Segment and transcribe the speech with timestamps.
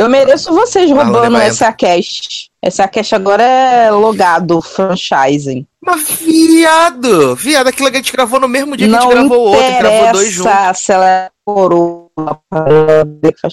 [0.00, 2.48] Eu mereço vocês roubando essa cash.
[2.62, 5.66] Essa cash agora é logado, franchising.
[5.78, 7.36] Mas viado!
[7.36, 9.50] Viado, aquilo que a gente gravou no mesmo dia que Não a gente gravou o
[9.50, 10.78] outro, gravou dois juntos.
[10.78, 12.08] se ela é coroa,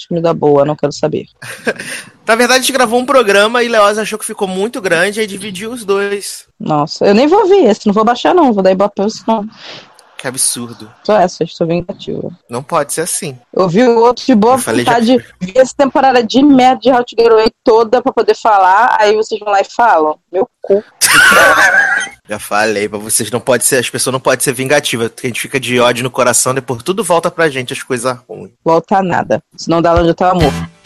[0.10, 1.26] me dá boa, não quero saber.
[2.26, 5.28] Na verdade, a gente gravou um programa e Leoz achou que ficou muito grande e
[5.28, 6.46] dividiu os dois.
[6.58, 9.22] Nossa, eu nem vou ver esse, não vou baixar não, vou dar ibope pra você
[9.28, 9.46] não.
[10.18, 10.92] Que absurdo.
[11.04, 12.30] Só essa, estou vingativa.
[12.50, 13.38] Não pode ser assim.
[13.54, 15.24] Eu vi o outro de boa vontade, já...
[15.40, 19.16] vi essa temporada de merda de How to Get Away toda pra poder falar, aí
[19.16, 20.84] vocês vão lá e falam, meu cu.
[22.30, 25.40] Já falei pra vocês, não pode ser, as pessoas não podem ser vingativas, a gente
[25.40, 28.52] fica de ódio no coração, depois tudo volta pra gente, as coisas ruins.
[28.66, 30.77] Volta nada, senão dá onde eu tava morto.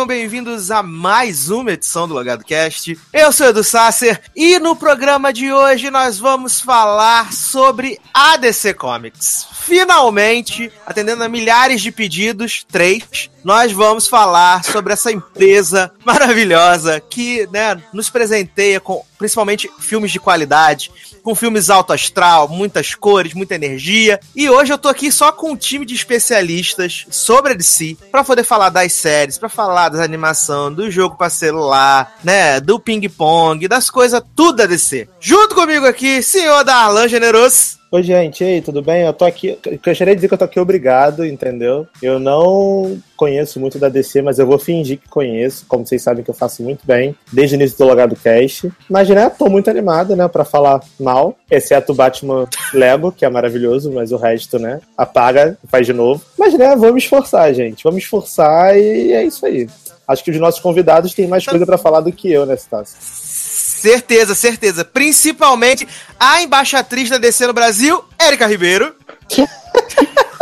[0.00, 2.98] Sejam bem-vindos a mais uma edição do Logado Cast.
[3.12, 9.46] Eu sou Edu Sasser e no programa de hoje nós vamos falar sobre ADC Comics.
[9.52, 17.46] Finalmente, atendendo a milhares de pedidos, três, nós vamos falar sobre essa empresa maravilhosa que
[17.52, 20.90] né, nos presenteia com principalmente filmes de qualidade,
[21.22, 24.20] com filmes alto astral, muitas cores, muita energia.
[24.34, 28.24] E hoje eu tô aqui só com um time de especialistas sobre a DC para
[28.24, 33.66] poder falar das séries, para falar das animação, do jogo para celular, né, do ping-pong,
[33.68, 35.08] das coisas tudo da DC.
[35.20, 37.79] Junto comigo aqui, senhor Darlan Generoso.
[37.92, 39.02] Oi, gente, aí, tudo bem?
[39.02, 39.58] Eu tô aqui.
[39.66, 41.88] Eu gostaria de dizer que eu tô aqui obrigado, entendeu?
[42.00, 46.22] Eu não conheço muito da DC, mas eu vou fingir que conheço, como vocês sabem
[46.22, 48.70] que eu faço muito bem, desde o início do Logado Cast.
[48.88, 53.28] Mas, né, tô muito animado, né, pra falar mal, exceto o Batman Lego, que é
[53.28, 56.22] maravilhoso, mas o resto, né, apaga e faz de novo.
[56.38, 57.82] Mas, né, vamos esforçar, gente.
[57.82, 59.68] Vamos esforçar e é isso aí.
[60.06, 63.49] Acho que os nossos convidados têm mais coisa para falar do que eu nessa taça.
[63.80, 64.84] Certeza, certeza.
[64.84, 68.94] Principalmente a embaixatriz da DC no Brasil, Érica Ribeiro.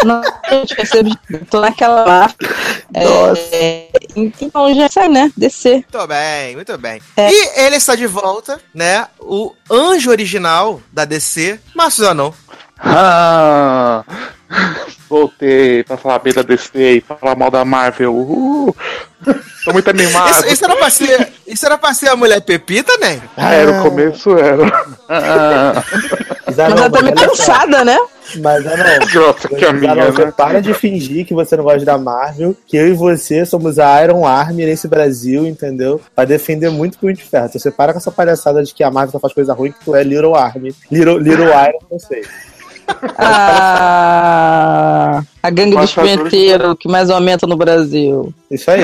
[0.05, 1.11] Não, gente, percebo,
[1.51, 2.35] tô naquela lá.
[2.95, 5.31] É, então já sai, né?
[5.37, 5.73] DC.
[5.73, 7.01] Muito bem, muito bem.
[7.17, 7.31] É.
[7.31, 9.07] E ele está de volta, né?
[9.21, 12.33] O anjo original da DC, Márcio Zanon.
[12.79, 14.05] Ah,
[15.09, 18.15] voltei pra falar bem da DC e falar mal da Marvel.
[18.15, 18.75] Uh,
[19.65, 20.31] tô muito animado.
[20.31, 23.21] Isso, isso, era pra ser, isso era pra ser a mulher Pepita, né?
[23.37, 24.67] Ah, era o começo, era.
[25.09, 25.85] Ah.
[26.47, 27.99] Mas ela tá meio cansada, né?
[28.37, 29.23] Mas é não.
[29.23, 30.33] Nossa, que amiga, não, você né?
[30.37, 34.03] para de fingir que você não gosta da Marvel, que eu e você somos a
[34.05, 36.01] Iron Army nesse Brasil, entendeu?
[36.15, 37.47] Pra defender muito Punho de Ferro.
[37.47, 39.85] Então você para com essa palhaçada de que a Marvel só faz coisa ruim, que
[39.85, 40.75] tu é Little Army.
[40.91, 42.25] Little, Little Iron, não sei.
[43.19, 48.33] Ah, a gangue dos penteiros que mais aumenta no Brasil.
[48.51, 48.83] Isso aí.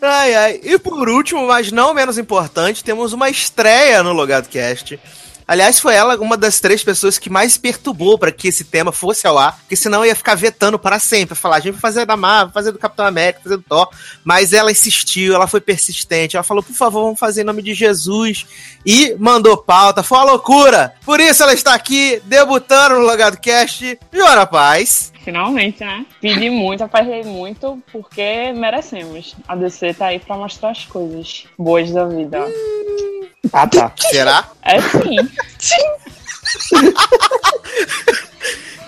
[0.00, 0.60] ai, ai.
[0.62, 4.98] E por último, mas não menos importante, temos uma estreia no Logado Cast.
[5.48, 9.26] Aliás, foi ela uma das três pessoas que mais perturbou para que esse tema fosse
[9.26, 12.18] ao ar, porque senão ia ficar vetando para sempre, falar, a gente vai fazer da
[12.18, 13.88] Marvel, fazer do Capitão América, fazer do Thor,
[14.22, 17.72] mas ela insistiu, ela foi persistente, ela falou, por favor, vamos fazer em nome de
[17.72, 18.46] Jesus,
[18.84, 23.98] e mandou pauta, foi uma loucura, por isso ela está aqui, debutando no Logado Cast,
[24.12, 25.12] Joana Paz.
[25.28, 26.06] Finalmente, né?
[26.22, 29.36] Pedi muito, apaguei muito, porque merecemos.
[29.46, 32.46] A DC tá aí pra mostrar as coisas boas da vida.
[33.52, 33.92] Ah, tá.
[33.98, 34.48] Será?
[34.62, 35.16] É sim.
[35.60, 36.94] sim.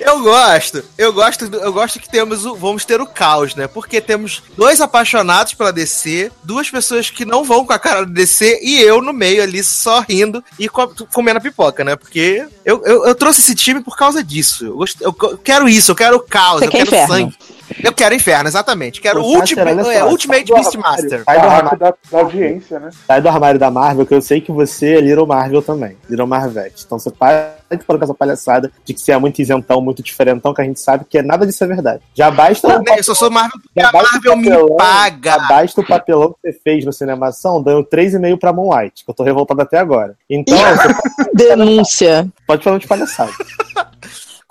[0.01, 3.67] Eu gosto, eu gosto, eu gosto que temos o, vamos ter o caos, né?
[3.67, 8.13] Porque temos dois apaixonados pela DC, duas pessoas que não vão com a cara do
[8.13, 11.97] DC e eu no meio ali só rindo e comendo a pipoca, né?
[11.97, 14.65] Porque eu, eu, eu, trouxe esse time por causa disso.
[14.67, 17.15] Eu, gosto, eu quero isso, eu quero o caos, Você eu quero inferno.
[17.15, 17.37] sangue.
[17.83, 19.01] Eu quero Inferno, exatamente.
[19.01, 21.23] Quero Ô, Ultimate, é, só, Ultimate sai Beastmaster.
[21.25, 22.91] Sai do, armário, da, da audiência, né?
[23.07, 25.97] sai do armário da Marvel, que eu sei que você é Little Marvel também.
[26.09, 26.85] Little Marvete.
[26.85, 30.03] Então você para de falar com essa palhaçada de que você é muito isentão, muito
[30.03, 32.03] diferentão, que a gente sabe que é nada disso é verdade.
[32.15, 34.77] Já basta o Eu só sou Marvel porque Já a basta Marvel o me papelão,
[34.77, 35.31] paga.
[35.31, 39.15] Já basta o papelão que você fez no Cinemação, dando 3,5 pra Moonlight, que eu
[39.15, 40.17] tô revoltado até agora.
[40.29, 40.57] Então,
[41.35, 42.29] Denúncia.
[42.47, 43.33] pode falar de palhaçada.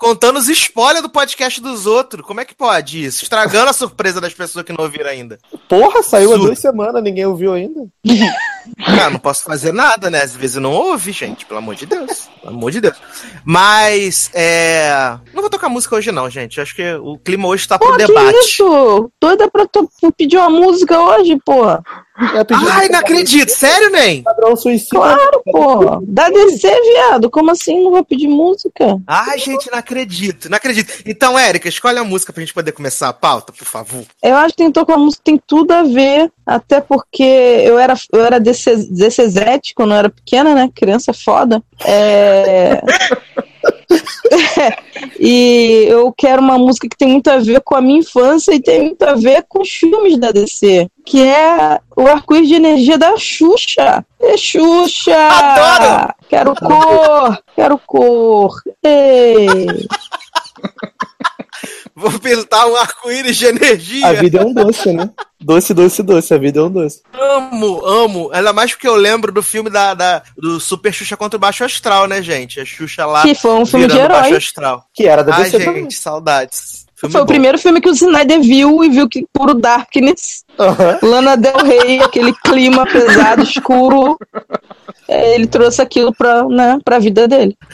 [0.00, 2.24] Contando os spoilers do podcast dos outros.
[2.24, 3.22] Como é que pode isso?
[3.22, 5.38] Estragando a surpresa das pessoas que não ouviram ainda.
[5.68, 6.46] Porra, saiu há Absurdo.
[6.46, 7.86] duas semanas, ninguém ouviu ainda.
[8.78, 10.22] Ah, não posso fazer nada, né?
[10.22, 11.46] Às vezes eu não ouve, gente.
[11.46, 12.28] Pelo amor de Deus.
[12.42, 12.94] Pelo amor de Deus.
[13.42, 15.18] Mas, é.
[15.32, 16.60] Não vou tocar música hoje, não, gente.
[16.60, 18.36] Acho que o clima hoje tá pro Pô, que debate.
[18.38, 19.10] isso?
[19.20, 21.82] Doida pra tu pedir uma música hoje, porra.
[22.20, 23.50] Ai, não acredito.
[23.50, 24.22] Sério, nem?
[24.22, 24.96] Padrão suicida.
[24.96, 26.00] Claro, pô.
[26.02, 27.30] Da DC, viado.
[27.30, 29.00] Como assim não vou pedir música?
[29.06, 30.50] Ai, gente, não acredito.
[30.50, 31.02] Não acredito.
[31.06, 34.04] Então, Érica, escolhe a música pra gente poder começar a pauta, por favor.
[34.22, 38.24] Eu acho que tem tocar música tem tudo a ver, até porque eu era, eu
[38.24, 40.70] era DC, DCzete quando eu era pequena, né?
[40.74, 41.62] Criança foda.
[41.84, 42.82] É...
[45.18, 48.60] e eu quero uma música que tem muito a ver com a minha infância e
[48.60, 52.96] tem muito a ver com os filmes da DC, que é o arco-íris de energia
[52.96, 54.04] da Xuxa.
[54.20, 55.16] É Xuxa!
[55.16, 56.14] Adoro!
[56.28, 57.38] Quero cor!
[57.56, 58.52] Quero cor!
[58.84, 59.56] Ei!
[61.94, 64.06] Vou pintar um arco-íris de energia.
[64.06, 65.10] A vida é um doce, né?
[65.38, 66.32] Doce, doce, doce.
[66.32, 67.02] A vida é um doce.
[67.12, 68.30] Amo, amo.
[68.32, 71.62] Ainda mais porque eu lembro do filme da, da- do Super Xuxa contra o Baixo
[71.64, 72.58] Astral, né, gente?
[72.60, 74.38] A Xuxa lá Que foi um filme de virando Baixo herói.
[74.38, 74.84] Astral.
[74.94, 75.90] Que era da Ai, DC gente, também.
[75.90, 76.86] saudades.
[77.00, 77.28] Filme Foi o bom.
[77.28, 80.44] primeiro filme que o Snyder viu e viu que puro darkness.
[80.58, 80.98] Aham.
[81.02, 84.18] Lana Del Rey, aquele clima pesado, escuro.
[85.08, 87.56] É, Ele trouxe aquilo pra, né, pra vida dele.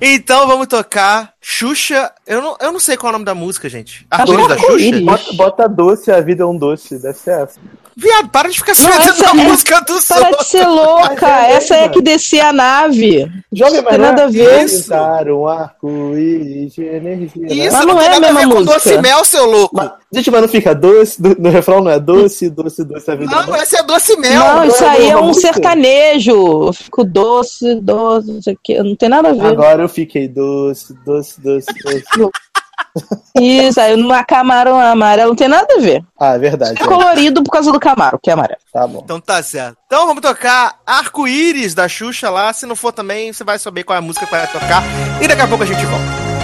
[0.00, 2.12] Então vamos tocar Xuxa.
[2.24, 4.06] Eu não, eu não sei qual é o nome da música, gente.
[4.10, 5.00] Acho Arco-íris é da Xuxa?
[5.04, 6.98] Bota, bota doce, a vida é um doce.
[7.02, 7.58] Deve ser essa.
[8.00, 11.26] Viado, para de ficar metendo essa na é- música do Para de ser louca!
[11.26, 13.28] É Essa é a que descia a nave.
[13.52, 14.64] Tem não é nada a ver.
[14.66, 14.92] Isso.
[14.94, 17.42] Um arco-íris de energia.
[17.42, 17.54] né?
[17.54, 18.74] Isso Mas não, não tem é a nada a ver mesma com música.
[18.74, 19.74] doce mel, seu louco.
[19.76, 21.20] Mas, gente, mas não fica doce?
[21.20, 23.62] Do- no refrão não é doce, doce, doce, a vida é um Não, doce.
[23.62, 24.32] essa é doce mel.
[24.44, 25.52] Não, isso aí é um música.
[25.52, 26.66] sertanejo.
[26.68, 28.80] Eu fico doce, doce, não sei o quê.
[28.82, 29.46] Não tem nada a ver.
[29.46, 32.04] Agora eu fiquei doce, doce, doce, doce.
[33.40, 36.02] Isso, aí no camarão amarelo não tem nada a ver.
[36.18, 36.80] Ah, é verdade.
[36.80, 36.86] É é.
[36.86, 38.60] colorido por causa do camaro, que é amarelo.
[38.72, 39.00] Tá bom.
[39.04, 39.76] Então tá certo.
[39.86, 42.52] Então vamos tocar Arco-Íris da Xuxa lá.
[42.52, 44.82] Se não for também, você vai saber qual é a música que vai tocar.
[45.22, 46.37] E daqui a pouco a gente volta.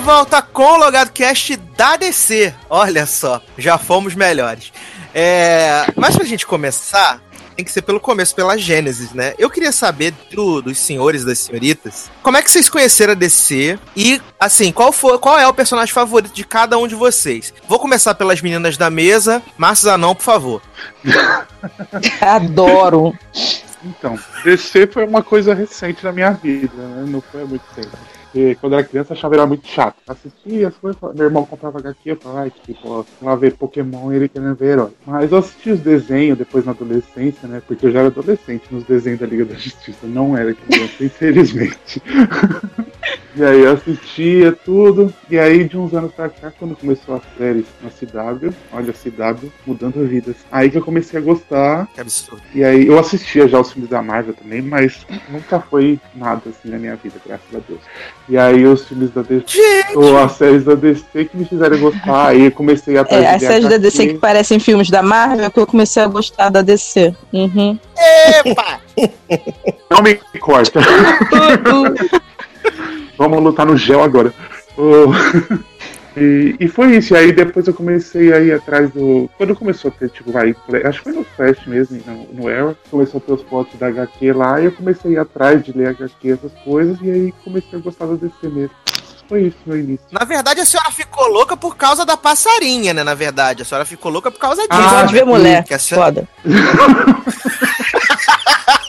[0.00, 2.52] Volta com o Logado Cast da DC.
[2.68, 4.72] Olha só, já fomos melhores.
[5.14, 7.20] É, mas pra gente começar,
[7.56, 9.34] tem que ser pelo começo, pela Gênesis, né?
[9.38, 13.16] Eu queria saber do- dos senhores e das senhoritas, como é que vocês conheceram a
[13.16, 17.52] DC e, assim, qual, foi, qual é o personagem favorito de cada um de vocês?
[17.68, 19.42] Vou começar pelas meninas da mesa.
[19.58, 20.62] Márcio Zanon, por favor.
[22.20, 23.14] Adoro.
[23.84, 27.04] Então, DC foi uma coisa recente na minha vida, né?
[27.06, 27.96] Não foi há muito tempo.
[28.30, 29.96] Porque quando era criança eu achava era muito chato.
[30.06, 34.16] Assistia as coisas, meu irmão comprava HQ, eu falava, ai, tipo, lá ver Pokémon e
[34.16, 34.90] ele querendo ver herói.
[35.04, 37.60] Mas eu assisti os desenhos depois na adolescência, né?
[37.66, 40.06] Porque eu já era adolescente nos desenhos da Liga da Justiça.
[40.06, 42.00] Não era criança, infelizmente.
[43.34, 45.12] E aí eu assistia tudo.
[45.30, 48.92] E aí de uns anos pra cá, quando começou a série na CW, olha a
[48.92, 50.36] CW, mudando vidas.
[50.50, 51.86] Aí que eu comecei a gostar.
[51.94, 52.42] Que absurdo.
[52.54, 56.70] E aí eu assistia já os filmes da Marvel também, mas nunca foi nada assim
[56.70, 57.80] na minha vida, graças a Deus.
[58.28, 59.96] E aí os filmes da DC, Gente!
[59.96, 63.42] ou as séries da DC que me fizeram gostar, aí eu comecei a É, as
[63.42, 66.62] séries da DC que parecem filmes da Marvel é que eu comecei a gostar da
[66.62, 67.14] DC.
[67.32, 67.78] Uhum.
[68.44, 68.80] Epa!
[69.90, 70.80] Não me corta.
[73.18, 74.32] Vamos lutar no gel agora.
[74.76, 75.12] Ô,
[76.16, 79.30] E, e foi isso, e aí depois eu comecei a ir atrás do.
[79.36, 82.76] Quando começou a ter, tipo, vai, acho que foi no Flash mesmo, no, no Arrow,
[82.90, 85.72] começou a ter os fotos da HQ lá, e eu comecei a ir atrás de
[85.72, 88.74] ler HQ, essas coisas, e aí comecei a gostar da DC mesmo.
[89.28, 90.04] Foi isso meu início.
[90.10, 93.04] Na verdade, a senhora ficou louca por causa da passarinha, né?
[93.04, 94.72] Na verdade, a senhora ficou louca por causa disso.
[94.72, 95.62] Ah, pode ver mulher.
[95.62, 96.06] Que a senhora...
[96.06, 96.28] Foda.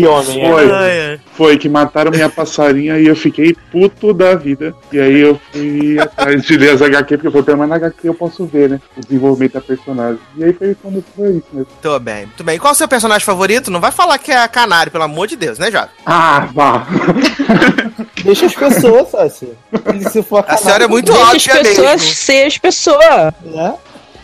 [0.00, 0.50] Que homem, é.
[0.50, 0.70] Foi.
[0.72, 1.20] Ai.
[1.36, 4.74] Foi que mataram minha passarinha e eu fiquei puto da vida.
[4.92, 7.76] E aí eu fui atrás de ler as HQ, porque eu falei, pelo menos na
[7.76, 8.80] HQ eu posso ver, né?
[8.96, 10.18] O desenvolvimento da personagem.
[10.36, 11.68] E aí foi quando foi isso mesmo.
[11.82, 12.58] Muito bem, muito bem.
[12.58, 13.70] Qual é o seu personagem favorito?
[13.70, 15.88] Não vai falar que é a Canário, pelo amor de Deus, né, Jovem?
[16.04, 16.86] Ah, vá!
[18.22, 19.48] Deixa as pessoas, Sassi.
[20.10, 22.14] Se for A senhora é muito Deixa as óbvia pessoas mesmo.
[22.14, 23.34] ser as pessoas.
[23.42, 23.74] Né?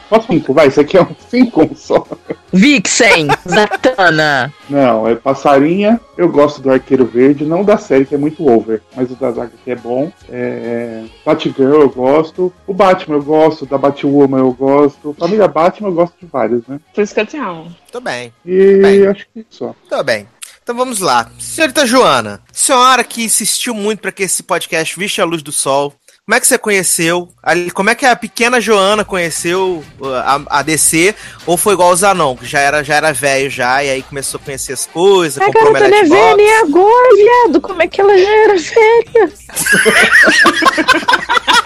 [0.08, 2.06] Posso cinco, vai, isso aqui é um cinco só.
[2.52, 4.52] Vixen, Zatanna.
[4.70, 6.00] Não, é passarinha.
[6.16, 9.30] Eu gosto do Arqueiro Verde, não da série que é muito over, mas o da
[9.32, 10.10] Zaga que é bom.
[10.30, 11.04] É...
[11.24, 12.52] Batgirl eu gosto.
[12.66, 15.14] O Batman eu gosto, da Batwoman eu gosto.
[15.18, 16.80] Família Batman eu gosto de vários, né?
[16.94, 17.64] Por isso que eu te amo.
[17.64, 19.06] Muito bem, E Bem.
[19.06, 19.74] acho que só.
[19.90, 20.26] muito bem.
[20.62, 21.30] Então vamos lá.
[21.38, 25.94] Senhorita Joana, senhora que insistiu muito para que esse podcast visse a luz do sol,
[26.26, 27.28] como é que você conheceu?
[27.72, 30.06] Como é que a pequena Joana conheceu uh,
[30.48, 31.14] a, a DC?
[31.46, 34.40] Ou foi igual o Zanon, que já era, já era velho já, e aí começou
[34.40, 37.60] a conhecer as coisas, A comprou garota não é Melete velha nem agora, viado.
[37.60, 39.32] Como é que ela já era velha?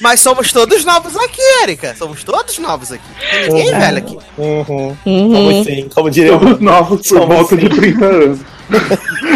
[0.00, 1.94] Mas somos todos novos aqui, Erika.
[1.96, 3.04] Somos todos novos aqui.
[3.30, 3.78] Tem ninguém Uhum.
[3.78, 4.18] velho aqui.
[4.38, 4.96] Uhum.
[5.06, 5.32] Uhum.
[5.32, 8.40] Como sim, como diria o Somos novos por volta de 30 anos.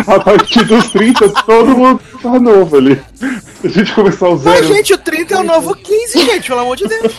[0.06, 3.00] A partir dos 30, todo mundo tá novo ali.
[3.60, 4.74] Se a gente começar o Mas, zero.
[4.74, 7.12] gente, o 30 é o novo 15, gente, pelo amor de Deus.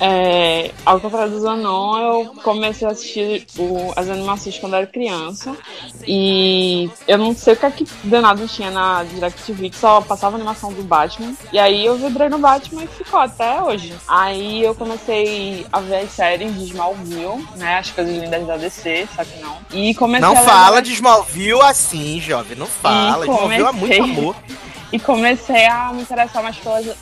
[0.00, 5.54] É, ao contrário do Zanon, eu comecei a assistir o- as animações quando era criança.
[6.06, 10.36] E eu não sei o que é que danado tinha na DirecTV, que só passava
[10.36, 11.34] animação do Batman.
[11.52, 13.94] E aí eu vibrei no Batman e ficou até hoje.
[14.08, 17.78] Aí eu comecei a ver as séries de Smallville, né?
[17.78, 19.58] As coisas lindas da DC, só que não.
[19.72, 22.56] E comecei Não fala de Smallville assim, jovem.
[22.56, 23.26] Não fala.
[23.26, 24.00] E Smallville é muito comecei.
[24.00, 24.36] amor.
[24.92, 26.56] E comecei a me interessar mais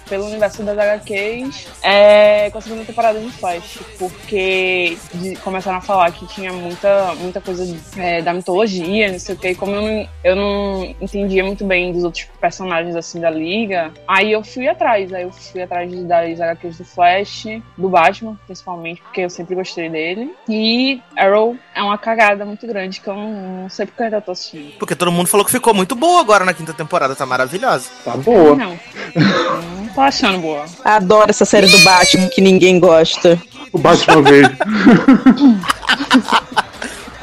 [0.09, 5.81] pelo universo das HQs é, com a segunda temporada de Flash, porque de- começaram a
[5.81, 7.65] falar que tinha muita, muita coisa
[7.97, 11.65] é, da mitologia, não sei o que, e como eu não, eu não entendia muito
[11.65, 15.91] bem dos outros personagens assim da liga, aí eu fui atrás, aí eu fui atrás
[16.05, 17.45] das HQs do Flash,
[17.77, 23.01] do Batman, principalmente, porque eu sempre gostei dele, e Arrow é uma cagada muito grande
[23.01, 23.31] que eu não,
[23.63, 24.73] não sei porque eu ainda tô assistindo.
[24.79, 27.78] Porque todo mundo falou que ficou muito boa agora na quinta temporada, tá maravilhosa.
[28.05, 28.57] Tá boa.
[28.57, 28.79] Não.
[29.15, 30.65] Não tô achando boa.
[30.85, 33.41] Adoro essa série do Batman que ninguém gosta.
[33.73, 34.57] O Batman Verde.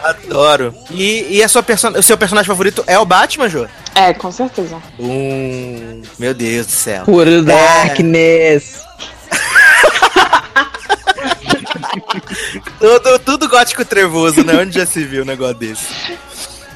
[0.04, 0.74] Adoro.
[0.92, 3.66] E, e a sua perso o seu personagem favorito é o Batman, Jô?
[3.96, 4.78] É, com certeza.
[5.00, 7.06] Hum, meu Deus do céu.
[7.06, 8.84] Puro Darkness.
[12.80, 14.54] Tudo, tudo gótico trevoso, né?
[14.62, 15.86] Onde já se viu um negócio desse?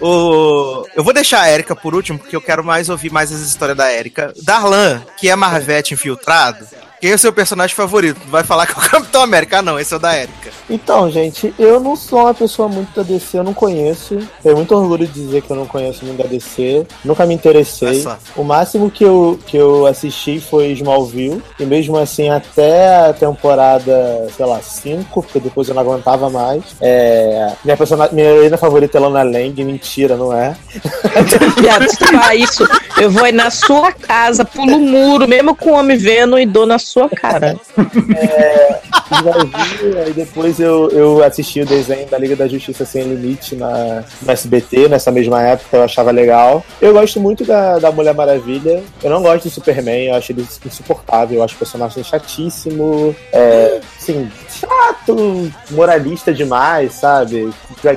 [0.01, 0.85] O...
[0.95, 3.77] Eu vou deixar a Erika por último, porque eu quero mais ouvir mais as histórias
[3.77, 4.33] da Erika.
[4.43, 6.65] Darlan, que é Marvete infiltrado,
[6.99, 8.19] quem é o seu personagem favorito?
[8.27, 9.59] Vai falar que é o Capitão América?
[9.59, 10.49] Ah, não, esse é o da Erika.
[10.69, 14.19] Então, gente, eu não sou uma pessoa muito da DC, eu não conheço.
[14.43, 16.85] Tenho muito orgulho de dizer que eu não conheço muito da DC.
[17.03, 18.05] Nunca me interessei.
[18.35, 21.41] O máximo que eu, que eu assisti foi Smallville.
[21.59, 26.63] E mesmo assim, até a temporada, sei lá, 5, porque depois eu não aguentava mais.
[26.81, 29.63] É, minha, personagem, minha heroína favorita é Lana Lang.
[29.63, 30.55] Mentira, não é?
[31.59, 32.67] Viado, se tu falar isso,
[32.99, 36.45] eu vou aí na sua casa, pulo o muro, mesmo com o homem vendo, e
[36.45, 37.59] dou na sua cara.
[37.73, 43.55] Já vi, aí depois eu, eu assisti o desenho da Liga da Justiça Sem Limite
[43.55, 46.63] na, no SBT, nessa mesma época, eu achava legal.
[46.81, 48.83] Eu gosto muito da, da Mulher Maravilha.
[49.03, 53.15] Eu não gosto do Superman, eu acho ele insuportável, eu acho o personagem chatíssimo.
[53.31, 57.49] É, assim, chato, moralista demais, sabe?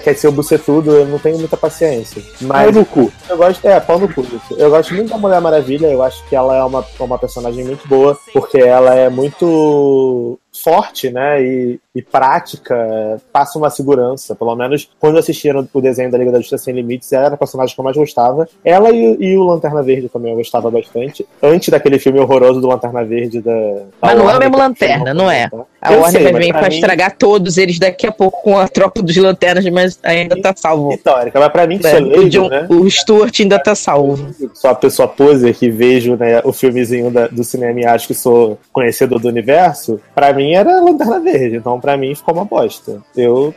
[0.02, 2.22] Quer ser o bucetudo, eu não tenho muita paciência.
[2.40, 3.12] Mas Pau no cu.
[3.28, 4.24] eu gosto, é, pau no cu.
[4.56, 7.86] Eu gosto muito da Mulher Maravilha, eu acho que ela é uma, uma personagem muito
[7.88, 14.88] boa, porque ela é muito forte, né, e, e prática, passa uma segurança, pelo menos
[15.00, 15.18] quando
[15.52, 17.84] no- o desenho da Liga da Justiça Sem Limites, ela era a personagem que eu
[17.84, 18.48] mais gostava.
[18.64, 21.26] Ela e, e o Lanterna Verde também eu gostava bastante.
[21.42, 23.50] Antes daquele filme horroroso do Lanterna Verde da...
[23.52, 25.48] da Mas não é o Warner, mesmo Lanterna, não é?
[25.80, 28.42] A Eu Warner sei, vai vir pra pra mim- estragar todos eles daqui a pouco
[28.42, 30.92] com a tropa dos lanternas, mas ainda tá salvo.
[30.92, 32.66] Erika, mas pra mim que É, o, leigo, John- né?
[32.68, 34.32] o Stuart ainda tá salvo.
[34.54, 38.14] sou a pessoa poser que vejo né, o filmezinho da- do cinema e acho que
[38.14, 43.00] sou conhecedor do universo, pra mim era Lanterna Verde, então pra mim ficou uma bosta.
[43.16, 43.54] Eu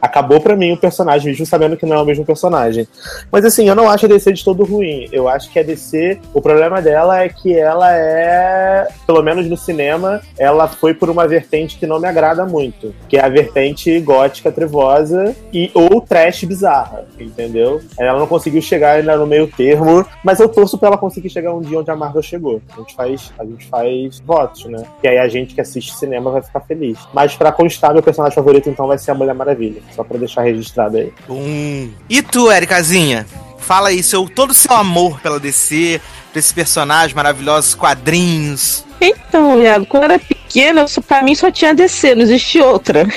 [0.00, 2.86] acabou pra mim o personagem, mesmo sabendo que não é o mesmo personagem.
[3.30, 5.08] Mas assim, eu não acho a DC de todo ruim.
[5.12, 9.56] Eu acho que a DC, o problema dela é que ela é, pelo menos no
[9.56, 13.98] cinema, ela foi por uma vertente que não me agrada muito, que é a vertente
[14.00, 17.80] gótica trevosa e ou trash bizarra, entendeu?
[17.98, 21.52] Ela não conseguiu chegar ainda no meio termo, mas eu torço pra ela conseguir chegar
[21.54, 22.60] um dia onde a Marvel chegou.
[22.72, 24.82] A gente faz, a gente faz votos, né?
[25.02, 26.98] E aí a gente que assiste cinema vai ficar feliz.
[27.12, 30.42] Mas pra constar, meu personagem favorito então vai ser a Mulher Maravilha, só pra deixar
[30.42, 31.12] registrado aí.
[31.28, 31.90] Hum.
[32.08, 33.26] E tu, Ericazinha?
[33.58, 36.00] Fala aí, seu, todo o seu amor pela DC,
[36.32, 38.84] por esses personagens maravilhosos, quadrinhos.
[39.00, 42.64] Então, Iago, quando eu era pequena, eu só- pra mim só tinha DC, não existia
[42.66, 43.06] outra.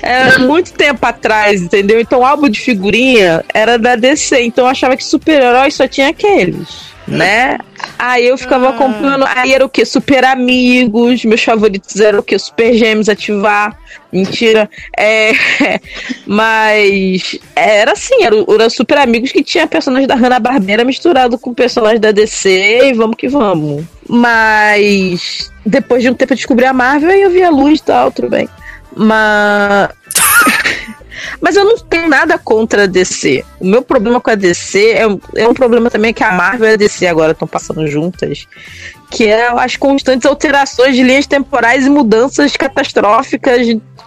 [0.00, 2.00] Era muito tempo atrás, entendeu?
[2.00, 6.08] Então o álbum de figurinha era da DC, então eu achava que super-heróis só tinha
[6.08, 7.58] aqueles, né?
[7.98, 9.24] Aí eu ficava acompanhando.
[9.28, 9.84] Aí era o que?
[9.84, 12.38] Super Amigos, meus favoritos eram o que?
[12.38, 13.76] Super Gêmeos ativar.
[14.12, 14.68] Mentira.
[14.96, 15.32] É,
[16.26, 22.00] mas era assim, era, era Super Amigos que tinha personagens da Hanna-Barbera misturado com personagens
[22.00, 23.84] da DC e vamos que vamos.
[24.08, 27.84] Mas depois de um tempo eu descobri a Marvel e eu vi a luz e
[27.84, 28.48] tal, tudo bem.
[28.96, 29.90] Mas.
[31.40, 33.44] Mas eu não tenho nada contra a DC.
[33.60, 35.02] O meu problema com a DC é,
[35.36, 38.46] é um problema também que a Marvel e a DC agora estão passando juntas,
[39.12, 43.66] que é as constantes alterações de linhas temporais e mudanças catastróficas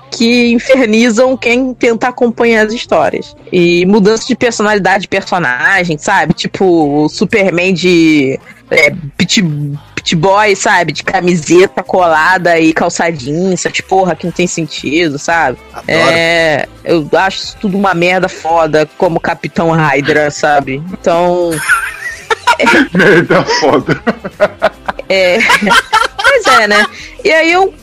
[0.10, 3.36] que infernizam quem tenta acompanhar as histórias.
[3.52, 6.34] E mudança de personalidade de personagem, sabe?
[6.34, 8.40] Tipo, o Superman de
[8.72, 9.44] é, pit,
[9.94, 10.92] pit boy, sabe?
[10.92, 15.60] De camiseta colada e calçadinho, essa porra que não tem sentido, sabe?
[15.72, 15.86] Adoro.
[15.88, 20.82] É, eu acho isso tudo uma merda foda, como Capitão Hydra, sabe?
[20.94, 21.52] Então,
[22.94, 24.02] Merda foda.
[25.10, 25.38] é.
[26.28, 26.86] Pois é, né?
[27.24, 27.74] E aí eu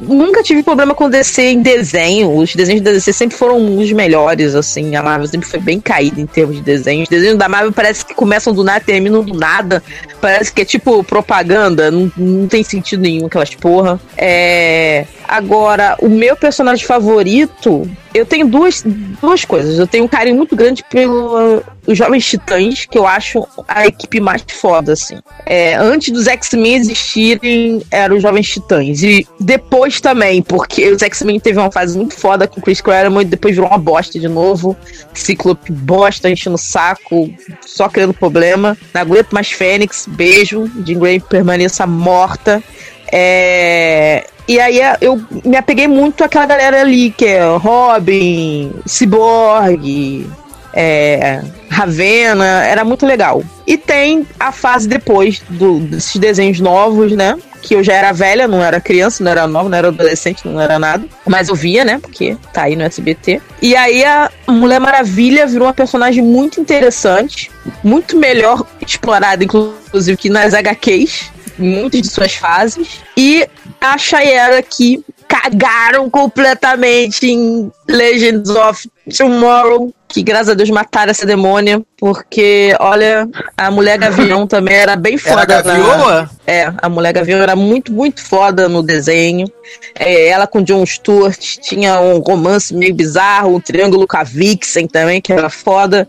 [0.00, 2.34] nunca tive problema com DC em desenho.
[2.34, 4.94] Os desenhos da DC sempre foram os melhores, assim.
[4.96, 7.02] A Marvel sempre foi bem caída em termos de desenho.
[7.02, 9.82] Os desenhos da Marvel parece que começam do nada, terminam do nada.
[10.20, 11.90] Parece que é tipo propaganda.
[11.90, 14.00] Não, não tem sentido nenhum aquelas porra.
[14.16, 15.04] É.
[15.26, 17.88] Agora, o meu personagem favorito,
[18.18, 18.82] eu tenho duas,
[19.20, 19.78] duas coisas.
[19.78, 24.44] Eu tenho um carinho muito grande pelos Jovens Titãs, que eu acho a equipe mais
[24.48, 25.18] foda, assim.
[25.46, 29.02] É, antes dos X-Men existirem, eram os Jovens Titãs.
[29.02, 33.54] E depois também, porque os X-Men teve uma fase muito foda com Chris Claremont depois
[33.54, 34.76] virou uma bosta de novo.
[35.14, 37.30] Ciclope bosta, enchendo o saco,
[37.64, 38.76] só criando problema.
[38.92, 40.70] Não aguento mais Fênix, beijo.
[40.84, 42.62] Jean Grey permaneça morta.
[43.10, 50.26] É, E aí eu me apeguei muito àquela galera ali, que é Robin, Cyborg,
[50.72, 53.42] é, Ravena, era muito legal.
[53.66, 57.36] E tem a fase depois do- desses desenhos novos, né?
[57.60, 60.60] Que eu já era velha, não era criança, não era nova, não era adolescente, não
[60.60, 61.04] era nada.
[61.26, 61.98] Mas eu via, né?
[62.00, 63.42] Porque tá aí no SBT.
[63.60, 67.50] E aí a Mulher Maravilha virou uma personagem muito interessante,
[67.82, 73.00] muito melhor explorada, inclusive, que nas HQs muitas de suas fases.
[73.16, 73.48] E
[73.80, 79.92] a Chayera que cagaram completamente em Legends of Tomorrow.
[80.10, 81.82] Que graças a Deus mataram essa demônia.
[81.98, 85.62] Porque, olha, a mulher gavião também era bem Era foda.
[85.62, 86.30] na- gavioa?
[86.46, 89.46] é, a mulher gavião era muito, muito foda no desenho.
[89.94, 94.86] É, ela com John Stewart tinha um romance meio bizarro, um triângulo com a Vixen
[94.88, 96.08] também, que era foda.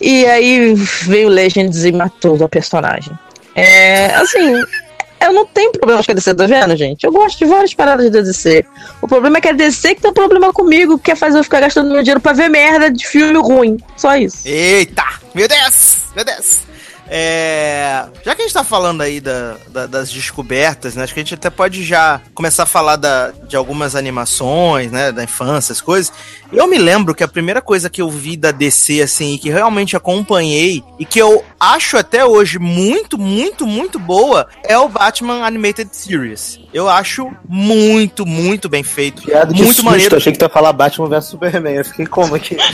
[0.00, 3.12] E aí veio Legends e matou a personagem.
[3.54, 4.64] É, assim,
[5.26, 7.04] eu não tenho problemas com a DC, tá vendo, gente?
[7.04, 8.64] Eu gosto de várias paradas da DC.
[9.00, 11.44] O problema é que a DC que tem um problema comigo, que quer fazer eu
[11.44, 13.78] ficar gastando meu dinheiro pra ver merda de filme ruim.
[13.96, 14.46] Só isso.
[14.46, 15.04] Eita!
[15.34, 15.96] Meu Deus!
[16.14, 16.73] Meu Deus!
[17.08, 21.04] É, já que a gente tá falando aí da- da- das descobertas, né?
[21.04, 25.12] Acho que a gente até pode já começar a falar da- de algumas animações, né?
[25.12, 26.12] Da infância, as coisas.
[26.52, 29.50] Eu me lembro que a primeira coisa que eu vi da DC, assim, e que
[29.50, 35.44] realmente acompanhei, e que eu acho até hoje muito, muito, muito boa, é o Batman
[35.44, 36.58] Animated Series.
[36.72, 39.22] Eu acho muito, muito bem feito.
[39.48, 40.16] Muito susto, maneiro.
[40.16, 41.74] achei que tu ia falar Batman vs Superman.
[41.74, 42.56] Eu fiquei como aqui?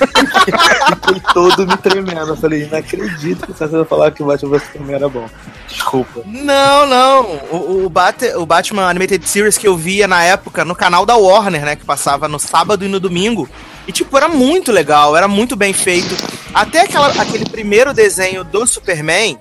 [0.00, 2.28] fiquei todo me tremendo.
[2.30, 5.28] Eu falei, não acredito que você vai falar que o Batman vs Superman era bom.
[5.68, 6.22] Desculpa.
[6.26, 7.22] Não, não.
[7.50, 11.16] O, o, Bat- o Batman Animated Series que eu via na época no canal da
[11.16, 11.76] Warner, né?
[11.76, 13.48] Que passava no sábado e no domingo.
[13.86, 16.14] E, tipo, era muito legal, era muito bem feito.
[16.54, 19.38] Até aquela, aquele primeiro desenho do Superman,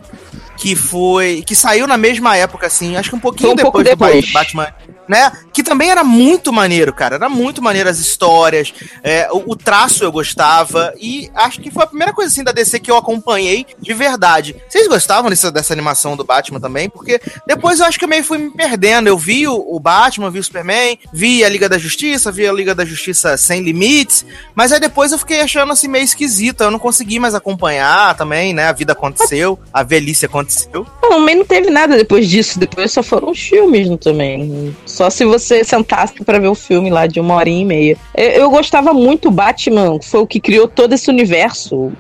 [0.57, 1.43] que foi.
[1.45, 4.05] que saiu na mesma época, assim, acho que um pouquinho um pouco depois, do Ba-
[4.07, 4.31] depois.
[4.31, 4.67] Batman.
[5.07, 5.31] Né?
[5.59, 7.15] Que também era muito maneiro, cara.
[7.15, 8.73] Era muito maneiro as histórias.
[9.03, 10.93] é, o, o traço eu gostava.
[10.97, 14.55] E acho que foi a primeira coisa assim da DC que eu acompanhei de verdade.
[14.69, 16.89] Vocês gostavam dessa, dessa animação do Batman também?
[16.89, 19.07] Porque depois eu acho que eu meio fui me perdendo.
[19.07, 22.53] Eu vi o, o Batman, vi o Superman, vi a Liga da Justiça, vi a
[22.53, 24.25] Liga da Justiça sem limites.
[24.55, 26.63] Mas aí depois eu fiquei achando assim meio esquisito.
[26.63, 28.69] Eu não consegui mais acompanhar também, né?
[28.69, 30.87] A vida aconteceu, a velhice aconteceu.
[31.03, 32.57] Não, mas não teve nada depois disso.
[32.57, 34.73] Depois só foram os filmes também.
[34.85, 37.97] Só se você sentasse pra ver o filme lá de uma horinha e meia.
[38.15, 39.31] Eu, eu gostava muito.
[39.31, 41.91] Batman foi o que criou todo esse universo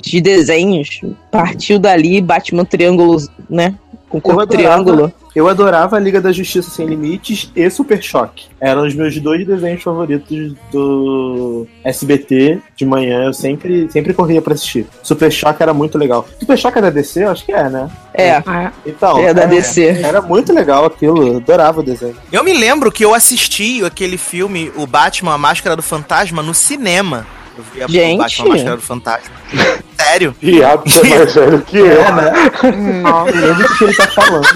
[0.00, 1.00] de desenhos.
[1.30, 3.74] Partiu dali, Batman Triângulo, né?
[4.20, 5.12] Com Eu corpo adorava, triângulo.
[5.34, 8.46] eu adorava a Liga da Justiça Sem Limites e Super Choque.
[8.60, 13.24] Eram os meus dois desenhos favoritos do SBT de manhã.
[13.24, 14.86] Eu sempre, sempre corria pra assistir.
[15.02, 16.26] Super Choque era muito legal.
[16.38, 17.24] Super Choque é da DC?
[17.24, 17.90] Eu acho que é, né?
[18.14, 18.42] É,
[18.86, 20.00] Então, é da DC.
[20.02, 21.26] Era muito legal aquilo.
[21.26, 22.16] Eu adorava o desenho.
[22.30, 26.54] Eu me lembro que eu assisti aquele filme, o Batman, a Máscara do Fantasma, no
[26.54, 27.26] cinema.
[27.56, 28.18] Eu vi a- Gente.
[28.18, 29.30] Batman, Máscara do Fantasma.
[30.00, 30.36] Sério?
[30.40, 31.86] Viado, você é mais velho que eu.
[32.02, 32.32] É, né?
[32.62, 34.46] Eu lembro do que ele tá falando.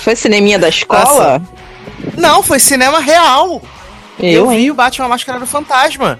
[0.00, 1.40] Foi cineminha da escola?
[2.16, 3.62] Não, foi cinema real.
[4.18, 4.58] Eu, Eu, hein?
[4.58, 6.18] vi o Batman, Máscara do Fantasma.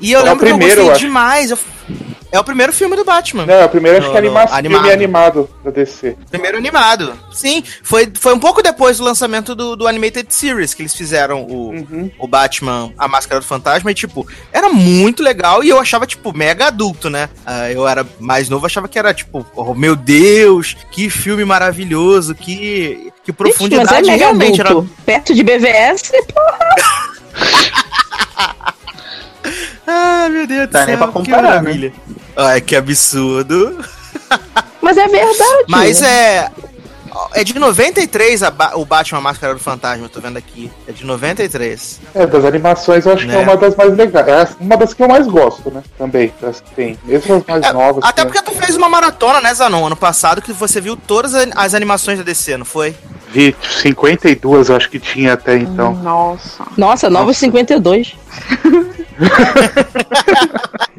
[0.00, 1.00] E eu É lembro primeiro, que eu eu gostei acho.
[1.06, 1.50] demais.
[1.50, 1.58] Eu-
[2.32, 3.44] É o primeiro filme do Batman.
[3.44, 4.80] Não, a primeira acho No- que é no- anima animado.
[4.80, 6.16] filme animado da DC.
[6.30, 7.12] Primeiro animado.
[7.30, 11.42] Sim, foi, foi um pouco depois do lançamento do, do Animated Series que eles fizeram
[11.42, 12.10] o, Uhum.
[12.18, 16.34] o Batman, a Máscara do Fantasma, e, tipo, era muito legal e eu achava, tipo,
[16.34, 17.28] mega adulto, né?
[17.44, 22.34] Ah, eu era mais novo, achava que era, tipo, oh, meu Deus, que filme maravilhoso,
[22.34, 24.88] que, que profundidade mas é mega realmente adulto.
[25.04, 26.12] Perto de BVS,
[29.86, 31.92] Ah, meu Deus do Dá céu, nem pra que comparar, maravilha.
[32.36, 33.78] Ai, que absurdo.
[34.80, 35.64] mas é verdade.
[35.68, 36.50] Mas é.
[37.34, 40.70] É de 93 a Ba- o Batman Máscara do Fantasma, eu tô vendo aqui.
[40.88, 42.00] É de 93.
[42.14, 43.42] É, das animações eu acho que é Né?
[43.42, 44.50] uma das mais legais.
[44.50, 45.82] É uma das que eu mais gosto, né?
[45.98, 46.98] Também, das que tem.
[47.04, 48.02] Mesmo as mais É, novas.
[48.02, 48.30] até né?
[48.30, 51.74] porque tu fez uma maratona, né, Zanon, ano passado, que você viu todas as- as
[51.74, 52.94] animações da DC, não foi?
[53.30, 55.92] Vi 52, eu acho que tinha até então.
[55.94, 56.64] Nossa.
[56.78, 58.14] Nossa, Novos 52.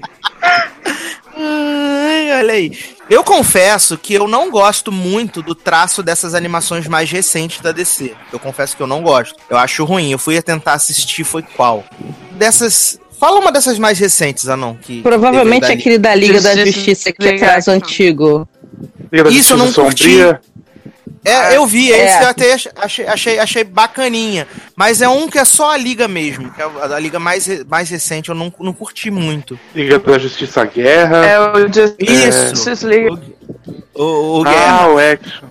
[2.43, 2.71] Olha aí.
[3.09, 8.13] Eu confesso que eu não gosto muito do traço dessas animações mais recentes da DC.
[8.31, 9.35] Eu confesso que eu não gosto.
[9.49, 10.11] Eu acho ruim.
[10.11, 11.83] Eu fui tentar assistir, foi qual?
[12.31, 12.99] Dessas.
[13.19, 14.75] Fala uma dessas mais recentes, Anon.
[14.75, 17.73] Que Provavelmente aquele da Liga da Justiça que é Action.
[17.73, 18.47] antigo.
[19.11, 20.03] Liga da Isso eu Justiça não curti.
[20.03, 20.41] Sombria.
[21.25, 22.23] É, eu vi, esse É.
[22.23, 24.47] eu até ach- achei, achei, achei bacaninha.
[24.75, 27.47] Mas é um que é só a liga mesmo, que é a, a liga mais,
[27.65, 29.57] mais recente, eu não, não curti muito.
[29.75, 31.25] Liga da Justiça Guerra.
[31.25, 32.49] É o Just- Isso!
[32.55, 33.35] Justice League.
[33.95, 34.81] O, o, Guerra.
[34.83, 35.47] ah, o Action.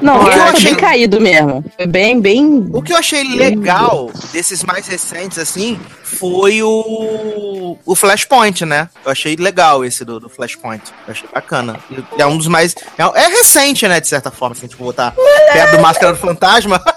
[0.00, 1.64] Não, O eu foi achei- bem caído mesmo.
[1.76, 2.68] Foi bem, bem.
[2.72, 8.88] O que eu achei legal desses mais recentes, assim, foi o, o Flashpoint, né?
[9.04, 10.82] Eu achei legal esse do, do Flashpoint.
[11.06, 11.78] Eu achei bacana.
[12.18, 12.74] É um dos mais.
[12.98, 14.00] É, é recente, né?
[14.00, 15.12] De certa forma, se a gente botar
[15.52, 16.80] perto do Máscara do Fantasma.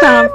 [0.00, 0.30] Tá.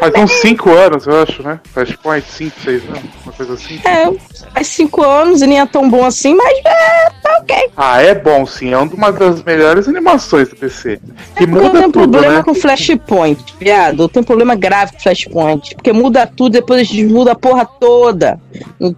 [0.00, 1.60] Faz uns 5 anos, eu acho, né?
[1.72, 3.80] Flashpoint, 5, 6 anos, uma coisa assim.
[3.84, 7.70] É, faz cinco anos e nem é tão bom assim, mas é, tá ok.
[7.76, 11.00] Ah, é bom sim, é uma das melhores animações do PC.
[11.36, 12.42] Que Eu muda tenho tudo, problema né?
[12.42, 14.02] com Flashpoint, viado.
[14.02, 15.76] Eu tenho problema grave com Flashpoint.
[15.76, 18.40] Porque muda tudo, depois eles mudam a porra toda.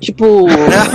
[0.01, 0.47] Tipo,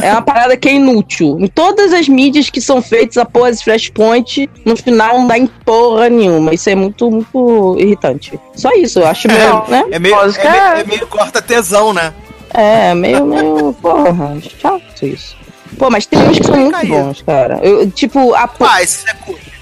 [0.01, 1.37] é uma parada que é inútil.
[1.39, 5.37] Em todas as mídias que são feitas, a porra de Flashpoint, no final não dá
[5.37, 6.53] em porra nenhuma.
[6.53, 8.39] Isso é muito, muito irritante.
[8.55, 9.85] Só isso, eu acho meio, né?
[9.91, 12.11] É meio, é meio, é meio corta tesão, né?
[12.51, 15.35] É, meio, meio, porra, chato isso.
[15.77, 17.59] Pô, mas tem uns que são muito bons, cara.
[17.63, 19.53] Eu, tipo, a, Paz, você curte.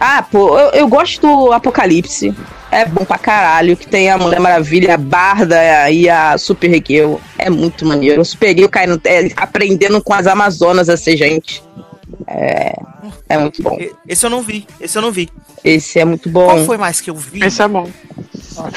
[0.00, 2.34] Ah, pô, eu, eu gosto do Apocalipse.
[2.70, 3.76] é bom pra caralho.
[3.76, 7.16] Que tem a Mulher Maravilha, a Barda e a Super Girl.
[7.38, 8.20] É muito maneiro.
[8.20, 11.62] O Super Girl caindo, é, aprendendo com as Amazonas a ser gente.
[12.26, 12.74] É,
[13.28, 13.78] é muito bom.
[14.08, 15.28] Esse eu não vi, esse eu não vi.
[15.64, 16.64] Esse é muito Qual bom.
[16.64, 17.44] foi mais que eu vi?
[17.44, 17.88] Esse é bom.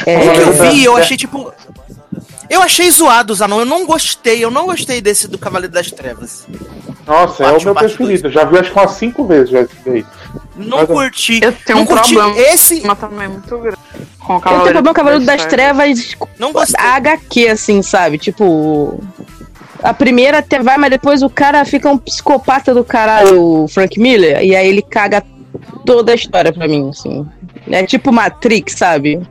[0.06, 1.52] É, O que eu vi, eu achei tipo.
[2.50, 5.92] Eu achei zoado os anões, eu não gostei, eu não gostei desse do Cavaleiro das
[5.92, 6.46] Trevas.
[7.06, 8.30] Nossa, é o meu preferido.
[8.30, 10.06] Já vi acho que umas cinco vezes já esse daí.
[10.56, 11.40] Não Mas- curti.
[11.44, 12.40] Eu tenho não um curti problema.
[12.50, 12.82] esse.
[12.86, 13.78] Mas também é muito grande.
[14.20, 16.80] Com o Eu tenho problema com o Cavaleiro das Trevas Não gostei.
[16.84, 18.18] a HQ, assim, sabe?
[18.18, 19.04] Tipo.
[19.84, 24.00] A primeira até vai, mas depois o cara fica um psicopata do caralho, o Frank
[24.00, 25.24] Miller, e aí ele caga
[25.86, 27.24] toda a história pra mim, assim.
[27.70, 29.22] É tipo Matrix, sabe?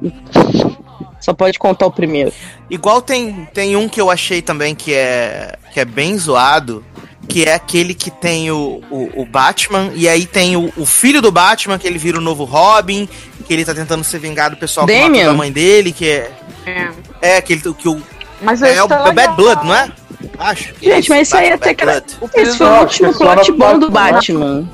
[1.24, 2.30] Só pode contar o primeiro.
[2.68, 6.84] Igual tem, tem um que eu achei também que é, que é bem zoado,
[7.26, 11.22] que é aquele que tem o, o, o Batman, e aí tem o, o filho
[11.22, 13.08] do Batman, que ele vira o novo Robin,
[13.46, 15.30] que ele tá tentando ser vingado do pessoal que matou Damian?
[15.30, 16.30] a mãe dele, que é.
[16.66, 16.88] É.
[17.22, 18.02] É, que, ele, que o.
[18.42, 19.34] Mas É, esse o tá é Bad.
[19.34, 19.90] Blood, não é?
[20.38, 20.74] Acho.
[20.82, 23.78] Gente, mas isso aí Batman até que era- Esse foi o último é plot bom
[23.78, 24.68] do parte- Batman.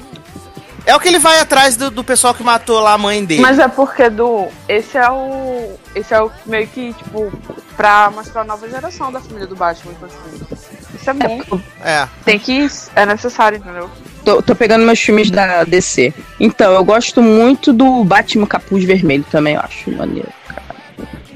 [0.87, 3.43] É o que ele vai atrás do, do pessoal que matou lá a mãe dele.
[3.43, 4.49] Mas é porque do.
[4.69, 5.79] Esse é o.
[5.95, 7.33] Esse é o meio que, tipo,
[7.77, 9.93] pra mostrar a nova geração da família do Batman.
[9.93, 11.40] Então, assim, isso é bom.
[11.83, 12.09] É.
[12.25, 12.66] Tem que.
[12.95, 13.90] É necessário, entendeu?
[14.25, 16.12] Tô, tô pegando meus filmes da DC.
[16.38, 20.29] Então, eu gosto muito do Batman Capuz Vermelho também, eu acho maneiro.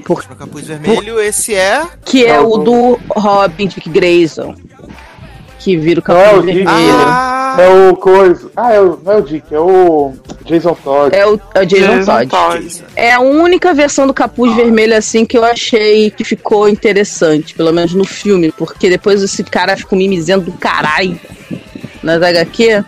[0.07, 1.83] No Capuz Vermelho, esse é.
[2.05, 4.55] Que é o o do Robin Dick Grayson.
[5.65, 6.45] Que vira o é o Capuz.
[6.45, 6.69] Vermelho.
[6.69, 8.51] Ah, É o coisa.
[8.55, 10.13] Ah, é o, não é o Dick, é o
[10.45, 11.15] Jason Todd.
[11.15, 12.29] É o, é o Jason, Jason Todd.
[12.29, 12.83] Todd.
[12.95, 17.73] É a única versão do Capuz Vermelho, assim, que eu achei que ficou interessante, pelo
[17.73, 21.19] menos no filme, porque depois esse cara ficou mimizendo do caralho
[22.03, 22.83] nas HQ.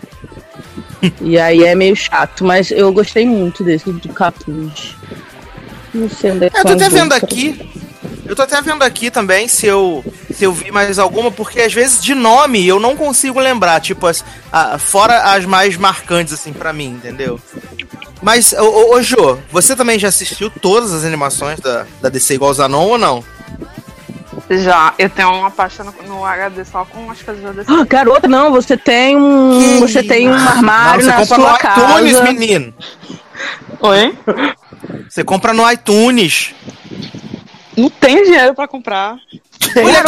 [1.21, 4.95] e aí é meio chato, mas eu gostei muito desse do Capuz.
[5.95, 7.59] Não sei onde é que Eu tô até vendo aqui.
[8.27, 11.73] Eu tô até vendo aqui também se eu, se eu vi mais alguma, porque às
[11.73, 16.51] vezes de nome eu não consigo lembrar, tipo, as, a- fora as mais marcantes, assim,
[16.53, 17.39] pra mim, entendeu?
[18.21, 22.33] Mas, ô, ô, ô Jô, você também já assistiu todas as animações da, da DC
[22.33, 23.23] igual Zanon ou não?
[24.49, 27.71] Já, eu tenho uma pasta no, no HD só com as coisas da DC.
[27.71, 29.59] Ah, garota, não, você tem um.
[29.59, 32.23] Que Você tem um armário Não, na você compra sua no iTunes, casa.
[32.33, 32.73] menino.
[33.81, 34.17] Oi?
[35.09, 36.55] Você compra no iTunes.
[37.77, 39.17] Não tenho dinheiro pra comprar.
[39.75, 40.03] Mulher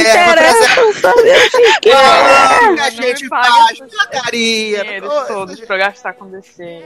[0.00, 1.30] interessa, sabe?
[1.30, 3.78] Assim, que- Ah, a gente faz.
[4.32, 6.84] Dinheiros todos pra gastar com DC.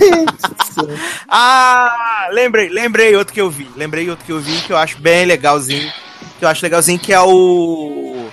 [1.28, 3.68] Ah, lembrei, lembrei outro que eu vi.
[3.76, 5.92] Lembrei outro que eu vi que eu acho bem legalzinho.
[6.38, 8.28] Que eu acho legalzinho, que é o.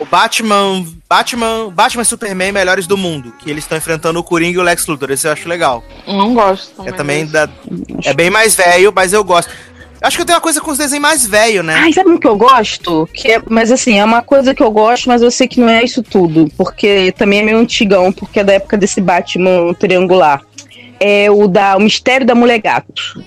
[0.00, 0.86] O Batman.
[1.08, 1.70] Batman.
[1.70, 3.32] Batman e Superman melhores do mundo.
[3.38, 5.10] Que eles estão enfrentando o Coringa e o Lex Luthor.
[5.10, 5.84] Esse eu acho legal.
[6.06, 6.92] Não gosto também.
[6.92, 7.32] É também desse.
[7.32, 7.48] da.
[8.04, 9.50] É bem mais velho, mas eu gosto.
[10.00, 11.74] Acho que eu tenho uma coisa com os desenhos mais velhos, né?
[11.74, 13.06] Ai, sabe o que eu gosto?
[13.12, 15.68] Que é, mas assim, é uma coisa que eu gosto, mas eu sei que não
[15.68, 16.50] é isso tudo.
[16.56, 20.40] Porque também é meio antigão, porque é da época desse Batman triangular.
[20.98, 23.22] É o da o Mistério da Mulher Gato.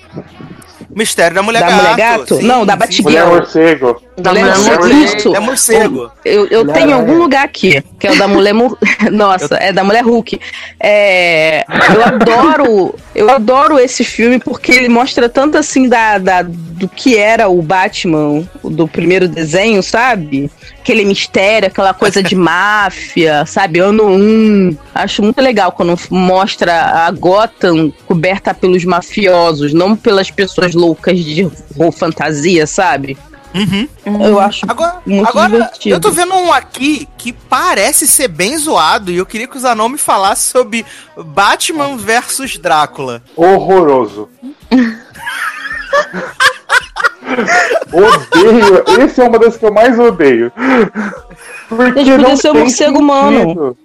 [0.96, 1.82] Mistério da Mulher Da Gato.
[1.82, 2.36] Mulher Gato?
[2.38, 2.76] sim, Não, da.
[2.76, 3.04] Batgirl.
[3.10, 4.02] Mulher Morcego.
[4.18, 5.04] Da Mulher Mulher Morcego.
[5.18, 5.36] Isso.
[5.36, 6.12] É morcego.
[6.24, 8.54] Eu, eu Mulher tenho algum lugar aqui, que é o da mulher.
[8.54, 8.78] Mu-
[9.12, 10.40] Nossa, é da mulher Hulk.
[10.80, 12.96] É, eu adoro.
[13.16, 16.46] Eu adoro esse filme porque ele mostra tanto assim da, da-
[16.84, 20.52] do que era o Batman do primeiro desenho, sabe?
[20.80, 23.80] Aquele mistério, aquela coisa de máfia, sabe?
[23.80, 24.78] Ano 1.
[24.93, 31.50] Acho muito legal quando mostra a Gotham coberta pelos mafiosos, não pelas pessoas loucas de
[31.98, 33.17] fantasia, sabe?
[33.56, 33.88] Uhum.
[34.26, 35.96] Eu acho Agora, muito agora divertido.
[35.96, 39.60] eu tô vendo um aqui que parece ser bem zoado e eu queria que o
[39.60, 40.84] Zanon me falasse sobre
[41.15, 43.22] Batman versus Drácula.
[43.38, 44.28] Horroroso.
[47.92, 48.84] odeio.
[49.06, 50.52] Esse é uma das que eu mais odeio.
[51.70, 53.78] Porque podia não ser um tem morcego humano.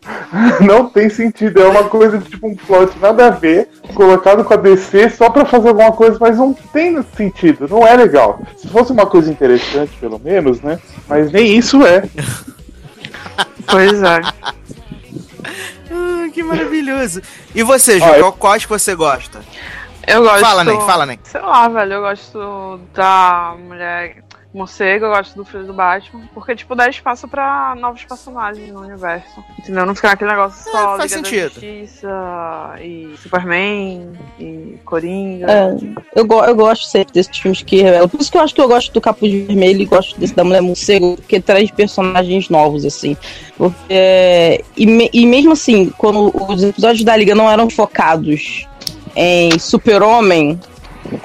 [0.61, 1.63] Não tem sentido.
[1.63, 5.31] É uma coisa de tipo um plot nada a ver, colocado com a DC só
[5.31, 7.67] pra fazer alguma coisa, mas não tem sentido.
[7.69, 8.41] Não é legal.
[8.57, 10.79] Se fosse uma coisa interessante, pelo menos, né?
[11.09, 12.03] Mas nem isso é.
[13.71, 14.21] Pois é.
[15.91, 17.21] Ah, que maravilhoso.
[17.55, 19.41] E você, Ju, Ah, eu- qual, quais que você gosta?
[20.09, 20.41] Eu gosto.
[20.41, 21.19] Fala, Ney, fala, Ney.
[21.23, 21.93] Sei lá, velho.
[21.95, 24.23] Eu gosto da mulher
[24.55, 26.23] morcego, eu gosto do filho do Batman.
[26.33, 29.45] Porque, tipo, dá espaço pra novos personagens no universo.
[29.59, 29.85] Entendeu?
[29.85, 31.43] Não ficar aquele negócio só faz Liga sentido.
[31.43, 35.47] da Justiça e Superman e Coringa.
[35.53, 35.77] É,
[36.15, 38.09] eu, go- eu gosto sempre desses filmes que revelam.
[38.09, 40.43] Por isso que eu acho que eu gosto do Capuz Vermelho e gosto desse da
[40.43, 43.17] Mulher Morcego, porque traz personagens novos, assim.
[43.57, 48.67] Porque, e, me- e mesmo assim, quando os episódios da Liga não eram focados
[49.21, 50.61] em Super-Homem,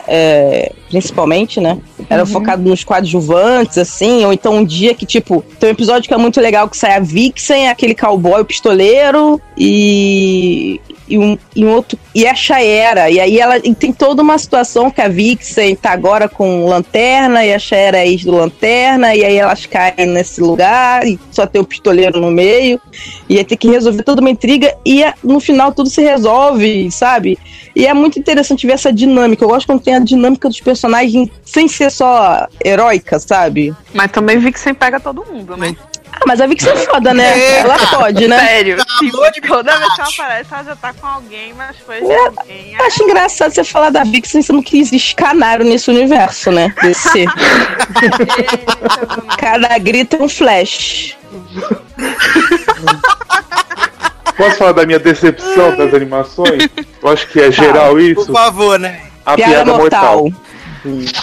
[0.07, 1.79] é, principalmente, né?
[2.07, 6.13] Era focado nos coadjuvantes, assim, ou então um dia que, tipo, tem um episódio que
[6.13, 10.79] é muito legal que sai a Vixen, aquele cowboy o pistoleiro e.
[11.05, 11.99] E um, e um outro.
[12.15, 13.09] E a Shaera.
[13.09, 17.45] E aí ela e tem toda uma situação que a Vixen tá agora com lanterna,
[17.45, 21.45] e a Shaera é ex do lanterna, e aí elas caem nesse lugar, e só
[21.45, 22.79] tem o pistoleiro no meio.
[23.27, 27.37] E aí tem que resolver toda uma intriga, e no final tudo se resolve, sabe?
[27.75, 29.43] E é muito interessante ver essa dinâmica.
[29.43, 30.82] Eu gosto quando tem a dinâmica dos personagens
[31.45, 33.73] sem ser só heróica, sabe?
[33.93, 35.75] Mas também vi que sempre pega todo mundo, né?
[36.15, 37.35] Ah, mas a Vixen é foda, né?
[37.37, 37.59] Eita.
[37.61, 38.37] Ela pode, né?
[38.39, 41.75] Sério, tipo, amor de toda vez que ela aparece, ela já tá com alguém, mas
[41.79, 42.17] foi de É.
[42.27, 42.75] alguém.
[42.77, 46.71] Eu acho engraçado você falar da Vixen sendo que existe canário nesse universo, né?
[46.83, 47.25] Desse.
[49.39, 51.17] Cada grito é um flash.
[54.37, 56.67] Posso falar da minha decepção das animações?
[57.01, 58.31] Eu acho que é geral Por isso.
[58.31, 59.01] favor, né?
[59.25, 60.21] A Piada, piada, mortal.
[60.23, 60.41] mortal.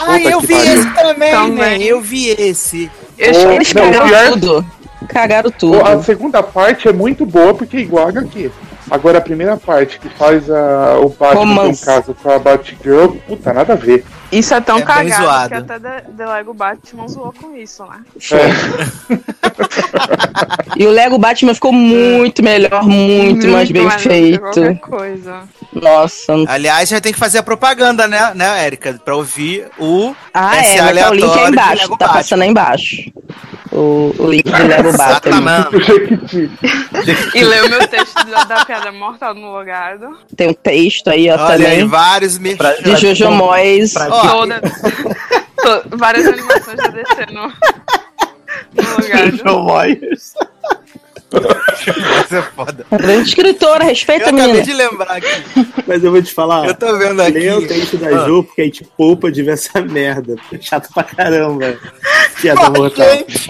[0.00, 0.72] Ai, puta eu vi pariu.
[0.74, 1.78] esse também, Também.
[1.78, 1.78] né?
[1.82, 2.90] Eu vi esse.
[3.18, 4.66] Eu chamo Eles Não, cagaram pior- tudo.
[5.08, 5.84] Cagaram tudo.
[5.84, 8.50] A segunda parte é muito boa porque é igual a HQ.
[8.90, 13.52] Agora a primeira parte que faz a, o Batman um caso com a Batgirl, puta,
[13.52, 14.04] nada a ver.
[14.32, 15.48] Isso é tão É cagado zoado.
[15.48, 18.00] que até The, The Lego Batman zoou com isso, né?
[20.76, 24.40] E o Lego Batman ficou muito melhor, muito, mais bem feito.
[24.40, 25.40] Qualquer coisa.
[25.72, 26.32] Nossa.
[26.48, 29.00] Aliás, já tem que fazer a propaganda, né, né, Érica?
[29.04, 30.14] Pra ouvir o.
[30.34, 31.88] Ah, é, vai estar o link aí embaixo.
[31.90, 32.12] Tá Batman.
[32.14, 32.96] passando aí embaixo.
[33.72, 35.68] O, o link de Lego Batman.
[37.34, 38.14] E leu meu texto
[38.46, 40.18] da, piada mortal no logado.
[40.36, 41.86] Tem um texto aí, ó, Olha aí, também.
[41.88, 42.74] vários merchan.
[42.82, 43.92] De Jojo Moyes.
[43.94, 47.32] Pra- Ó, Toda, to- várias animações já descendo
[48.74, 49.36] no logado.
[49.36, 50.34] João Moyes.
[52.24, 52.84] Isso é foda.
[52.90, 54.62] Grande escritora, Eu respeita, acabei menina.
[54.64, 55.42] de lembrar aqui.
[55.86, 56.66] Mas eu vou te falar.
[56.66, 57.38] Eu tô vendo aqui.
[57.38, 58.26] Lê o texto da Ah.
[58.26, 60.34] Ju, porque aí te poupa de ver essa merda.
[60.52, 61.76] É chato pra caramba.
[62.40, 62.80] Piada Ok.
[62.80, 63.06] mortal.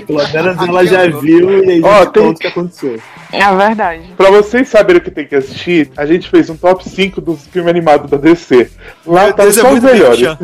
[0.07, 3.01] Pelo menos ela já viu e aí já tem- conta o que aconteceu.
[3.33, 4.03] É verdade.
[4.17, 7.47] Pra vocês saberem o que tem que assistir, a gente fez um top 5 dos
[7.47, 8.71] filmes animados da DC.
[9.07, 10.21] Lá Meu tá Deus, é só os muito melhores.
[10.21, 10.39] merchan.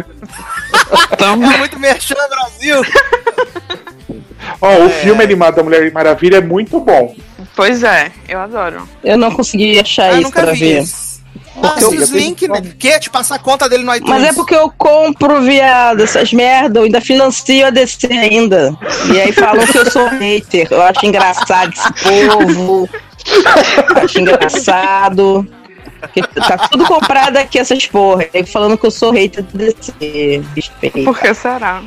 [1.19, 2.83] É muito merchan, Brasil.
[4.61, 4.85] Ó, É.
[4.85, 7.15] o filme animado da Mulher Maravilha é muito bom.
[7.57, 8.87] Pois é, eu adoro.
[9.03, 10.79] Eu não consegui achar eu isso nunca pra vi ver.
[10.83, 11.17] esse.
[11.57, 12.61] Nossa, os links, né?
[12.79, 14.11] Quer te passar a conta dele no iTunes?
[14.13, 18.77] Mas é porque eu compro, viado, essas merda, eu ainda financio a DC ainda.
[19.11, 20.69] E aí falam que eu sou hater.
[20.71, 22.89] Eu acho engraçado esse povo.
[24.05, 25.47] acho engraçado.
[25.99, 28.27] Porque tá tudo comprado aqui, essas porra.
[28.35, 30.43] E falando que eu sou hater da DC.
[30.55, 31.83] Respeita, Por que será?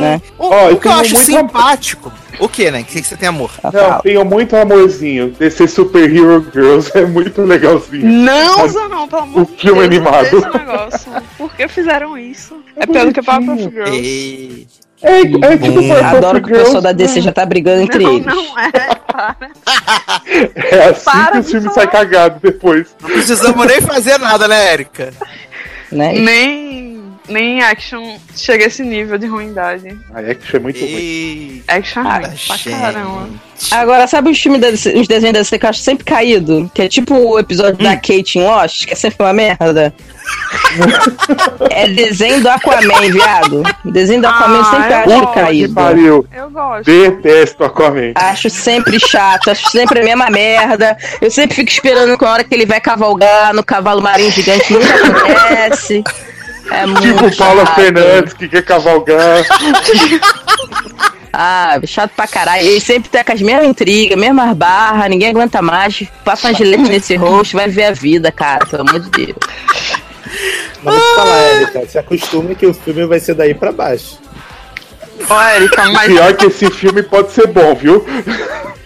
[0.00, 0.20] né?
[0.38, 2.10] O, Ó, o eu que eu acho muito- simpático.
[2.40, 2.80] O que, né?
[2.80, 3.50] O que que você tem amor?
[3.72, 5.30] Não, tenho muito amorzinho.
[5.38, 8.06] DC Super Hero Girls é muito legalzinho.
[8.06, 10.38] Não, Zanão, pelo amor O filme de Deus, animado.
[10.38, 11.12] esse negócio.
[11.38, 12.56] Por que fizeram isso?
[12.76, 13.92] É pior do que Powerpuff Girls.
[13.96, 14.66] Ei.
[15.02, 15.92] É, é tipo Hum.
[15.92, 18.26] Adoro que o pessoal da DC já tá brigando entre Não, eles.
[18.26, 18.70] não é.
[19.06, 19.36] Para.
[20.56, 21.74] É assim Para que o filme falar.
[21.74, 22.94] sai cagado depois.
[23.02, 25.12] Não precisamos nem fazer nada, né, Érica?
[25.92, 26.12] Né?
[26.14, 26.83] Nem,
[27.28, 29.98] nem action chega a esse nível de ruindade.
[30.14, 30.88] A action é muito ruim.
[30.94, 31.62] Ei.
[31.68, 32.70] Action é ruim pra gente.
[32.70, 33.28] caramba.
[33.70, 36.70] Agora, sabe os filmes da DC, os desenhos DC que eu acho sempre caído?
[36.74, 39.94] Que é tipo o episódio da Kate em Lost, que é sempre uma merda.
[41.70, 43.62] é desenho do Aquaman, viado.
[43.84, 45.34] Desenho do Aquaman eu Ah, sempre eu acho gosto.
[45.34, 45.74] Caído.
[45.74, 46.26] pariu.
[46.32, 46.84] Eu gosto.
[46.84, 48.12] Detesto Aquaman.
[48.14, 50.96] Acho sempre chato, acho sempre a mesma merda.
[51.20, 54.72] Eu sempre fico esperando com a hora que ele vai cavalgar no cavalo marinho gigante,
[54.72, 56.02] nunca acontece.
[56.70, 57.74] É Tipo chato.
[57.74, 59.44] Fernandes que quer cavalgar.
[61.36, 62.64] Ah, chato pra caralho.
[62.64, 66.04] Ele sempre tá com as mesmas intrigas, mesmas barras, ninguém aguenta mais.
[66.24, 69.36] Passa uma gilete nesse rosto, vai ver a vida, cara, pelo amor de Deus.
[70.84, 74.20] Mas vou te falar, Erika, se acostume que o filme vai ser daí pra baixo.
[75.28, 78.04] Ô, Erika, mas Pior que esse filme pode ser bom, viu?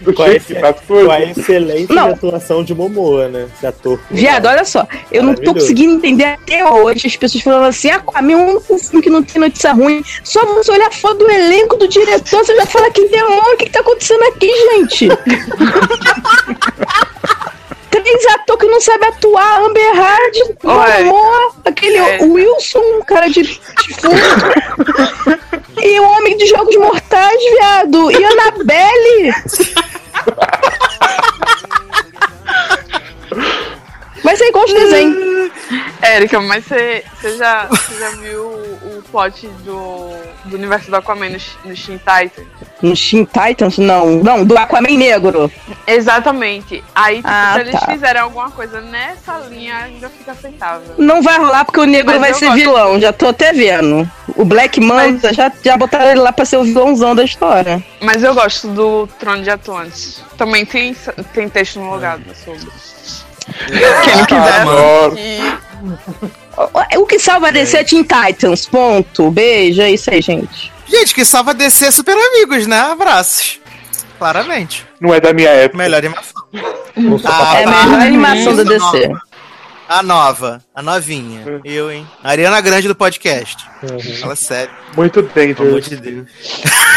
[0.00, 2.10] Do Com a, jeito que tá com a excelente Não.
[2.10, 3.46] atuação de Momoa, né?
[3.54, 3.98] Esse ator.
[4.10, 8.32] Viado, olha só, eu não tô conseguindo entender até hoje as pessoas falando assim, Aquaman
[8.32, 10.02] é o único filme que não tem notícia ruim.
[10.22, 13.56] Só você olhar a foto do elenco, do diretor, você já fala que demônio, o
[13.56, 15.08] que, que tá acontecendo aqui, gente?
[18.02, 21.04] Três atores que não sabem atuar, Amber Hard, Oi.
[21.04, 22.18] Momoa, aquele É.
[22.22, 24.08] Wilson, cara de defunto.
[25.82, 28.10] e o Homem de Jogos Mortais, viado.
[28.10, 29.34] E Annabelle.
[34.28, 35.50] Mas é igual de desenho.
[36.02, 40.10] Érica, mas você você já, você já viu o, o plot do,
[40.44, 42.42] do universo do Aquaman no, no Shin Titan?
[42.82, 43.78] No Teen Titans?
[43.78, 45.50] Não, não, do Aquaman Negro.
[45.86, 46.84] Exatamente.
[46.94, 47.86] Aí, tipo, Ah, se eles tá.
[47.86, 50.94] fizerem alguma coisa nessa linha, ainda fica aceitável.
[50.98, 52.58] Não vai rolar porque o negro Mas vai eu ser gosto.
[52.58, 54.08] vilão, já tô até vendo.
[54.36, 57.82] O Black Manta já, já botaram ele lá pra ser o vilãozão da história.
[58.02, 60.22] Mas eu gosto do Trono de Atlantis.
[60.36, 60.94] Também tem,
[61.32, 62.68] tem texto no logado sobre.
[64.04, 64.64] Quem quiser.
[66.98, 69.30] O que salva a DC é Teen Titans, ponto.
[69.30, 70.72] Beijo, é isso aí, gente.
[70.86, 72.78] Gente, que salva DC Super Amigos, né?
[72.80, 73.60] Abraços.
[74.18, 74.86] Claramente.
[75.00, 75.78] Não é da minha época.
[75.78, 76.42] Melhor animação.
[77.56, 79.08] é a melhor animação da DC.
[79.08, 79.22] nova.
[79.88, 81.62] A nova, a novinha.
[81.64, 82.06] Eu, hein?
[82.22, 83.64] Ariana Grande do podcast.
[84.20, 86.26] Fala sério, Muito pelo amor de Deus.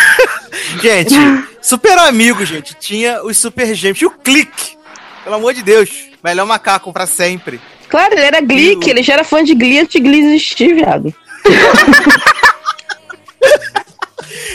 [0.82, 1.16] gente,
[1.62, 2.74] Super Amigo, gente.
[2.74, 4.00] Tinha os Super Gêmeos.
[4.00, 4.78] Tinha o Clique.
[5.24, 6.11] Pelo amor de Deus.
[6.24, 7.60] Melhor macaco pra sempre.
[7.90, 11.14] Claro, ele era Glick, ele já era fã de Glee antes de Glee existir, viado.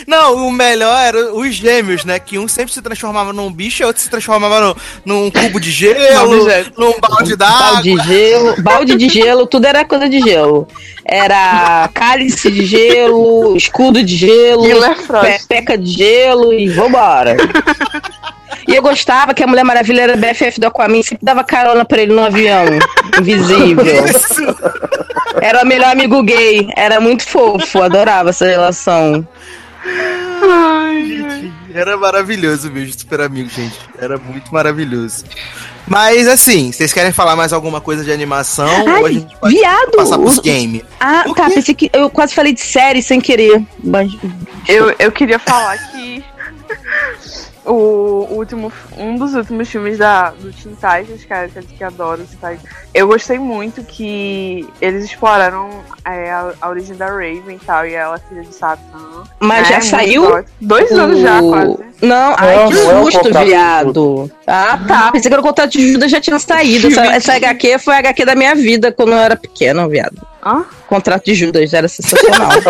[0.07, 2.19] Não, o melhor era os gêmeos, né?
[2.21, 5.71] Que um sempre se transformava num bicho e outro se transformava no, num cubo de
[5.73, 6.81] gelo, objeto.
[6.81, 7.83] num balde Balde d'água.
[7.83, 10.69] de gelo, balde de gelo, tudo era coisa de gelo.
[11.09, 14.65] Era cálice de gelo, escudo de gelo,
[15.49, 17.37] peca de gelo e vambora.
[18.67, 22.03] E eu gostava que a Mulher Maravilha era BFF do Aquaman, sempre dava carona pra
[22.03, 22.65] ele no avião,
[23.21, 23.85] invisível.
[25.41, 29.27] Era o melhor amigo gay, era muito fofo, adorava essa relação.
[31.73, 33.79] Era maravilhoso mesmo, Super Amigo, gente.
[34.01, 35.25] Era muito maravilhoso.
[35.87, 38.83] Mas assim, vocês querem falar mais alguma coisa de animação?
[38.83, 39.91] ou a Ai, gente pode viado!
[39.93, 40.83] passar pros os- games?
[40.99, 41.55] Ah, O tá, quê?
[41.55, 43.63] pensei que eu quase falei de série sem querer.
[43.85, 44.11] Mas-
[44.69, 46.25] Eu, eu queria falar que
[47.67, 52.29] o último, um dos últimos filmes da, do Teen Titans, cara, que, que adoro os
[52.31, 55.69] Teen Titans, eu gostei muito que eles exploraram
[56.05, 59.25] é, a, a origem da Raven e tal, e ela é filha de Satã.
[59.41, 60.45] Mas É, já muito saiu?
[60.61, 61.77] Dois anos já, O- quase.
[62.03, 64.31] Não, ai, que é o susto, viado.
[64.47, 65.11] Ah, tá.
[65.13, 66.89] Pensei que era o contrato de Judas já tinha saído.
[66.89, 70.15] Essa, essa HQ foi a HQ da minha vida quando eu era pequena, viado.
[70.45, 70.63] Hã?
[70.87, 72.51] Contrato de Judas era sensacional.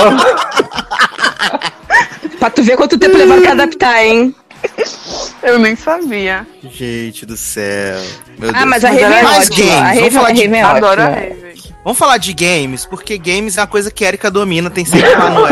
[2.39, 4.35] pra tu ver quanto tempo levaram pra adaptar, hein?
[5.43, 6.47] Eu nem sabia.
[6.71, 8.01] Gente do céu.
[8.39, 8.65] Meu Ah, Deus.
[8.67, 9.67] mas a Raven é mais ótima.
[9.67, 11.05] games, A vamos Raven, falar de- Raven é Adoro a.
[11.07, 11.57] Raven.
[11.85, 15.09] Vamos falar de games, porque games é uma coisa que a Erika domina, tem sempre
[15.15, 15.47] lá no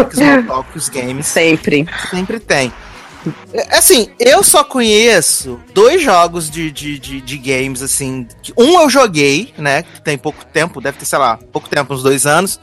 [0.45, 1.27] Xbox os games.
[1.27, 1.87] Sempre.
[2.11, 2.73] Sempre tem.
[3.55, 8.27] É, Assim, eu só conheço dois jogos de, de, de, de games, assim.
[8.59, 9.83] Um eu joguei, né?
[9.85, 12.59] Que tem pouco tempo, deve ter, sei lá, pouco tempo, uns dois anos.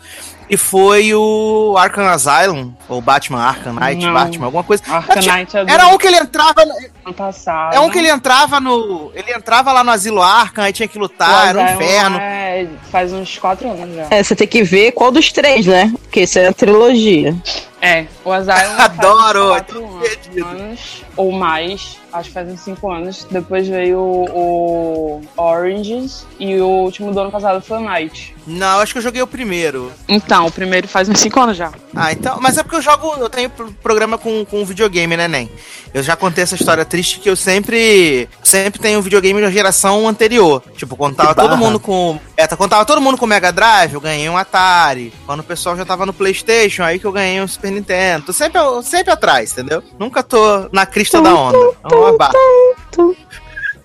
[0.51, 4.13] E foi o Arkham Asylum, ou Batman Arkham Knight, Não.
[4.13, 4.83] Batman, alguma coisa.
[4.85, 6.61] Arcanite é do Era um que ele entrava.
[7.03, 7.73] No- ano passado.
[7.75, 9.11] É um que ele entrava no.
[9.13, 12.17] Ele entrava lá no Asilo Arkham, aí tinha que lutar, era um Asylum inferno.
[12.19, 14.07] é- faz uns quatro anos já.
[14.09, 15.91] É, você tem que ver qual dos três, né?
[16.03, 17.35] Porque isso é a trilogia.
[17.81, 23.25] É, o Asylum Adoro, quatro tô anos, ou mais, acho que faz uns cinco anos.
[23.31, 28.35] Depois veio o, o Oranges e o último do ano passado foi o Night.
[28.45, 29.91] Não, acho que eu joguei o primeiro.
[30.07, 31.71] Então, o primeiro faz uns cinco anos já.
[31.95, 32.37] Ah, então.
[32.39, 33.15] Mas é porque eu jogo.
[33.17, 35.49] Eu tenho pro- programa com, com videogame, né, Nen?
[35.93, 38.27] Eu já contei essa história triste que eu sempre.
[38.43, 40.61] Sempre tenho um videogame da geração anterior.
[40.75, 42.19] Tipo, quando tava todo mundo com.
[42.37, 45.13] É, tá- quando tava todo mundo com Mega Drive, eu ganhei um Atari.
[45.25, 48.25] Quando o pessoal já tava no Playstation, aí que eu ganhei um Super Nintendo.
[48.27, 49.81] Tô sempre, sempre atrás, entendeu?
[49.97, 51.57] Nunca tô na crista da onda.
[51.89, 52.33] É uma barra.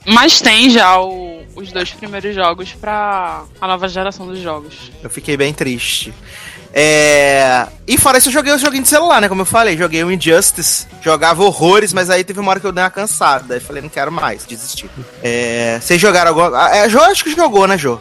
[0.04, 4.92] Mas tem já o- os dois primeiros jogos pra a nova geração dos jogos.
[5.02, 6.12] Eu fiquei bem triste.
[6.78, 7.66] É...
[7.88, 9.30] E fora isso, eu joguei os joguinhos de celular, né?
[9.30, 12.72] Como eu falei, joguei o Injustice, jogava horrores, mas aí teve uma hora que eu
[12.72, 13.54] dei uma cansada.
[13.54, 14.90] Aí falei, não quero mais, desisti.
[15.22, 15.78] É...
[15.80, 16.66] Vocês jogaram alguma.
[16.66, 17.98] Ah, É, Jô, acho que jogou, né, Jô?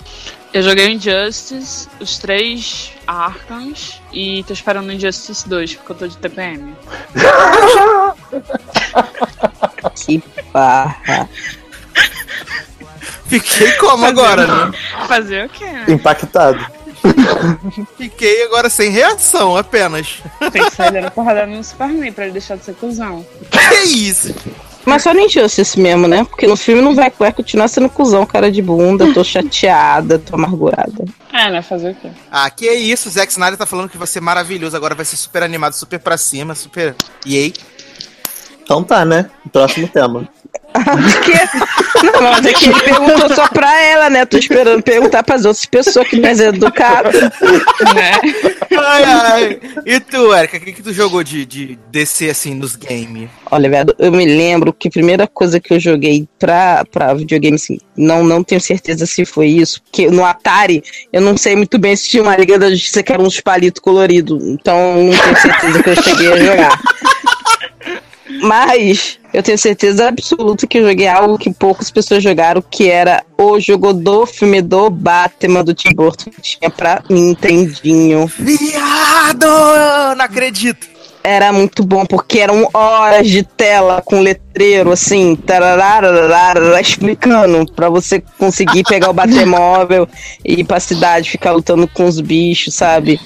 [0.54, 5.96] Eu joguei o Injustice, os três Arkhams e tô esperando o Injustice 2, porque eu
[5.96, 6.76] tô de TPM.
[9.96, 10.22] Que
[10.52, 11.30] barra.
[13.28, 14.78] Fiquei como agora, né?
[15.08, 15.86] Fazer o quê, né?
[15.88, 16.66] Impactado.
[17.98, 20.22] Fiquei agora sem reação, apenas.
[20.52, 23.26] Tem que sair dando porrada no Superman pra ele deixar de ser cuzão.
[23.52, 24.34] Que isso?
[24.86, 26.24] Mas só no Injustice mesmo, né?
[26.24, 30.36] Porque no filme não vai, vai continuar sendo cuzão, cara de bunda, tô chateada, tô
[30.36, 31.06] amargurada.
[31.34, 31.62] É, né?
[31.62, 32.10] Fazer o quê?
[32.32, 35.18] Ah, que isso, o Zack Snyder tá falando que vai ser maravilhoso, agora vai ser
[35.18, 36.96] super animado, super pra cima, super.
[37.26, 37.54] Yay.
[38.62, 39.30] Então tá, né?
[39.52, 40.30] Próximo tema.
[41.24, 42.06] Que?
[42.06, 44.26] Não, mas é que ele perguntou só pra ela, né?
[44.26, 47.12] Tô esperando perguntar pras outras pessoas que mais é educado.
[47.94, 48.12] né?
[48.78, 49.60] Ai, ai.
[49.86, 53.30] E tu, Erika, o que, que tu jogou de, de descer assim nos games?
[53.50, 57.56] Olha, velho, eu me lembro que a primeira coisa que eu joguei pra, pra videogame,
[57.56, 61.80] assim, não, não tenho certeza se foi isso, porque no Atari eu não sei muito
[61.80, 65.38] bem se tinha uma Liga da Justiça que era uns palitos coloridos, então não tenho
[65.42, 66.80] certeza que eu cheguei a jogar.
[68.42, 73.24] Mas eu tenho certeza absoluta que eu joguei algo que poucas pessoas jogaram, que era
[73.38, 78.32] o jogo do filme do Batman do Tim Burton que tinha pra Nintendinho.
[78.40, 79.48] Viado!
[80.16, 80.96] Não acredito.
[81.24, 85.36] Era muito bom, porque eram horas de tela com letreiro, assim,
[86.80, 90.08] explicando pra você conseguir pegar o batemóvel
[90.46, 93.20] e ir pra cidade, ficar lutando com os bichos, sabe?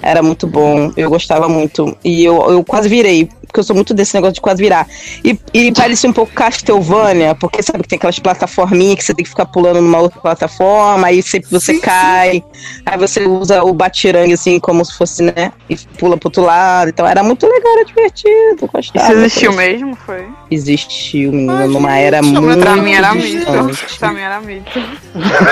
[0.00, 1.96] Era muito bom, eu gostava muito.
[2.04, 4.86] E eu, eu quase virei, porque eu sou muito desse negócio de quase virar.
[5.22, 9.22] E, e parecia um pouco Castlevania, porque sabe que tem aquelas plataforminhas que você tem
[9.24, 12.42] que ficar pulando numa outra plataforma, aí sempre você cai,
[12.86, 15.52] aí você usa o batirangue assim, como se fosse, né?
[15.68, 16.88] E pula pro outro lado.
[16.88, 18.70] Então era muito legal, era divertido.
[18.72, 19.04] Gostava.
[19.06, 20.26] Isso existiu mesmo, foi?
[20.50, 23.66] Existiu, menina, Ai, numa era chama muito Pra mim era distante.
[23.66, 23.98] mito.
[23.98, 24.80] Pra mim era mito.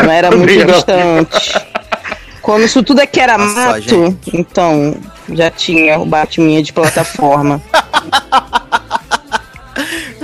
[0.04, 1.66] Não era muito distante.
[2.42, 4.36] Quando isso tudo aqui era Nossa, mato, gente.
[4.36, 4.96] então
[5.30, 7.60] já tinha o Batminha de plataforma.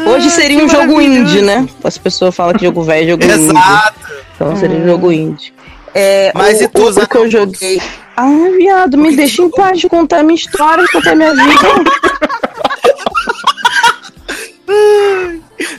[0.07, 1.67] Hoje seria um jogo indie, né?
[1.83, 3.51] As pessoas falam que jogo velho é jogo indie.
[3.51, 4.01] Exato.
[4.35, 5.53] Então seria um jogo indie.
[5.95, 7.81] É, Mas o, e tu, o, o que eu joguei.
[8.17, 11.47] Ah, viado, me deixa em paz de contar minha história, de contar minha vida.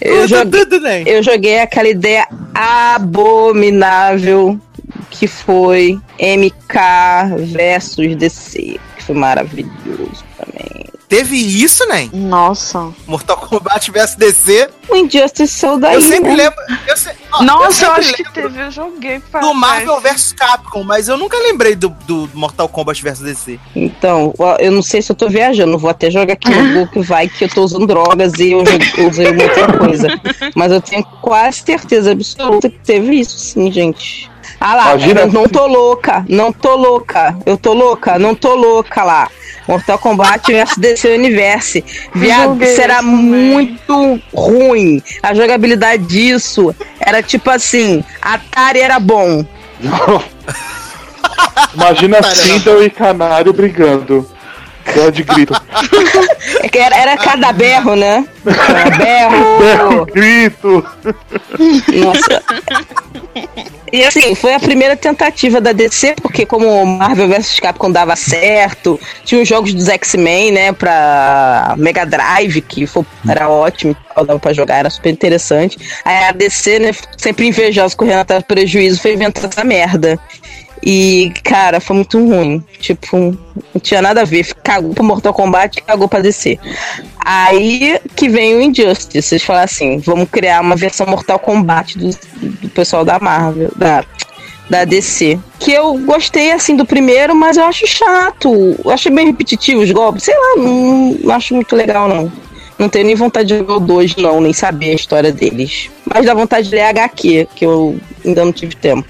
[0.01, 0.65] Eu joguei,
[1.05, 4.59] eu joguei aquela ideia abominável
[5.10, 6.78] que foi MK
[7.53, 10.86] versus DC, que foi maravilhoso também.
[11.10, 12.10] Teve isso, né?
[12.12, 12.91] Nossa.
[13.08, 14.70] Mortal Kombat vs DC.
[14.89, 16.36] O Injustice saiu daí, Eu sempre né?
[16.36, 16.60] lembro.
[16.86, 20.01] Eu se- ó, Nossa, eu, sempre acho que lembro teve, eu joguei pra Do Marvel
[20.01, 23.58] vs Capcom, mas eu nunca lembrei do, do Mortal Kombat vs DC.
[23.74, 26.99] Então, eu não sei se eu tô viajando, vou até jogar aqui no Google que
[26.99, 28.64] vai que eu tô usando drogas e eu
[28.97, 30.08] eu usei muita coisa.
[30.55, 34.30] Mas eu tenho quase certeza absoluta que teve isso, sim, gente.
[34.60, 38.55] Ah lá, Imagina- eu não tô louca, não tô louca, eu tô louca, não tô
[38.55, 39.30] louca lá.
[39.68, 41.84] Mortal Kombat vs DC Universe.
[42.16, 43.16] Viado, Joguei isso era isso também.
[43.51, 45.01] muito ruim.
[45.22, 49.45] A jogabilidade disso era tipo assim: Atari era bom.
[51.74, 54.28] Imagina Sindel e Canário brigando.
[54.93, 55.53] Guerra de grito.
[56.77, 58.23] Era, era cada berro, né?
[58.45, 59.57] Era berro.
[59.59, 60.85] Berro, grito.
[61.93, 62.43] Nossa.
[63.91, 68.99] E assim, foi a primeira tentativa da DC, porque como Marvel vs Capcom dava certo,
[69.23, 74.53] tinha os jogos dos X-Men, né, pra Mega Drive, que foi, era ótimo, dava pra
[74.53, 75.77] jogar, era super interessante.
[76.03, 80.19] Aí a DC, né, sempre invejosa, correndo atrás do prejuízo, foi inventar essa merda.
[80.84, 82.63] E, cara, foi muito ruim.
[82.80, 84.53] Tipo, não tinha nada a ver.
[84.63, 86.59] Cagou pro Mortal Kombat cagou pra DC.
[87.19, 89.34] Aí que vem o Injustice.
[89.34, 92.09] Eles falaram assim: vamos criar uma versão Mortal Kombat do,
[92.61, 94.03] do pessoal da Marvel, da,
[94.69, 95.39] da DC.
[95.59, 98.75] Que eu gostei assim do primeiro, mas eu acho chato.
[98.84, 100.23] Eu achei bem repetitivo os golpes.
[100.23, 102.32] Sei lá, não, não acho muito legal, não.
[102.78, 105.89] Não tenho nem vontade de jogar o 2, não, nem saber a história deles.
[106.05, 109.07] Mas dá vontade de ler HQ, que eu ainda não tive tempo.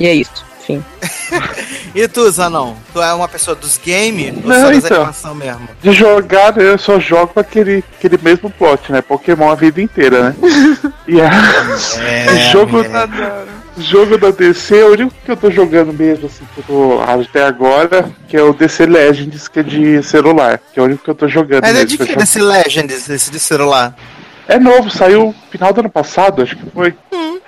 [0.00, 0.84] E é isso, enfim.
[1.94, 2.76] E tu, Zanão?
[2.92, 4.96] Tu é uma pessoa dos games ou Não, só das então.
[4.96, 5.68] animação mesmo?
[5.82, 9.02] De jogar, eu só jogo aquele, aquele mesmo plot, né?
[9.02, 10.34] Pokémon a vida inteira, né?
[11.06, 11.30] E a...
[12.00, 13.48] É, jogo, Adoro.
[13.76, 17.44] jogo da DC, o único que eu tô jogando mesmo, assim, que eu tô até
[17.44, 20.60] agora, que é o DC Legends, que é de celular.
[20.72, 23.10] Que é o único que eu tô jogando Mas é de que que desse Legends,
[23.10, 23.94] esse de celular?
[24.48, 26.94] É novo, saiu final do ano passado, acho que foi.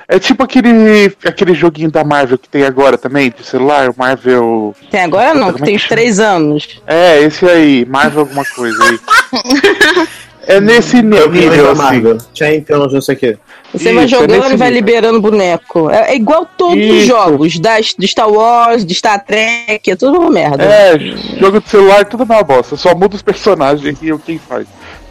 [0.06, 4.74] É tipo aquele, aquele joguinho da Marvel que tem agora também, de celular, o Marvel.
[4.90, 5.88] Tem agora não, que é tem que chama?
[5.88, 6.80] três anos.
[6.86, 8.98] É, esse aí, Marvel alguma coisa aí.
[10.46, 11.82] é nesse nível, Campeões da assim.
[11.82, 12.18] Marvel.
[12.34, 13.38] Champions, não sei o quê.
[13.72, 14.84] Você vai Isso, é jogando nesse e vai nível.
[14.84, 15.90] liberando boneco.
[15.90, 17.06] É, é igual todos os Isso.
[17.06, 20.62] jogos, das, de Star Wars, de Star Trek, é tudo uma merda.
[20.62, 20.98] É,
[21.40, 22.76] jogo de celular, tudo uma bosta.
[22.76, 24.66] Só muda os personagens e o quem faz.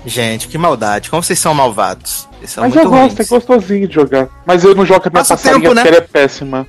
[0.06, 1.10] Gente, que maldade.
[1.10, 2.28] Como vocês são malvados?
[2.40, 3.30] Vocês são Mas muito eu gosto, é ruins.
[3.30, 4.28] gostosinho de jogar.
[4.46, 5.82] Mas eu não jogo com a minha Passa passarinha tempo, né?
[5.84, 6.68] porque ela é péssima.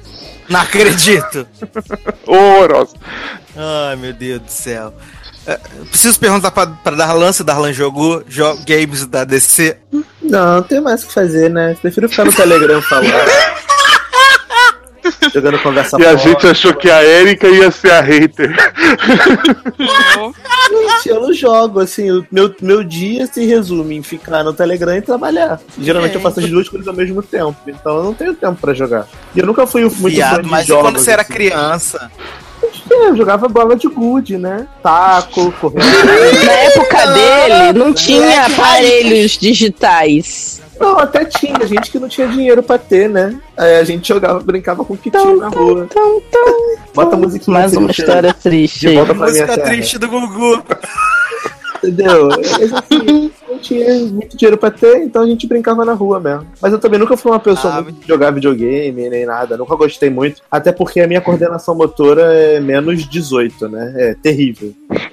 [0.48, 1.46] Não acredito.
[2.26, 2.94] Horrorosa.
[3.56, 4.94] Ai, meu Deus do céu.
[5.46, 5.58] É,
[5.90, 9.76] preciso perguntar pra, pra Darlan se Darlan jogou jo games da DC.
[10.22, 11.76] Não, não tem mais o que fazer, né?
[11.82, 13.12] Prefiro ficar no Telegram falando.
[15.32, 18.54] Jogando conversa E a gente achou que a Erika ia ser a hater.
[20.70, 24.96] Gente, eu não jogo, assim, o meu, meu dia se resume em ficar no Telegram
[24.96, 25.60] e trabalhar.
[25.78, 28.72] Geralmente eu faço as duas coisas ao mesmo tempo, então eu não tenho tempo pra
[28.74, 29.06] jogar.
[29.34, 30.82] E eu nunca fui muito fã Viado, de mas e jogos.
[30.84, 31.32] quando você era assim.
[31.32, 32.10] criança?
[32.90, 34.66] Eu jogava bola de gude, né?
[34.82, 35.84] Taco, correndo.
[36.44, 40.62] Na época dele, não tinha moleque aparelhos digitais.
[40.78, 43.38] Não, até tinha gente que não tinha dinheiro pra ter, né?
[43.56, 45.86] Aí a gente jogava, brincava com o que tinha na rua.
[45.90, 46.76] Então, então.
[46.94, 48.80] Bota a musiquinha Mais uma história triste.
[48.80, 48.96] De aí.
[48.96, 50.62] volta pra Música triste do Gugu.
[51.76, 52.28] Entendeu?
[52.28, 56.46] Mas, assim, não tinha muito dinheiro pra ter, então a gente brincava na rua mesmo.
[56.60, 59.76] Mas eu também nunca fui uma pessoa Ah, muito de jogar videogame nem nada, nunca
[59.76, 60.40] gostei muito.
[60.50, 63.92] Até porque a minha coordenação motora é menos 18, né?
[63.96, 64.72] É terrível.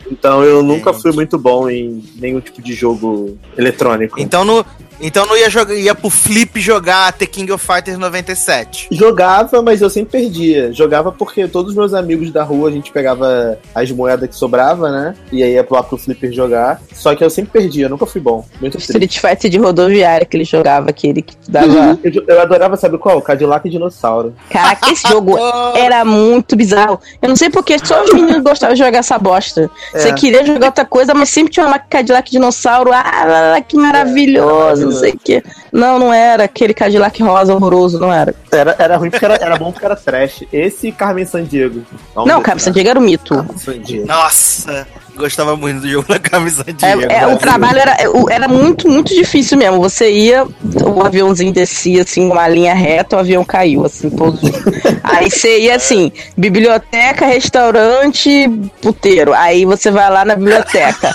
[0.10, 4.20] Então eu nunca fui muito bom em nenhum tipo de jogo eletrônico.
[4.20, 4.66] Então não,
[5.02, 8.88] então não ia, jogar, ia pro Flip jogar The King of Fighters 97.
[8.92, 10.72] Jogava, mas eu sempre perdia.
[10.74, 14.90] Jogava porque todos os meus amigos da rua, a gente pegava as moedas que sobrava,
[14.92, 15.16] né?
[15.32, 16.82] E aí ia lá pro Flipper jogar.
[16.94, 18.46] Só que eu sempre perdia, eu nunca fui bom.
[18.60, 18.92] Muito triste.
[18.92, 21.98] Street Fighter de rodoviária que ele jogava, aquele que dava.
[22.04, 23.22] Eu, eu adorava, sabe qual?
[23.22, 24.34] Cadillac e Dinossauro.
[24.50, 25.38] Caraca, esse jogo
[25.76, 27.00] era muito bizarro.
[27.22, 29.70] Eu não sei porque só os meninos gostavam de jogar essa bosta.
[29.94, 30.14] Você É.
[30.14, 32.92] queria jogar outra coisa, mas sempre tinha uma Cadillac dinossauro.
[32.94, 35.44] Ah, que maravilhoso, não sei o quê.
[35.72, 36.44] Não, não era.
[36.44, 38.34] Aquele Cadillac rosa horroroso, não era.
[38.52, 40.44] Era, era ruim porque era, era bom porque era trash.
[40.52, 41.84] Esse e Carmen Sandiego.
[42.16, 42.42] Não, ver.
[42.44, 43.36] cara, San Diego era o mito.
[43.36, 44.06] Carmen Sandiego.
[44.06, 44.88] Nossa,
[45.22, 47.98] gostava muito do jogo da camisa de É, é, o trabalho era,
[48.30, 49.80] era muito, muito difícil mesmo.
[49.80, 54.42] Você ia, o aviãozinho descia assim, uma linha reta, o avião caiu, assim, todos.
[55.04, 58.50] Aí você ia assim, biblioteca, restaurante,
[58.82, 59.34] puteiro.
[59.34, 61.14] Aí você vai lá na biblioteca.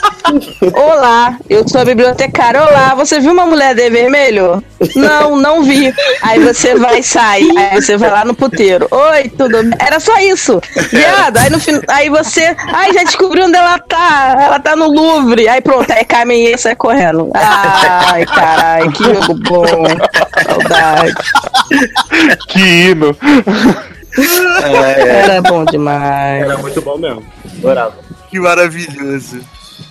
[0.74, 2.62] Olá, eu sou a bibliotecária.
[2.62, 4.62] Olá, você viu uma mulher de vermelho?
[4.94, 5.92] Não, não vi.
[6.22, 8.86] Aí você vai sair, aí você vai lá no puteiro.
[8.90, 9.72] Oi, tudo bem?
[9.78, 10.60] Era só isso.
[10.90, 11.80] Viado, aí no fin...
[11.88, 12.54] aí você.
[12.72, 13.95] Ai, já descobriu onde ela tá.
[13.96, 15.48] Ela tá no Louvre.
[15.48, 17.30] Aí pronto, aí Carmen e sai correndo.
[17.34, 19.66] Ai, caralho, que jogo bom.
[20.44, 21.14] Saudade.
[22.48, 23.16] Que hino.
[24.98, 26.42] Era bom demais.
[26.44, 27.22] Era muito bom mesmo.
[27.58, 27.94] Adorava.
[28.30, 29.40] Que maravilhoso.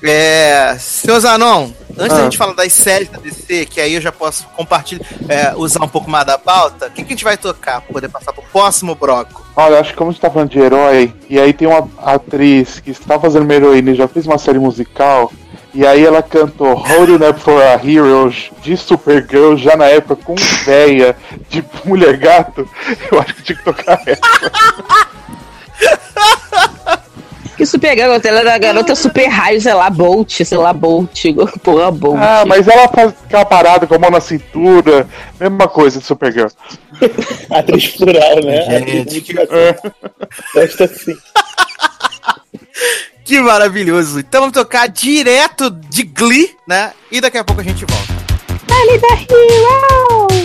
[0.03, 2.23] É, seu Zanon, antes da Ah.
[2.23, 5.87] gente falar das séries da DC, que aí eu já posso compartilhar, é, usar um
[5.87, 8.43] pouco mais da pauta, o que, que a gente vai tocar pra poder passar pro
[8.51, 9.45] próximo bloco?
[9.55, 12.79] Olha, acho que como a gente tá falando de herói, e aí tem uma atriz
[12.79, 15.31] que está fazendo uma heroína e já fez uma série musical,
[15.73, 20.35] e aí ela cantou Holding Up for a Hero de Supergirl, já na época com
[20.65, 21.15] véia
[21.49, 22.67] de mulher gato,
[23.11, 24.21] eu acho que tinha que tocar essa.
[27.57, 31.23] Que super garota, ela era garota super raio, sei lá, Bolt, sei lá, Bolt,
[31.63, 32.17] porra, Bolt.
[32.19, 35.07] Ah, mas ela faz aquela parada com a mão na cintura,
[35.39, 36.47] mesma coisa de Supergirl.
[37.49, 38.61] Atriz plural, né?
[38.79, 39.91] Gente, que- multiplicação.
[40.53, 41.15] Gosto assim.
[43.23, 44.19] Que maravilhoso!
[44.19, 46.91] Então vamos tocar direto de Glee, né?
[47.11, 48.13] E daqui a pouco a gente volta.
[48.71, 50.44] Ali da Hero!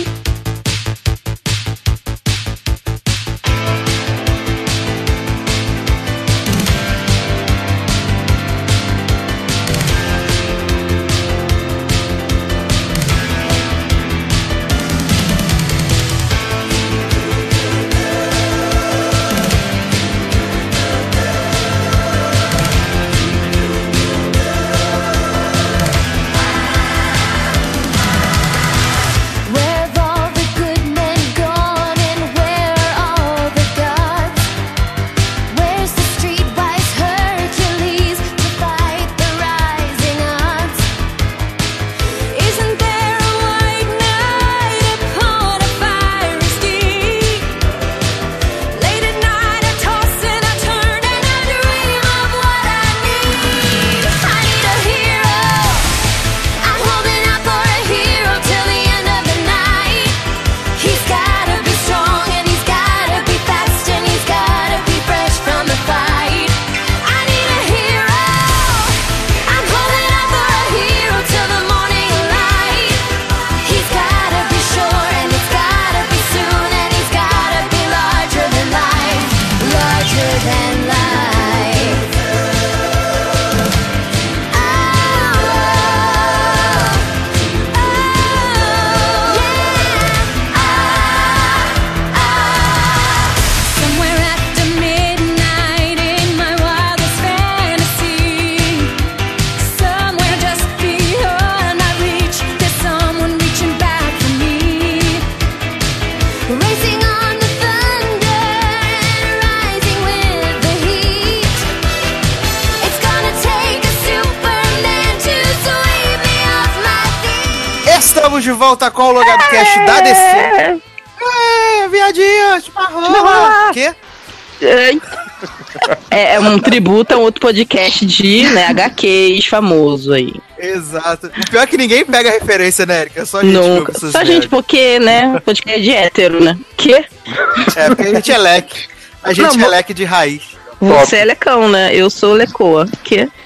[126.21, 130.33] É, é um tributo a um outro podcast de né, HQs famoso aí.
[130.57, 131.27] Exato.
[131.27, 133.25] O pior é que ninguém pega a referência, né, Erika?
[133.25, 133.93] Só a gente Nunca.
[133.93, 134.45] Só gente, merdas.
[134.45, 135.41] porque, né?
[135.43, 136.57] Podcast de hétero, né?
[136.77, 136.93] Que?
[136.93, 138.87] É, porque a gente é leque.
[139.23, 140.43] A gente Não, é leque de raiz.
[140.79, 141.95] Você é lecão, né?
[141.95, 142.87] Eu sou lecoa.
[143.03, 143.27] Que?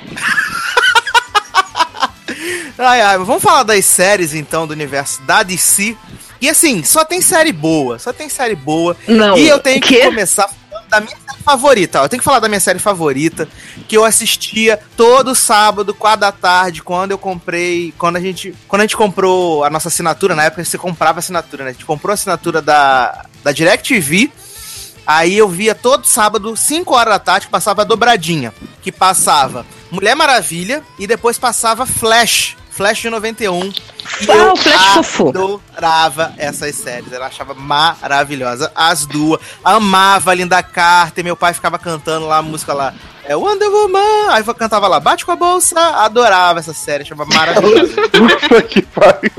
[2.78, 5.96] Ai, ai, vamos falar das séries então do universo da DC.
[6.42, 8.98] E assim, só tem série boa, só tem série boa.
[9.08, 9.38] Não.
[9.38, 10.06] E eu tenho que quê?
[10.06, 10.50] começar
[10.90, 12.00] da minha série favorita.
[12.00, 13.48] Eu tenho que falar da minha série favorita,
[13.88, 17.94] que eu assistia todo sábado, 4 da tarde, quando eu comprei.
[17.98, 18.54] Quando a gente.
[18.68, 21.70] Quando a gente comprou a nossa assinatura, na época você comprava assinatura, né?
[21.72, 24.32] A gente comprou a assinatura da, da DirecTV.
[25.08, 28.52] Aí eu via todo sábado, 5 horas da tarde, passava a dobradinha.
[28.82, 32.58] Que passava Mulher Maravilha e depois passava Flash.
[32.76, 33.60] Flash de 91.
[33.66, 33.74] E
[34.30, 35.30] Ah, eu Flash fofo.
[35.30, 37.12] adorava essas séries.
[37.12, 38.72] Eu achava maravilhosa.
[38.76, 39.40] As duas.
[39.64, 41.24] Amava a Linda Carter.
[41.24, 42.94] Meu pai ficava cantando lá a música lá.
[43.28, 44.30] É Wonder Woman.
[44.30, 45.80] Aí eu cantava lá, bate com a bolsa.
[45.80, 47.04] Adorava essa série.
[47.04, 47.94] Achava maravilhosa.
[48.12, 49.32] Puta que pariu.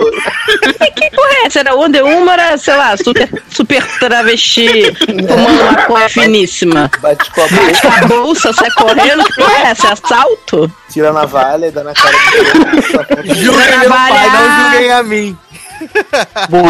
[0.95, 1.61] Que porra é essa?
[1.61, 6.91] Era Wonder Woman, era, sei lá, super, super travesti, tomando uma coisa finíssima.
[7.01, 9.89] Bate com a Bate boca, com a bolsa, sai correndo, que porra é essa?
[9.89, 10.73] É assalto?
[10.91, 12.17] tira a navalha e dá na cara
[13.23, 15.39] do Julguem meu pai, não julguem a mim.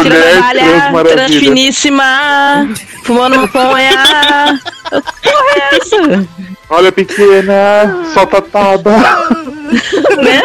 [0.03, 2.67] Tira Mulher trans finíssima,
[3.03, 4.59] fumando maconha.
[5.21, 6.27] Que porra é essa?
[6.69, 8.97] Olha, pequena, solta a tábua.
[10.17, 10.41] Né?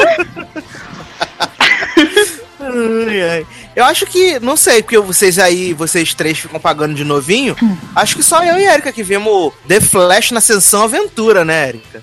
[2.61, 3.47] Ai, ai.
[3.75, 7.57] Eu acho que, não sei, porque vocês aí, vocês três ficam pagando de novinho.
[7.97, 11.69] Acho que só eu e a Erika que vimos The Flash na Sessão Aventura, né,
[11.71, 12.03] Erika?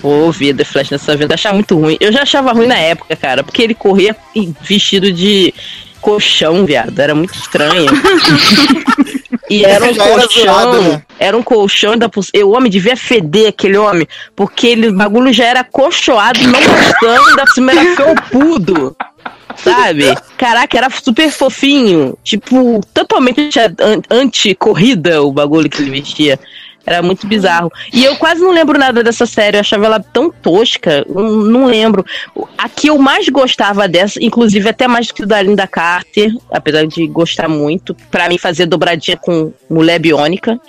[0.00, 1.96] Pô, vi The Flash nessa vida, achava muito ruim.
[2.00, 4.16] Eu já achava ruim na época, cara, porque ele corria
[4.62, 5.52] vestido de
[6.00, 6.98] colchão, viado.
[6.98, 7.86] Era muito estranho.
[9.50, 10.42] E era um Já era colchão.
[10.44, 11.02] zoado, né?
[11.18, 12.08] Era um colchão da
[12.44, 17.36] O homem devia feder aquele homem, porque ele, o bagulho já era colchoado não gostando,
[17.48, 18.96] cima era felpudo.
[19.56, 20.16] Sabe?
[20.38, 22.16] Caraca, era super fofinho.
[22.24, 26.38] Tipo, totalmente an- anti-corrida o bagulho que ele vestia.
[26.84, 27.70] Era muito bizarro.
[27.92, 29.56] E eu quase não lembro nada dessa série.
[29.56, 31.04] Eu achava ela tão tosca.
[31.08, 32.04] Não, lembro.
[32.58, 36.86] A que eu mais gostava dessa, inclusive até mais do que da Linda Carter, apesar
[36.86, 40.60] de gostar muito, pra mim fazer dobradinha com Mulher Biônica,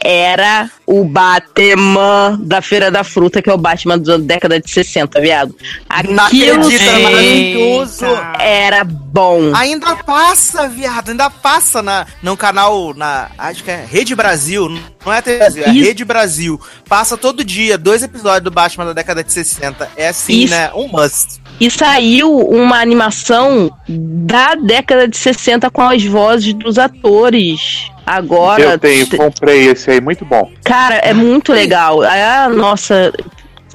[0.00, 5.20] era o Batman da Feira da Fruta, que é o Batman da década de 60,
[5.20, 5.54] viado.
[5.88, 8.06] Aquilo maravilhoso.
[8.38, 9.54] era bom.
[9.54, 14.68] Ainda passa, viado, ainda passa na, no canal, na, acho que é Rede Brasil,
[15.04, 15.84] não é TV Brasil, é Isso.
[15.84, 16.60] Rede Brasil.
[16.88, 19.90] Passa todo dia, dois episódios do Batman da década de 60.
[19.96, 20.54] É assim, Isso.
[20.54, 20.70] né?
[20.74, 21.41] Um must.
[21.62, 27.88] E saiu uma animação da década de 60 com as vozes dos atores.
[28.04, 30.50] Agora, Eu tenho, comprei esse aí, muito bom.
[30.64, 32.02] cara, é muito legal.
[32.02, 33.12] Ah, nossa,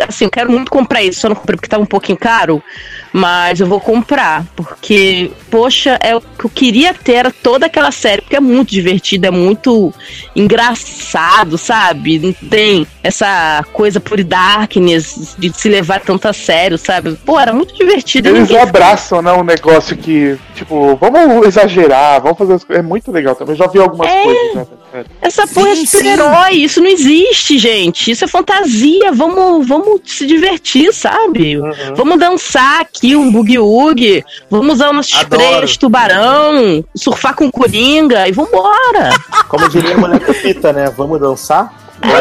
[0.05, 1.21] assim, eu quero muito comprar isso.
[1.21, 2.61] Só não comprei porque tá um pouquinho caro,
[3.17, 4.45] mas eu vou comprar.
[4.55, 8.69] Porque, poxa, é o que eu queria ter era toda aquela série, porque é muito
[8.69, 9.91] divertido, é muito
[10.35, 12.19] engraçado, sabe?
[12.19, 17.15] Não tem essa coisa por darkness de se levar tanto a sério, sabe?
[17.25, 18.29] Pô, era muito divertido.
[18.29, 22.85] Eles abraçam, né, um negócio que, tipo, vamos exagerar, vamos fazer as coisas.
[22.85, 23.55] É muito legal também.
[23.55, 24.23] Já vi algumas É.
[24.23, 24.65] coisas, né?
[25.21, 28.09] Essa porra é Sim, super-herói, isso não existe, gente.
[28.09, 29.11] Isso é fantasia.
[29.11, 31.57] Vamos, vamos se divertir, sabe?
[31.95, 34.23] Vamos dançar aqui um boogie-woogie.
[34.49, 39.09] Vamos usar umas sprays tubarão, surfar com coringa e vambora.
[39.49, 40.89] Como diria a mulher capita, né?
[40.95, 41.73] Vamos dançar?
[42.01, 42.07] É,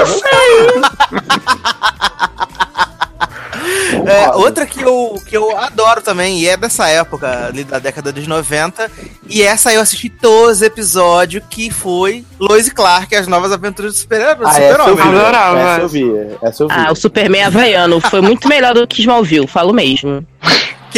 [4.35, 8.27] outra que eu, que eu adoro também, e é dessa época, ali da década dos
[8.27, 8.91] 90,
[9.29, 13.95] e essa eu assisti todos os episódios, que foi Lois e Clark, as novas aventuras
[13.95, 14.37] do super-herói.
[14.45, 14.91] Ah, essa eu vi.
[14.91, 15.21] super-homem.
[15.21, 15.61] Adorava.
[15.61, 16.13] Essa eu vi.
[16.43, 16.75] Essa eu vi.
[16.77, 20.27] Ah, o Superman havaiano foi muito melhor do que Smallville, falo mesmo.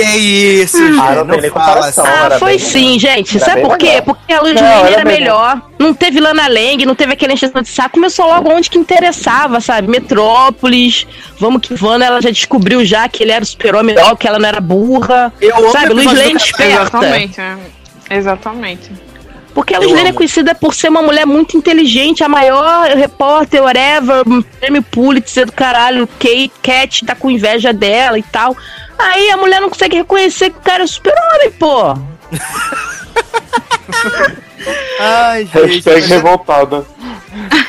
[0.03, 0.17] Que
[0.63, 2.01] isso, gente, Ah, não não tem fala assim.
[2.03, 3.37] Ah, foi bem sim, gente.
[3.37, 3.87] Era Sabe por quê?
[3.87, 4.03] melhor.
[4.03, 5.55] Porque a Luz Não, Lane era era melhor.
[5.57, 5.63] melhor.
[5.79, 7.91] Não teve Lana Lang, não teve aquela encheção de saco.
[7.91, 9.89] Começou logo onde que interessava, sabe?
[9.89, 11.07] Metrópolis,
[11.39, 12.03] vamos que vamos.
[12.03, 15.33] Ela já descobriu já que ele era o super-homem, ó, que ela não era burra.
[15.41, 16.83] Eu Sabe, Luz Lane do esperta.
[16.83, 17.57] Exatamente, é.
[18.11, 18.91] Exatamente.
[19.59, 24.23] Porque a Lane é conhecida por ser uma mulher muito inteligente, a maior repórter, whatever,
[24.61, 28.57] prêmio Pulitzer do caralho, Kate, Cat tá com inveja dela e tal.
[28.97, 31.99] Aí a mulher não consegue reconhecer que o cara é super-homem, pô.
[35.01, 35.67] Ai, gente.
[35.67, 36.87] Hashtag revoltada.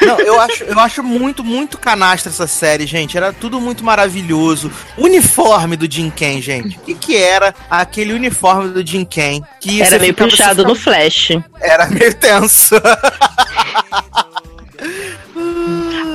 [0.05, 3.15] Não, eu acho, eu acho muito, muito canastra essa série, gente.
[3.17, 4.71] Era tudo muito maravilhoso.
[4.97, 6.77] Uniforme do Jim Ken, gente.
[6.77, 9.41] O que, que era aquele uniforme do Jim Ken?
[9.59, 11.29] Que Era meio ficava- puxado no flash.
[11.61, 12.75] Era meio tenso.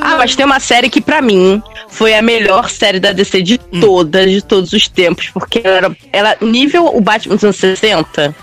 [0.01, 3.61] Ah, mas tem uma série que pra mim foi a melhor série da DC de
[3.73, 3.81] Hum.
[3.81, 8.35] todas, de todos os tempos, porque ela era ela, nível o Batman dos anos 60.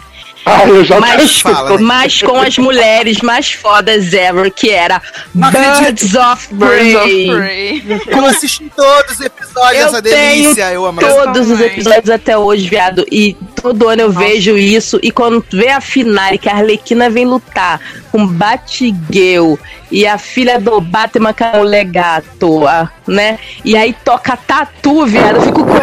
[0.45, 1.77] Ah, eu já Mas, Fala, né?
[1.79, 5.01] mas com as mulheres mais fodas ever, que era.
[5.33, 7.83] Birds of Prey.
[8.07, 10.71] Eu assisti todos os episódios Eu tenho delícia.
[10.71, 13.05] Eu amo Todos os episódios até hoje, viado.
[13.11, 14.99] E todo ano eu vejo isso.
[15.03, 17.79] E quando vê a finale, que a Arlequina vem lutar
[18.11, 19.55] com Batgirl
[19.91, 23.37] e a filha do Batman, que é o legato, a- né?
[23.65, 25.35] E aí toca tatu, viado.
[25.35, 25.81] Eu fico como?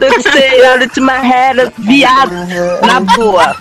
[0.00, 2.32] Don't say all it's my head, viado.
[2.86, 3.56] Na boa.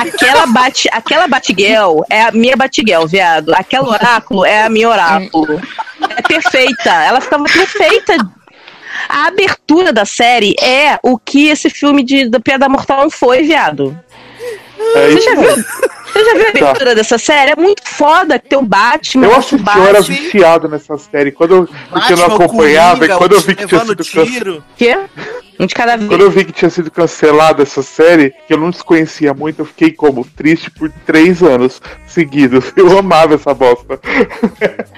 [0.00, 3.52] Aquela, bat, aquela Batgirl é a minha Batgirl, viado.
[3.54, 5.60] Aquela oráculo é a minha oráculo.
[6.16, 6.90] É perfeita.
[6.90, 8.16] Ela ficava perfeita.
[9.08, 13.42] A abertura da série é o que esse filme de da Piada Mortal não foi,
[13.42, 13.98] viado.
[14.78, 15.50] É Você já viu?
[16.14, 17.52] Você já viu a abertura dessa série?
[17.52, 19.26] É muito foda que tem o Batman.
[19.26, 19.84] Eu o assisti, Batman.
[19.84, 21.32] eu era viciado nessa série.
[21.32, 23.96] Quando eu, porque eu não Batman, acompanhava, Coringa, e quando eu vi que tinha sido
[23.96, 24.30] cancelado.
[24.30, 24.64] tiro.
[24.76, 24.96] Quê?
[25.58, 26.08] Um de cada vez.
[26.08, 29.64] Quando eu vi que tinha sido cancelada essa série, que eu não desconhecia muito, eu
[29.64, 30.24] fiquei como?
[30.24, 32.72] Triste por três anos seguidos.
[32.76, 33.98] Eu amava essa bosta.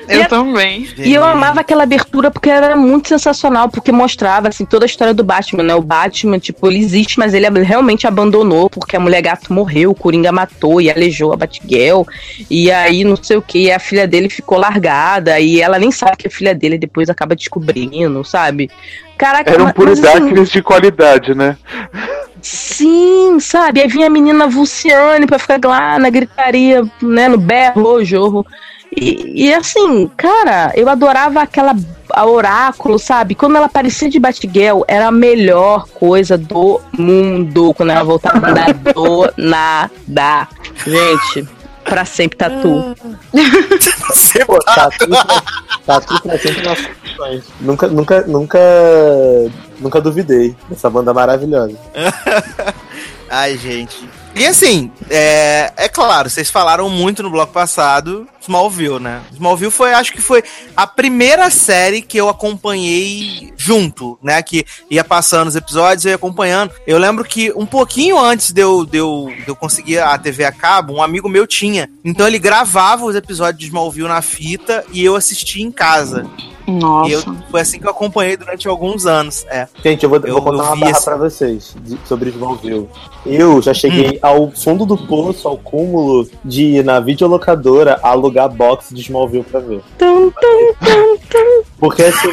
[0.09, 0.86] Eu E a- também.
[0.98, 5.14] E eu amava aquela abertura porque era muito sensacional, porque mostrava assim toda a história
[5.14, 5.74] do Batman, né?
[5.74, 9.94] O Batman, tipo, ele existe, mas ele realmente abandonou porque a mulher gato morreu, o
[9.94, 12.02] Coringa matou e aleijou a Batgirl.
[12.50, 15.90] E aí não sei o que, e a filha dele ficou largada e ela nem
[15.90, 18.70] sabe que a filha dele depois acaba descobrindo, sabe?
[19.16, 21.56] Caraca, Era um mas- puro mas, assim, de qualidade, né?
[22.42, 23.80] Sim, sabe?
[23.80, 27.28] Aí vinha a menina Vulciane pra ficar lá na gritaria, né?
[27.28, 28.46] No berro, jorro.
[28.96, 31.74] E, e assim, cara, eu adorava aquela
[32.10, 33.34] a oráculo, sabe?
[33.34, 37.74] Quando ela aparecia de Batgirl, era a melhor coisa do mundo.
[37.74, 40.48] Quando ela voltava a andar do nada.
[40.86, 41.48] Gente,
[41.87, 42.95] pra sempre tatu.
[44.09, 45.16] Você Pô, tá tudo
[45.84, 47.45] pra, tudo pra sempre nas opções.
[47.61, 48.59] Nunca, nunca, nunca,
[49.80, 51.76] nunca duvidei dessa banda maravilhosa.
[53.30, 54.09] Ai, gente.
[54.39, 59.22] E assim, é, é claro, vocês falaram muito no bloco passado, Smallville, né?
[59.32, 60.45] Smallville foi, acho que foi
[60.76, 64.43] a primeira série que eu acompanhei junto, né?
[64.43, 66.70] Que ia passando os episódios, eu ia acompanhando.
[66.87, 70.45] Eu lembro que um pouquinho antes de eu, de eu, de eu conseguir a TV
[70.45, 71.89] a cabo, um amigo meu tinha.
[72.05, 76.26] Então ele gravava os episódios de Smallville na fita e eu assistia em casa.
[76.66, 77.08] Nossa.
[77.10, 79.46] E eu, foi assim que eu acompanhei durante alguns anos.
[79.48, 79.68] É.
[79.82, 82.88] Gente, eu vou, Eu- vou contar eu uma barra esse- pra vocês de- sobre Smallville.
[83.24, 88.94] Eu já cheguei ao fundo do poço, ao cúmulo, de ir na videolocadora alugar box
[88.94, 89.80] de Smallville pra ver.
[89.98, 91.62] Tum, tum, tum, tum.
[91.78, 92.28] Porque assim,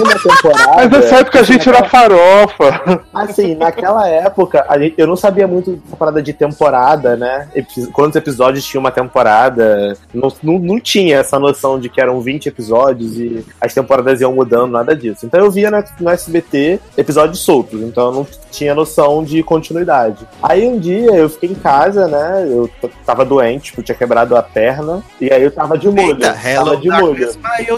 [0.00, 0.72] uma temporada.
[0.76, 3.02] Mas nessa época a gente era farofa.
[3.12, 7.48] Assim, naquela época, a gente- eu não sabia muito dessa parada de temporada, né?
[7.92, 9.96] Quantos episódios tinha uma temporada.
[10.12, 14.32] Não, não, não tinha essa noção de que eram 20 episódios e as temporadas iam
[14.32, 15.26] mudando, nada disso.
[15.26, 20.26] Então eu via no, no SBT episódios soltos, então eu não tinha noção de continuidade.
[20.42, 22.46] Aí um dia eu fiquei em casa, né?
[22.48, 22.68] Eu
[23.04, 26.10] tava doente, tipo, tinha quebrado a perna, e aí eu tava de molho.
[26.12, 26.32] Eita,
[26.64, 27.28] tava de molho.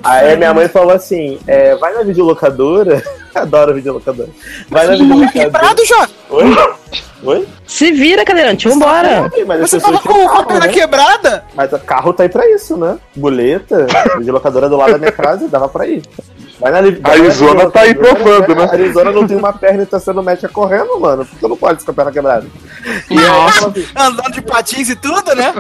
[0.03, 3.03] Aí minha mãe falou assim: é, vai na videolocadora.
[3.35, 4.29] Adoro videolocadora.
[4.69, 5.33] Vai na videolocadora.
[5.33, 5.83] quebrado?
[6.31, 6.45] Oi?
[7.25, 7.49] Oi?
[7.67, 9.31] Se vira, cadeirante, vambora.
[9.47, 10.73] Mas Você tava com, a perna né?
[10.73, 11.45] quebrada?
[11.55, 12.99] Mas o carro tá aí pra isso, né?
[13.17, 13.87] Boleta,
[14.19, 16.03] videolocadora do lado da minha casa, dava pra ir.
[16.61, 18.65] Vai na, vai na Arizona tá aí provando, né?
[18.71, 21.25] Arizona não tem uma perna e tá sendo médica correndo, mano.
[21.25, 22.47] Por que não pode com a perna quebrada?
[23.11, 25.53] E falou assim, Andando de patins e tudo, né?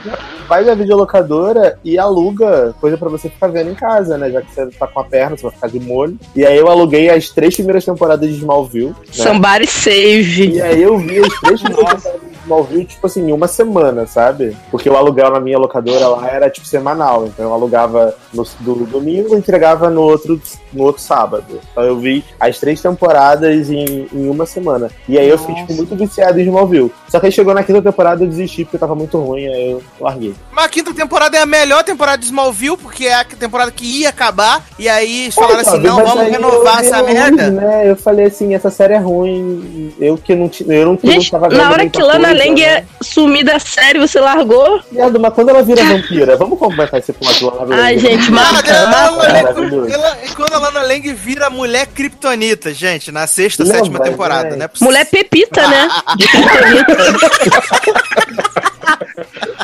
[0.49, 4.31] vai na videolocadora e aluga coisa pra você ficar vendo em casa, né?
[4.31, 6.19] Já que você tá com a perna, você vai ficar de molho.
[6.35, 8.89] E aí eu aluguei as três primeiras temporadas de Smallville.
[8.89, 8.95] Né?
[9.11, 10.53] Somebody save.
[10.55, 14.57] E aí eu vi as três primeiras temporadas Smallville, tipo assim, em uma semana, sabe?
[14.71, 17.27] Porque o aluguel na minha locadora lá era, tipo, semanal.
[17.27, 20.41] Então eu alugava no do domingo e entregava no outro,
[20.73, 21.61] no outro sábado.
[21.73, 24.91] Então eu vi as três temporadas em, em uma semana.
[25.09, 26.93] E aí eu fiquei, tipo, muito viciado em Smallville.
[27.09, 29.83] Só que aí chegou na quinta temporada eu desisti porque tava muito ruim, aí eu
[30.01, 30.35] larguei.
[30.53, 33.85] Mas a quinta temporada é a melhor temporada de Smallville, porque é a temporada que
[34.01, 34.65] ia acabar.
[34.79, 37.51] E aí eles falaram assim: não, vamos renovar eu essa vi merda.
[37.51, 37.91] Né?
[37.91, 39.95] Eu falei assim, essa série é ruim.
[39.99, 40.75] Eu que não tinha.
[40.75, 42.61] Eu não, eu Gente, não tava vendo na hora que Lana né?
[42.61, 44.81] ia sumir da série, você largou?
[44.91, 49.93] Viado, mas quando ela vira vampira, vamos comentar esse lá na Ai, gente, Maravilhoso.
[49.93, 54.55] ela- e quando a Lana Lang vira mulher kryptonita, gente, na sexta, Não, sétima temporada,
[54.55, 54.57] é.
[54.57, 54.69] né?
[54.69, 54.91] possível.
[54.93, 55.89] Mulher Pepita, né?
[56.17, 56.97] De Kryptonita.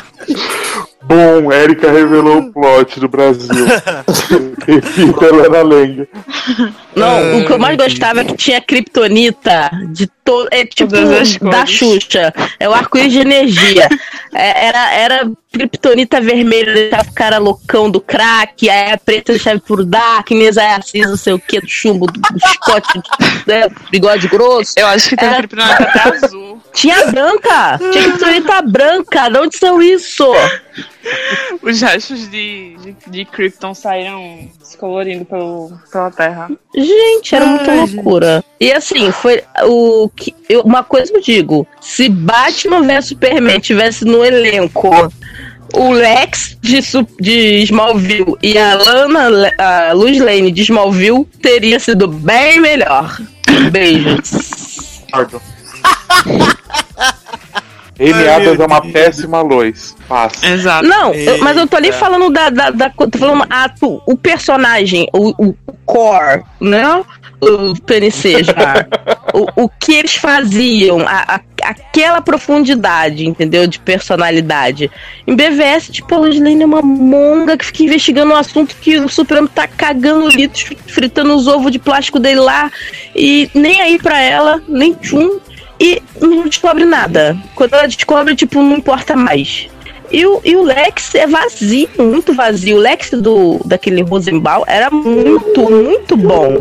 [1.11, 3.65] Bom, Erika revelou o plot do Brasil.
[4.65, 6.07] Repita Lana Lang.
[6.95, 10.47] Não, o que eu mais gostava é que tinha Kryptonita de todo.
[10.51, 11.65] É tipo da.
[11.65, 12.33] Xuxa.
[12.57, 13.89] É o arco-íris de energia.
[14.33, 19.59] É, Era, era Kryptonita vermelha, deixava o cara loucão do crack, aí a preta deixava
[19.59, 22.87] por Darkness, aí a cinza, não sei o que, do chumbo, do, do Scott,
[23.45, 24.73] né, bigode grosso.
[24.77, 26.61] Eu acho que tem Era- Kryptonita até azul.
[26.73, 27.77] Tinha branca!
[27.91, 29.29] Tinha Kryptonita branca!
[29.29, 30.25] De onde são isso?
[31.61, 36.49] Os restos de, de, de Krypton saíram se colorindo pelo, pela Terra.
[36.73, 38.41] Gente, era muita loucura.
[38.57, 40.33] E assim, foi o que.
[40.47, 45.11] eu- uma coisa eu digo: se Batman vs Superman tivesse no elenco
[45.73, 46.79] o Lex de,
[47.19, 53.17] de Smallville e a Lana, a Luz Lane de Smallville, teria sido bem melhor.
[53.71, 54.31] Beijos.
[57.99, 59.95] Amy Adams é uma péssima luz.
[60.07, 60.43] Passa.
[60.47, 60.87] Exato.
[60.87, 61.99] Não, eu- mas eu tô ali Eita.
[61.99, 62.49] falando da.
[62.49, 65.55] da, da tô falando ah, tu- o personagem, o, o
[65.85, 67.03] core, né?
[67.39, 68.87] O PNC já.
[69.33, 73.67] o, o que eles faziam, a, a- aquela profundidade, entendeu?
[73.67, 74.89] De personalidade.
[75.27, 79.07] Em BVS, tipo, a Lane é uma monga que fica investigando um assunto que o
[79.09, 82.71] Supremo tá cagando litros, fritando os ovos de plástico dele lá.
[83.15, 85.39] E nem aí pra ela, nem tchum.
[85.79, 87.37] E não descobre nada.
[87.55, 89.67] Quando ela descobre, tipo, não importa mais.
[90.11, 92.75] E o, e o Lex é vazio, muito vazio.
[92.75, 96.57] O Lex do, daquele Rosenbaum era muito, muito bom.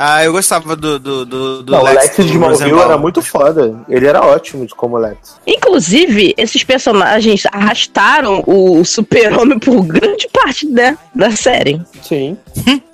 [0.00, 3.74] Ah, eu gostava do, do, do, do Não, o Lex de Smallville era muito foda.
[3.88, 5.40] Ele era ótimo de como Lex.
[5.44, 11.82] Inclusive, esses personagens arrastaram o super-homem por grande parte né, da série.
[12.00, 12.36] Sim,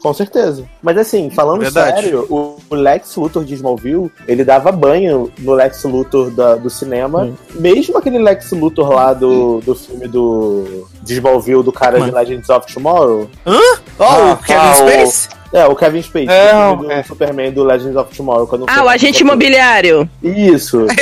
[0.03, 0.65] com certeza.
[0.83, 2.01] Mas assim, falando Verdade.
[2.03, 6.71] sério, o, o Lex Luthor de Smallville, ele dava banho no Lex Luthor da- do
[6.71, 7.31] cinema.
[7.55, 12.49] Mesmo aquele Lex Luthor lá do, do filme do de Smallville, do cara de Legends
[12.49, 13.29] of Tomorrow.
[13.99, 15.29] Ó, Ah, o Kevin ah, o- Space?
[15.55, 17.03] É, o Kevin Spacey, É, do é.
[17.05, 18.49] Superman do Legends of Tomorrow.
[18.49, 20.11] sei Ah, o agente é que imobiliário.
[20.21, 20.85] Isso.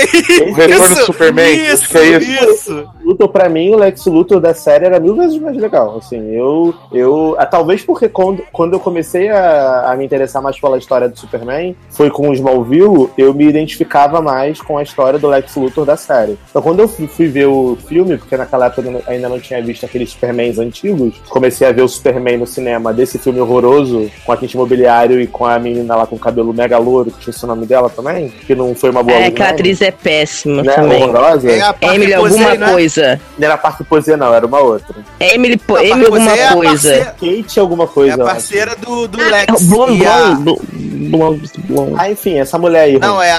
[0.42, 1.54] O retorno do Superman.
[1.54, 2.50] Isso, que é isso.
[2.50, 2.88] isso.
[3.04, 5.96] Luthor, pra mim, o Lex Luthor da série era mil vezes mais legal.
[5.96, 6.74] Assim, eu.
[6.92, 11.08] eu ah, talvez porque quando, quando eu comecei a, a me interessar mais pela história
[11.08, 15.56] do Superman, foi com o Smallville, eu me identificava mais com a história do Lex
[15.56, 16.38] Luthor da série.
[16.50, 19.62] Então, quando eu fui, fui ver o filme, porque naquela época eu ainda não tinha
[19.62, 24.32] visto aqueles Supermans antigos, comecei a ver o Superman no cinema desse filme horroroso, com
[24.32, 27.34] a quinta imobiliário e com a menina lá com o cabelo mega louro, que tinha
[27.42, 30.62] o nome dela também, que não foi uma boa É, aquela não, atriz é péssima
[30.62, 30.72] né?
[30.74, 31.02] também.
[31.04, 31.50] Horrorosa.
[31.50, 32.72] É a Emily Posey, alguma né?
[32.72, 33.20] coisa.
[33.38, 34.94] Não era a Parque Poesia, não, era uma outra.
[35.20, 36.70] Emily, po A Emily alguma Posey é a coisa.
[36.72, 38.14] parceira- Kate alguma É coisa.
[38.14, 38.34] a eu acho.
[38.34, 39.62] parceira do, do É Lex.
[39.66, 40.60] Blond, e a- blond,
[41.10, 41.94] blond, blond.
[41.98, 42.98] Ah, enfim, essa mulher aí.
[42.98, 43.22] Não, Ron.
[43.22, 43.36] é a,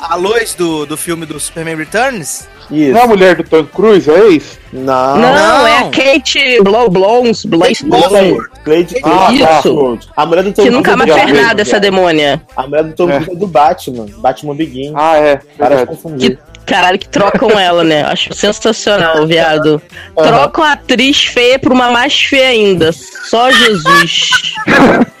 [0.00, 2.46] a, a Lois do, do filme do Superman Returns.
[2.70, 2.92] Isso.
[2.92, 4.58] Não é a mulher do Tom Cruise, é isso?
[4.74, 5.16] Não.
[5.16, 5.66] Não, não.
[5.68, 9.98] é a Kate Blow Blons, Blaze Kate Blons, Glade Ah, Isso.
[10.04, 10.12] tá.
[10.22, 12.42] A mulher do Tom que nunca é mais fez Batman, nada, essa demônia.
[12.56, 13.16] A mulher do Tom É.
[13.16, 14.06] É do Batman.
[14.18, 14.92] Batman Begin.
[14.96, 15.36] Ah, é.
[15.56, 16.38] Para de confundir.
[16.66, 18.02] Caralho, que trocam ela, né?
[18.04, 19.80] Acho sensacional, viado.
[20.16, 22.90] Trocam a atriz feia por uma mais feia ainda.
[22.92, 24.54] Só Jesus.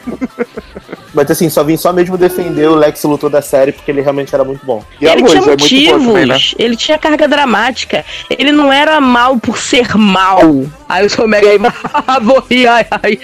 [1.14, 4.34] Mas assim, só vim só mesmo defender o Lex Luthor da série porque ele realmente
[4.34, 4.84] era muito bom.
[5.00, 6.38] E ele tinha é motivos, também, né?
[6.58, 8.04] ele tinha carga dramática.
[8.28, 10.40] Ele não era mal por ser mal.
[10.88, 11.58] Aí eu sou mega aí,
[12.22, 13.18] vou rir, ai, ai,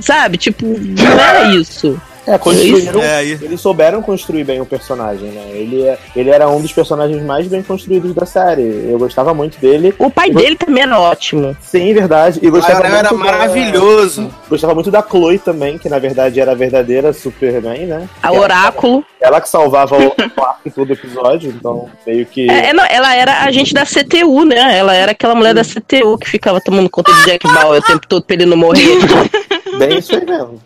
[0.00, 0.38] sabe?
[0.38, 2.00] Tipo, não era isso.
[2.28, 3.00] É, construíram.
[3.02, 3.32] É, aí.
[3.40, 5.42] Eles souberam construir bem o personagem, né?
[5.52, 8.62] Ele, é, ele era um dos personagens mais bem construídos da série.
[8.90, 9.94] Eu gostava muito dele.
[9.98, 11.56] O pai dele também era ótimo.
[11.62, 12.38] Sim, verdade.
[12.42, 14.30] E O gostava Arão era muito da- maravilhoso.
[14.48, 18.08] Gostava muito da Chloe também, que na verdade era a verdadeira Superman, né?
[18.22, 19.04] A Oráculo.
[19.20, 20.12] Ela que salvava o
[20.44, 22.48] arco em todo episódio, então meio que.
[22.50, 24.78] É, não, ela era agente da CTU, né?
[24.78, 28.06] Ela era aquela mulher da CTU que ficava tomando conta de Jack Bauer o tempo
[28.06, 28.98] todo pra ele não morrer.
[29.78, 30.60] Bem isso aí mesmo.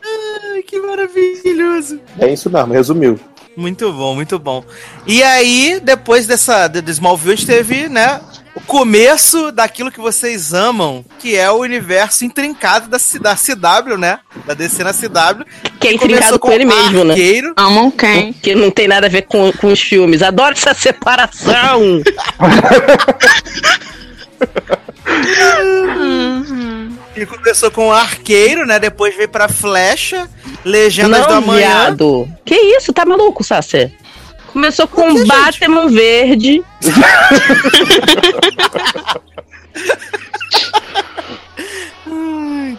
[0.72, 2.00] Que maravilhoso.
[2.16, 3.20] Bem isso mesmo, resumiu.
[3.54, 4.64] Muito bom, muito bom.
[5.06, 8.18] E aí, depois dessa do do Smallville, a gente teve, né,
[8.54, 13.98] o começo daquilo que vocês amam, que é o universo intrincado da, C- da CW,
[13.98, 14.20] né?
[14.46, 15.44] Da DC na CW.
[15.78, 17.10] Que é Começou intrincado com ele mesmo, né?
[17.12, 17.52] Arqueiro.
[17.58, 18.32] Amam quem?
[18.32, 20.22] Que não tem nada a ver com, com os filmes.
[20.22, 22.00] Adoro essa separação.
[27.14, 28.78] Que começou com o Arqueiro, né?
[28.78, 30.28] Depois veio pra Flecha,
[30.64, 31.58] Legendas do não, Amanhã.
[31.58, 32.28] viado.
[32.44, 32.92] Que isso?
[32.92, 33.92] Tá maluco, Sasser?
[34.52, 35.28] Começou com que, gente?
[35.28, 36.62] Batman verde.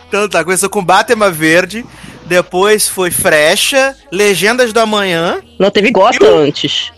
[0.07, 1.85] Então tá, começou com Batman Verde,
[2.25, 5.41] depois foi Frecha, Legendas do Amanhã.
[5.59, 6.91] Não teve Gotham antes.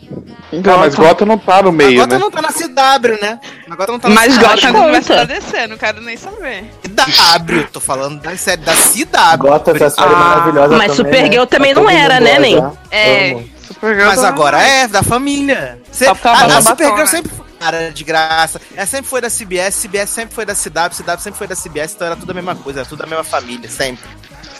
[0.54, 2.24] Ah, mas Gotham não tá no meio, Agora né?
[2.24, 3.40] não tá na CW, né?
[3.70, 4.42] Agora não tá na Mas CW.
[4.48, 4.86] Gotham conta.
[4.86, 6.72] começa a descer, não quero nem saber.
[6.84, 9.38] CW, tô falando da série da CW.
[9.40, 11.46] Gota essa série Ah, maravilhosa mas também, Supergirl né?
[11.48, 12.58] também Tá não era, né, nem?
[12.92, 13.32] É.
[13.32, 13.50] Amo.
[13.68, 15.80] Supergirl Mas tá- agora é da família.
[15.92, 17.06] Cê, a, bota a batom, Supergirl né?
[17.08, 17.32] sempre.
[17.60, 18.62] Para de graça.
[18.76, 21.94] Ela sempre foi da CBS, CBS sempre foi da CW, CW sempre foi da CBS,
[21.96, 24.04] então era tudo a mesma coisa, era tudo a mesma família, sempre.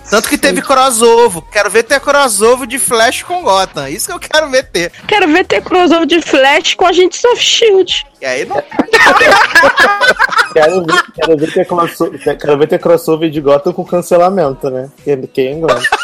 [0.10, 1.42] Tanto que teve crossover.
[1.52, 3.90] Quero ver ter crossover de Flash com Gotham.
[3.90, 4.92] Isso que eu quero ver ter.
[5.08, 8.06] Quero ver ter crossover de Flash com Agentes of Shield.
[8.22, 8.62] E aí não.
[10.54, 14.90] Quero ver, quero, ver ter crossover, quero ver ter crossover de Gotham com cancelamento, né?
[15.04, 15.98] Quem, quem gosta?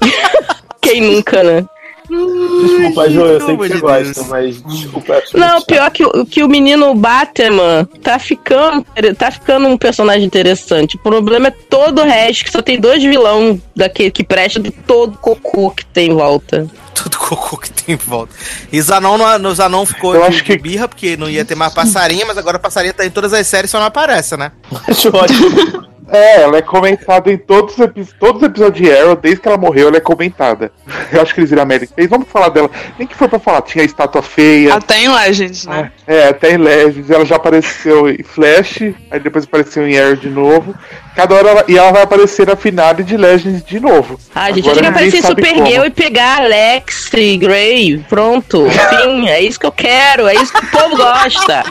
[0.82, 1.64] Quem nunca, né?
[2.10, 4.26] Desculpa, Jo, eu sei que você de gosta, Deus.
[4.28, 5.22] mas desculpa.
[5.34, 8.84] Não, pior que, o- que o menino Batman tá ficando,
[9.16, 10.96] tá ficando um personagem interessante.
[10.96, 14.70] O problema é todo o resto, que só tem dois vilão daquele que presta de
[14.70, 16.66] todo cocô que tem em volta.
[16.94, 18.34] Tudo cocô que tem em volta.
[18.72, 21.44] E Zanon, no, no Zanon ficou Eu de, acho que- de birra, porque não ia
[21.44, 24.36] ter mais passarinha, mas agora a passarinha tá em todas as séries, só não aparece,
[24.36, 24.52] né?
[24.88, 25.89] Acho ótimo.
[26.12, 29.48] É, ela é comentada em todos os, epi- todos os episódios de Arrow, desde que
[29.48, 30.72] ela morreu, ela é comentada.
[31.12, 32.06] Eu acho que eles viram a Mary Kay.
[32.06, 32.70] Vamos falar dela.
[32.98, 34.74] Nem que foi pra falar, tinha estátua feia.
[34.74, 35.92] Até em Legends, né?
[36.06, 38.80] É, até em Legends, ela já apareceu em Flash,
[39.10, 40.74] aí depois apareceu em Arrow de novo.
[41.14, 44.18] Cada hora ela, e ela vai aparecer na finale de Legends de novo.
[44.34, 47.98] Ah, a gente tinha que aparecer em Supergirl e pegar Alex e Grey.
[48.08, 48.66] Pronto.
[48.70, 49.28] Fim.
[49.28, 50.26] É isso que eu quero.
[50.28, 51.64] É isso que o povo gosta.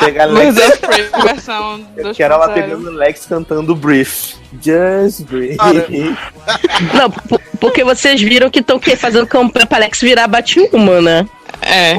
[0.00, 2.16] Pegar Mas Lex, foi a versão eu 2.0.
[2.16, 4.34] quero ela pegando Lex cantando Brief.
[4.62, 5.56] Just Brief.
[6.94, 7.10] Não,
[7.60, 11.28] porque vocês viram que estão fazendo campanha pra Alex virar Batwoman, né?
[11.60, 11.94] É,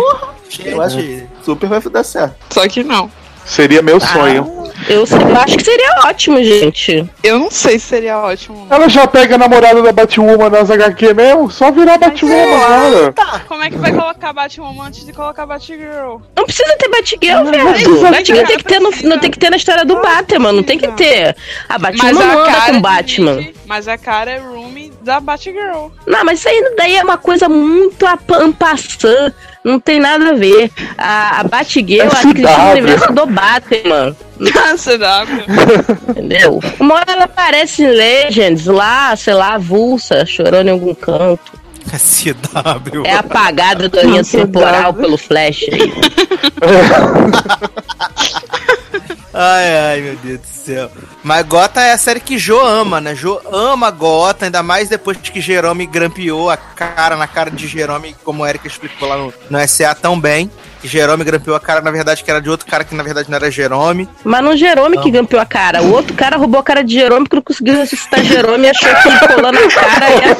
[0.65, 2.35] Eu acho que super vai dar certo.
[2.49, 3.09] só que não.
[3.47, 4.57] Seria meu sonho.
[4.87, 7.09] Eu, eu acho que seria ótimo, gente.
[7.23, 8.67] Eu não sei se seria ótimo.
[8.69, 11.49] Ela já pega a namorada da Batwoman nas HQ mesmo?
[11.49, 13.13] Só virar Batwoman agora.
[13.47, 16.19] Como é que vai colocar Batwoman antes de colocar Batgirl?
[16.35, 17.69] Não precisa ter Batgirl, velho.
[17.69, 20.63] precisa, Batgirl tem que ter no, não tem que ter na história do Batman, não
[20.63, 21.35] tem que ter.
[21.67, 23.37] A Batwoman não anda com Batman.
[23.37, 25.89] divide, mas a cara é room da Batgirl.
[26.05, 29.33] Não, mas isso aí daí é uma coisa muito ampassã.
[29.67, 30.71] Não tem nada a ver.
[30.97, 32.71] A, a Batgirl, É eu acho que eles estão no CW.
[32.71, 34.15] universo do Batman.
[34.77, 36.09] CW.
[36.09, 36.59] Entendeu?
[36.79, 41.51] Uma hora ela aparece em Legends lá, sei lá, avulsa, chorando em algum canto.
[41.91, 43.03] É CW.
[43.05, 45.91] É apagada da linha Nossa, temporal pelo Flash aí.
[49.39, 50.89] Ai, ai, meu Deus do céu.
[51.23, 53.13] Mas Gota é a série que Jo ama, né?
[53.13, 58.15] Jo ama Gota, ainda mais depois que Jerome grampeou a cara na cara de Jerome,
[58.23, 60.49] como a Erika explicou lá no, no SA tão bem.
[60.81, 63.29] Que Jerome grampeou a cara, na verdade, que era de outro cara que na verdade
[63.29, 64.09] não era Jerome.
[64.23, 65.83] Mas não Jerome que gampeou a cara.
[65.83, 68.89] O outro cara roubou a cara de Jerome porque não conseguiu ressuscitar Jerome e achou
[68.95, 70.35] que ele colando a cara ia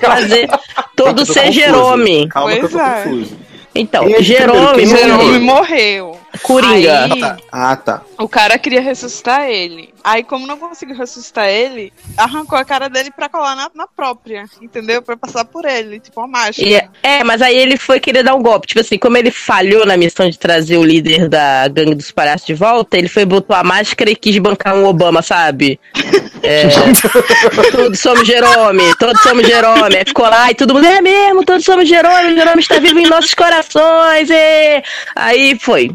[0.00, 0.48] fazer
[0.94, 1.52] todo ser confuso.
[1.58, 2.28] Jerome.
[2.28, 3.02] Calma que eu tô Pois é.
[3.04, 3.36] confuso.
[3.74, 5.40] Então, Jerome, Jerome morreu.
[5.40, 6.20] morreu.
[6.42, 7.04] Coringa.
[7.04, 8.02] Aí, Ah, tá.
[8.18, 9.92] o cara queria ressuscitar ele.
[10.04, 14.46] Aí, como não conseguiu ressuscitar ele, arrancou a cara dele pra colar na, na própria,
[14.60, 15.00] entendeu?
[15.02, 16.68] Pra passar por ele, tipo uma máscara.
[16.68, 18.66] E- é, mas aí ele foi querer dar um golpe.
[18.66, 22.46] Tipo assim, como ele falhou na missão de trazer o líder da gangue dos palhaços
[22.46, 25.78] de volta, ele foi, botou a máscara e quis bancar um Obama, sabe?
[26.42, 26.64] É,
[27.70, 29.96] todos somos Jerome, todos somos Jerome.
[29.96, 33.06] Aí ficou lá e todo mundo, é mesmo, todos somos Jerome, Jerome está vivo em
[33.08, 34.28] nossos corações.
[34.30, 34.82] E...
[35.14, 35.90] Aí foi.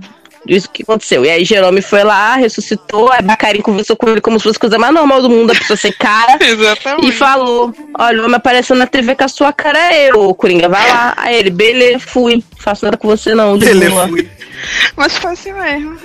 [0.47, 1.25] Isso que aconteceu.
[1.25, 4.61] E aí Jerome foi lá, ressuscitou, aí Bacarim conversou com ele como se fosse a
[4.61, 6.37] coisa mais normal do mundo, a pessoa sem cara.
[6.43, 7.07] Exatamente.
[7.07, 10.69] E falou: Olha, o homem apareceu na TV com a sua cara, é eu, Coringa,
[10.69, 11.13] vai lá.
[11.17, 12.43] Aí ele, beleza, fui.
[12.59, 13.57] Faço nada com você, não.
[13.57, 14.29] de Ele boa." foi.
[14.95, 15.97] Mas foi assim mesmo.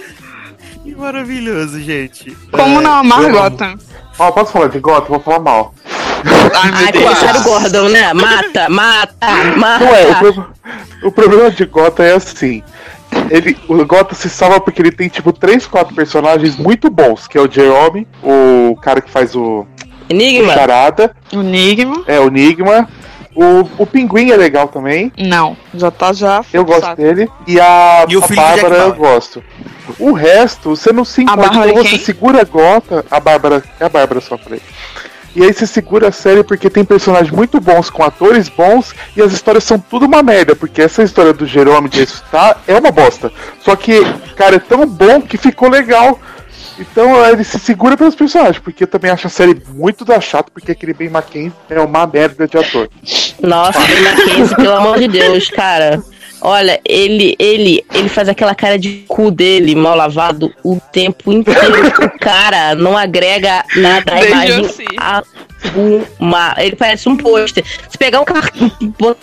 [0.82, 2.36] Que maravilhoso, gente.
[2.50, 3.30] Como É, não amar amo.
[3.30, 3.78] Gotham?
[4.18, 5.08] Ó, posso falar de Gotham?
[5.08, 5.74] Vou falar mal.
[6.54, 7.04] Ai, meu Ai, Deus.
[7.04, 8.12] comissário Gordon, né?
[8.12, 9.26] Mata, mata,
[9.56, 9.84] mata.
[9.84, 10.50] Não é, o, pro-
[11.04, 12.62] o problema de Gotham é assim.
[13.32, 17.38] Ele, o Gotham se salva porque ele tem, tipo, três, quatro personagens muito bons, que
[17.38, 19.66] é o Jerome, o cara que faz o
[20.06, 20.52] Enigma.
[20.52, 22.04] Charada, Enigma?
[22.06, 22.86] é o Enigma,
[23.34, 25.56] o, o Pinguim é legal também, Não.
[25.74, 26.44] Já tá já.
[26.52, 27.00] eu gosto saco.
[27.00, 29.42] dele, e a, E o a Bárbara eu gosto.
[29.98, 34.36] O resto, você não se importa, você segura Gotham, a Bárbara, é a Bárbara só
[34.36, 34.60] falei.
[35.34, 39.22] E aí você segura a série porque tem personagens muito bons, com atores bons, e
[39.22, 42.90] as histórias são tudo uma merda, porque essa história do Jerome de ressuscitar é uma
[42.90, 43.32] bosta.
[43.60, 44.00] Só que,
[44.36, 46.20] cara, é tão bom que ficou legal.
[46.78, 50.50] Então ele se segura pelos personagens, porque eu também acho a série muito da chata,
[50.52, 52.88] porque aquele Ben McKenzie é uma merda de ator.
[53.40, 56.02] Nossa, Ben Mackenzie, pelo amor de Deus, cara.
[56.44, 61.60] Olha, ele, ele, ele faz aquela cara de cu dele mal lavado o tempo inteiro.
[62.04, 64.66] O cara não agrega nada à imagem.
[64.66, 64.84] assim.
[64.98, 65.22] a-
[66.18, 66.54] uma.
[66.58, 67.64] Ele parece um pôster.
[67.88, 68.50] Se pegar um car...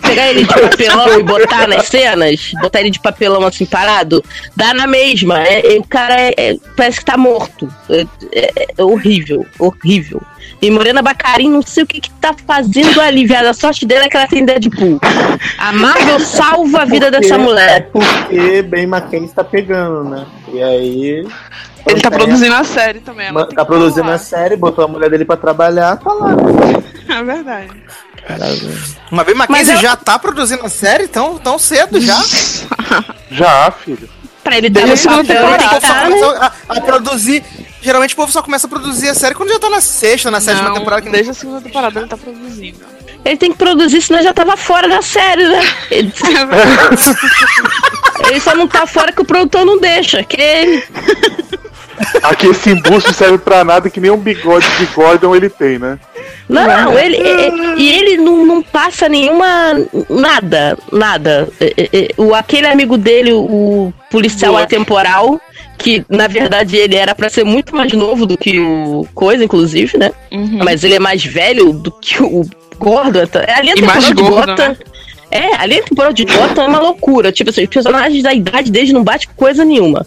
[0.00, 4.24] pegar ele de papelão e botar nas cenas, botar ele de papelão assim parado,
[4.56, 5.42] dá na mesma.
[5.42, 7.68] É, é- o cara é- é- parece que tá morto.
[7.88, 10.20] É, é- é horrível, horrível.
[10.62, 13.46] E Morena Bacarin, não sei o que, que tá fazendo ali, viado.
[13.46, 15.00] A sorte dela é que ela tem Deadpool.
[15.58, 17.88] A Marvel salva a vida Porque- dessa É mulher.
[17.90, 20.26] porque Ben McKenzie tá pegando, né?
[20.52, 21.26] E aí.
[21.86, 23.28] Ele tá produzindo a série também.
[23.28, 24.14] ela Tá produzindo falar.
[24.14, 26.30] a série, botou a mulher dele pra trabalhar, tá lá.
[27.10, 27.70] É verdade.
[29.10, 32.14] Uma vez Mas Mackenzie eu- já tá produzindo a série tão, tão cedo já.
[33.32, 34.08] Já, filho.
[34.44, 36.32] Pra ele dar Desde no a segunda papel, ele Geralmente o tem povo que só
[36.38, 37.44] tá, a, a produzir.
[37.82, 40.40] Geralmente o povo só começa a produzir a série quando já tá na sexta, na
[40.40, 41.02] sétima Não, temporada.
[41.02, 41.10] Que...
[41.10, 42.78] Desde a segunda temporada ele tá produzindo.
[43.24, 45.60] Ele tem que produzir, senão já tava fora da série, né?
[45.90, 46.12] Ele,
[48.28, 50.22] ele só não tá fora que o produtor não deixa.
[50.22, 50.84] Que ele-
[52.22, 55.98] Aqui esse embuste serve pra nada que nem um bigode de Gordon ele tem, né?
[56.48, 59.46] Não, não, ele, e- e ele não, não passa nenhuma.
[60.08, 61.48] Nada, nada.
[61.60, 64.64] É, é, é, O, aquele amigo dele, o policial Boa.
[64.64, 65.40] atemporal,
[65.78, 69.96] que na verdade ele era pra ser muito mais novo do que o Coisa, inclusive,
[69.98, 70.10] né?
[70.32, 70.60] Uhum.
[70.64, 72.44] Mas ele é mais velho do que o
[72.78, 73.22] Gordon.
[73.22, 74.24] então- É, a linha E mais gordo,
[74.54, 74.68] Gotham.
[74.70, 74.76] né?
[75.32, 77.30] É, a linha temporal de Gotham é uma loucura.
[77.30, 80.04] Tipo assim, os personagens da idade deles não bate com coisa nenhuma.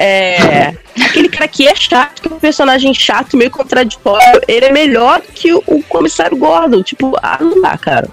[0.00, 0.74] É.
[1.04, 5.20] Aquele cara que é chato, que é um personagem chato, meio contraditório, ele é melhor
[5.20, 6.82] que o, o comissário Gordon.
[6.82, 8.08] Tipo, ah, não dá, cara.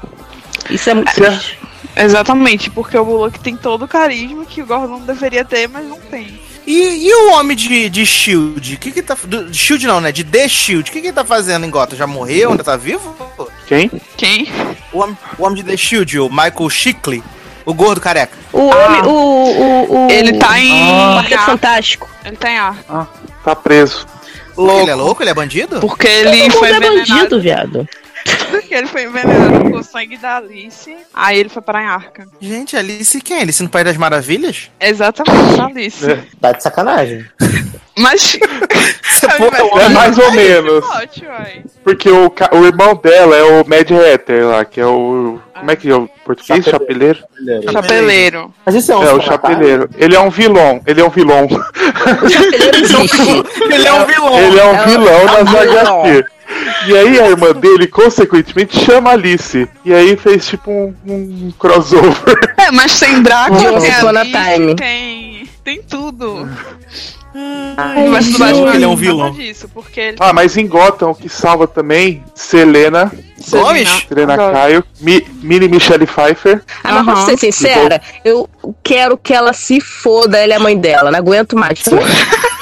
[0.69, 1.59] Isso é muito é- triste.
[1.97, 5.97] Exatamente, porque o Bullock tem todo o carisma que o Gordon deveria ter, mas não
[5.97, 6.41] tem.
[6.67, 8.73] E, e o homem de, de Shield?
[8.73, 9.15] O que que tá.
[9.23, 10.11] Do, Shield não, né?
[10.11, 10.89] De The Shield.
[10.89, 11.97] O que que ele tá fazendo em Gotham?
[11.97, 12.51] Já morreu?
[12.51, 13.15] Ainda tá vivo?
[13.67, 13.89] Quem?
[14.17, 14.47] Quem?
[14.91, 17.23] O homem, o homem de The Shield, o Michael Shickley.
[17.65, 18.37] O gordo careca.
[18.53, 18.85] O Ah.
[18.85, 20.11] homem, o, o, o.
[20.11, 20.83] Ele tá em.
[20.83, 21.45] o Quarteto ar.
[21.45, 22.09] Fantástico.
[22.23, 22.75] Ele tá em ar.
[23.43, 24.05] Tá preso.
[24.57, 25.21] Ele é louco?
[25.23, 25.79] Ele é bandido?
[25.79, 27.13] Porque ele Todo foi mundo é envenenado.
[27.15, 27.89] bandido, viado.
[28.49, 30.95] Porque ele foi envenenado com o sangue da Alice.
[31.13, 32.27] Aí ele foi parar em Arca.
[32.39, 33.41] Gente, Alice quem?
[33.41, 34.71] Alice no País das Maravilhas?
[34.79, 36.11] Exatamente, a Alice.
[36.11, 36.23] É.
[36.39, 37.25] Tá de sacanagem.
[37.97, 38.37] Mas.
[39.37, 40.85] pô, É mais ou menos.
[40.85, 41.63] Plot, uai.
[41.83, 45.39] Porque o, ca- o irmão dela é o Mad Hatter lá, que é o.
[45.57, 46.65] Como é que é o português?
[46.65, 47.19] Chapeleiro?
[47.71, 48.53] Chapeleiro.
[48.65, 49.89] Mas isso é um É, o chapeleiro.
[49.97, 50.81] Ele é um vilão.
[50.85, 51.45] Ele é um vilão.
[51.45, 53.43] O chapeleiro existe.
[53.73, 54.39] Ele é um vilão.
[54.39, 55.55] Ele é um É vilão é um nas.
[55.55, 56.25] HQ.
[56.87, 59.67] E aí a irmã dele, consequentemente, chama Alice.
[59.85, 62.53] E aí fez tipo um, um crossover.
[62.57, 64.75] É, mas tem Drácula, tem Alice, time.
[64.75, 65.49] tem.
[65.63, 66.47] Tem tudo.
[67.77, 69.31] Ai, Mas do Batman ele é um vilão.
[69.31, 73.11] disso, porque ele Ah, mas em Gotham, o que salva também, Selena,
[73.49, 74.05] Gomes?
[74.07, 74.37] Selena.
[74.37, 76.63] Caio, Mi- Mini Michelle Pfeiffer.
[76.83, 77.25] Ah, mas pra Aham.
[77.25, 78.49] ser sincera, eu
[78.81, 81.79] quero que ela se foda, ela é a mãe dela, não aguento mais.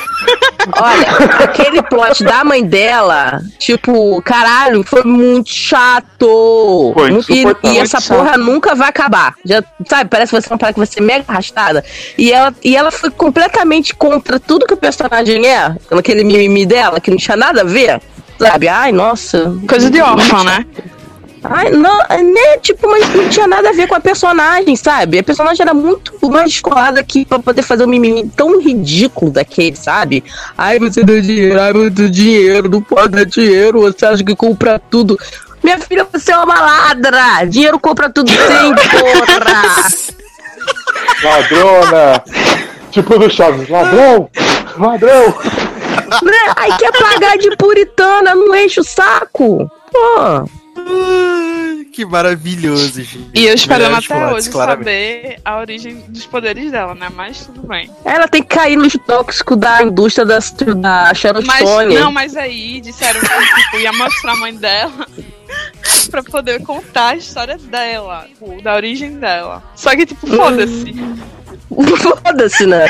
[0.80, 6.92] Olha, aquele plot da mãe dela, tipo, caralho, foi muito chato.
[6.94, 9.36] Foi Muito- e, e essa porra nunca vai acabar.
[9.46, 11.84] Já, sabe, parece que você é uma parada que vai ser mega arrastada.
[12.18, 17.00] E ela, e ela foi completamente contra tudo que o personagem é, aquele mimimi dela,
[17.00, 18.02] que não tinha nada a ver.
[18.40, 18.68] Sabe?
[18.68, 19.56] Ai, nossa.
[19.68, 20.66] Coisa de órfã, né?
[21.44, 22.58] Ai, não, né?
[22.62, 25.20] Tipo, mas não tinha nada a ver com a personagem, sabe?
[25.20, 29.76] A personagem era muito mais descolada aqui pra poder fazer um mimimi tão ridículo daquele,
[29.76, 30.24] sabe?
[30.58, 34.80] Ai, você deu dinheiro, ai, muito dinheiro, não pode dar dinheiro, você acha que compra
[34.80, 35.20] tudo.
[35.62, 37.46] Minha filha, você é uma ladra!
[37.46, 38.38] Dinheiro compra tudo sim,
[39.00, 39.88] porra!
[41.24, 42.24] Ladrona!
[42.92, 44.30] tipo do Chaves, ladrão!
[44.78, 45.34] Ladrão!
[46.22, 46.54] né?
[46.56, 49.70] Aí quer pagar de puritana, não enche o saco!
[49.92, 50.48] Pô!
[51.94, 53.30] Que maravilhoso, gente.
[53.36, 54.86] E eu esperando Melhores até hoje claramente.
[54.86, 57.08] saber a origem dos poderes dela, né?
[57.14, 57.88] Mas tudo bem.
[58.04, 60.40] Ela tem que cair no tóxico da indústria da,
[60.76, 61.94] da Sharon Mas Stone.
[61.96, 65.06] não, mas aí disseram que tipo, ia mostrar a mãe dela
[66.10, 68.26] pra poder contar a história dela,
[68.64, 69.62] da origem dela.
[69.76, 70.96] Só que, tipo, foda-se.
[72.24, 72.86] Foda-se, né?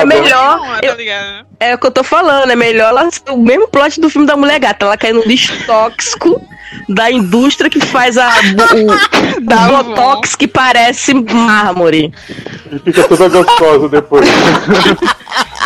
[0.00, 0.58] É melhor.
[0.58, 1.46] Não, eu- tá ligado?
[1.60, 4.26] É o que eu tô falando, é melhor ela ser o mesmo plot do filme
[4.26, 4.84] da Mulher Gata.
[4.86, 6.40] Ela cair no lixo tóxico
[6.88, 9.90] da indústria que faz a, o, Da o Avon.
[9.94, 12.12] botox que parece mármore.
[12.72, 14.28] E fica toda gostosa depois.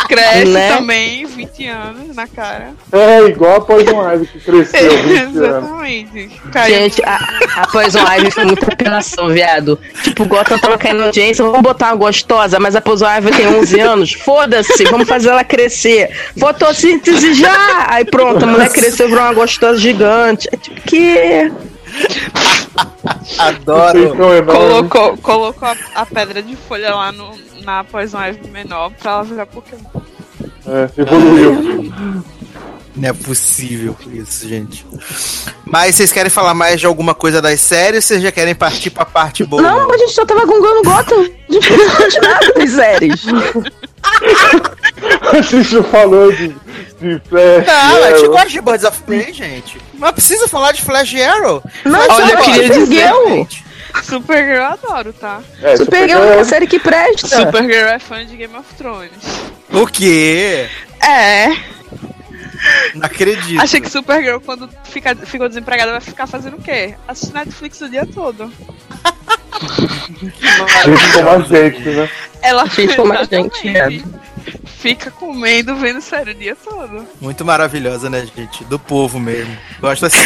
[0.07, 0.75] Cresce Né?
[0.75, 2.69] também, 20 anos na cara.
[2.91, 5.35] É, igual a Poison Ivy que cresceu 20 anos.
[5.35, 6.31] Exatamente.
[6.51, 6.75] Caiu.
[6.75, 7.19] Gente, a,
[7.57, 9.77] a Poison Ivy foi muita apelação, viado.
[10.03, 13.31] Tipo, o Gotham tava caindo na audiência, vamos botar uma gostosa, mas a Poison Ivy
[13.31, 16.09] tem 11 anos, foda-se, vamos fazer ela crescer.
[16.39, 17.85] Fotossíntese já!
[17.89, 20.47] Aí pronto, a mulher cresceu e virou uma gostosa gigante.
[20.51, 21.51] É tipo que...
[23.37, 24.15] Adoro.
[24.45, 27.31] Colocou, colocou a, a pedra de folha lá no,
[27.63, 29.89] na Poison Ivy menor pra ela virar Pokémon.
[30.65, 31.91] É, evoluiu.
[32.99, 34.85] Não é possível isso, gente.
[35.65, 38.89] Mas vocês querem falar mais de alguma coisa das séries ou vocês já querem partir
[38.89, 39.61] pra parte boa?
[39.61, 41.29] Não, a gente só tava gongando Gotham.
[41.49, 43.21] A gente não falou de nada das séries.
[45.31, 47.65] A gente falou de, de Flash.
[47.67, 49.77] Não, a gente gosta de Birds of Prey, gente.
[49.97, 51.63] Mas precisa falar de Flash Arrow.
[51.85, 53.47] Não, Flash olha, eu queria dizer-
[54.03, 55.41] Supergirl eu adoro, tá?
[55.61, 57.27] É, Supergirl é uma série que presta.
[57.27, 59.11] Supergirl é fã de Game of Thrones.
[59.71, 60.67] O quê?
[61.01, 61.47] É.
[62.95, 63.61] Não acredito.
[63.61, 66.95] Achei que Supergirl, quando fica, ficou desempregada, vai ficar fazendo o quê?
[67.07, 68.51] Assistir Netflix o dia todo.
[70.85, 72.09] Gente como a gente, né?
[72.41, 74.05] Ela a gente, exatamente,
[74.65, 77.05] Fica comendo, vendo série o dia todo.
[77.19, 78.63] Muito maravilhosa, né, gente?
[78.63, 79.55] Do povo mesmo.
[79.81, 80.17] Gosto assim.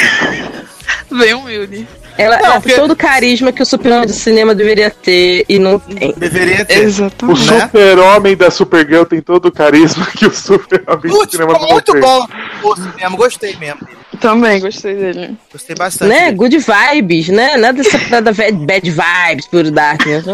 [1.11, 1.87] Bem humilde.
[2.17, 5.45] Ela, Não, ela porque- tem todo o carisma que o super do cinema deveria ter
[5.49, 6.13] e não tem.
[6.15, 6.79] Deveria ter.
[6.79, 7.51] O Exatamente.
[7.51, 7.59] Né?
[7.61, 11.91] super-homem da Supergirl tem todo o carisma que o super-homem do cinema ficou não muito
[11.91, 12.01] tem.
[12.01, 12.27] bom.
[12.61, 13.79] Pô, mesmo, gostei mesmo.
[14.19, 15.37] Também gostei dele.
[15.51, 16.09] Gostei bastante.
[16.09, 16.25] Né?
[16.25, 16.37] dele.
[16.37, 17.57] Good vibes, né?
[17.57, 20.25] Nada dessa parada bad, bad vibes, puro darkness.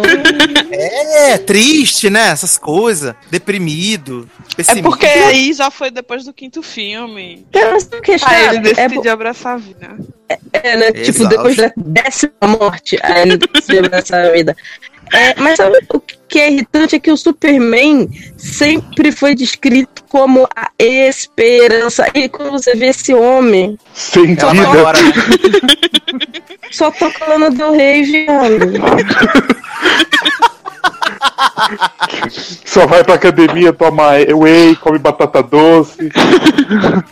[0.71, 2.29] É, triste, né?
[2.29, 3.15] Essas coisas.
[3.29, 4.29] Deprimido.
[4.57, 7.45] É porque aí já foi depois do quinto filme.
[7.51, 9.97] Cara, mas sabe o que é Aí ele É, decidiu abraçar a vida.
[10.53, 10.91] é, né?
[10.91, 14.55] Tipo, depois da décima morte, aí ele decidiu essa vida.
[15.11, 18.07] É, mas sabe o que é irritante é que o Superman
[18.37, 22.05] sempre foi descrito como a esperança.
[22.13, 24.67] E quando você vê esse homem, Sem Ela vida.
[24.67, 25.11] embora, né?
[26.71, 28.59] só toca Lana Del Rey, viado.
[32.65, 36.09] Só vai pra academia, toma whey, come batata doce.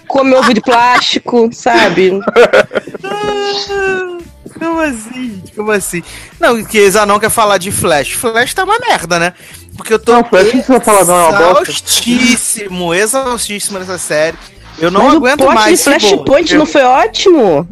[0.08, 2.20] Come ovo de plástico, sabe?
[4.60, 5.52] Como assim, gente?
[5.54, 6.04] Como assim?
[6.40, 8.14] Não, que Zanon quer falar de Flash.
[8.14, 9.34] Flash tá uma merda, né?
[9.76, 11.62] Porque eu tô Não, Flash não precisa falar, não, é uma bosta.
[11.72, 14.38] exaustíssimo, exaustíssimo nessa série.
[14.80, 15.84] Eu não Mas aguento o mais.
[15.84, 16.00] bolo.
[16.00, 17.68] Flashpoint não foi ótimo?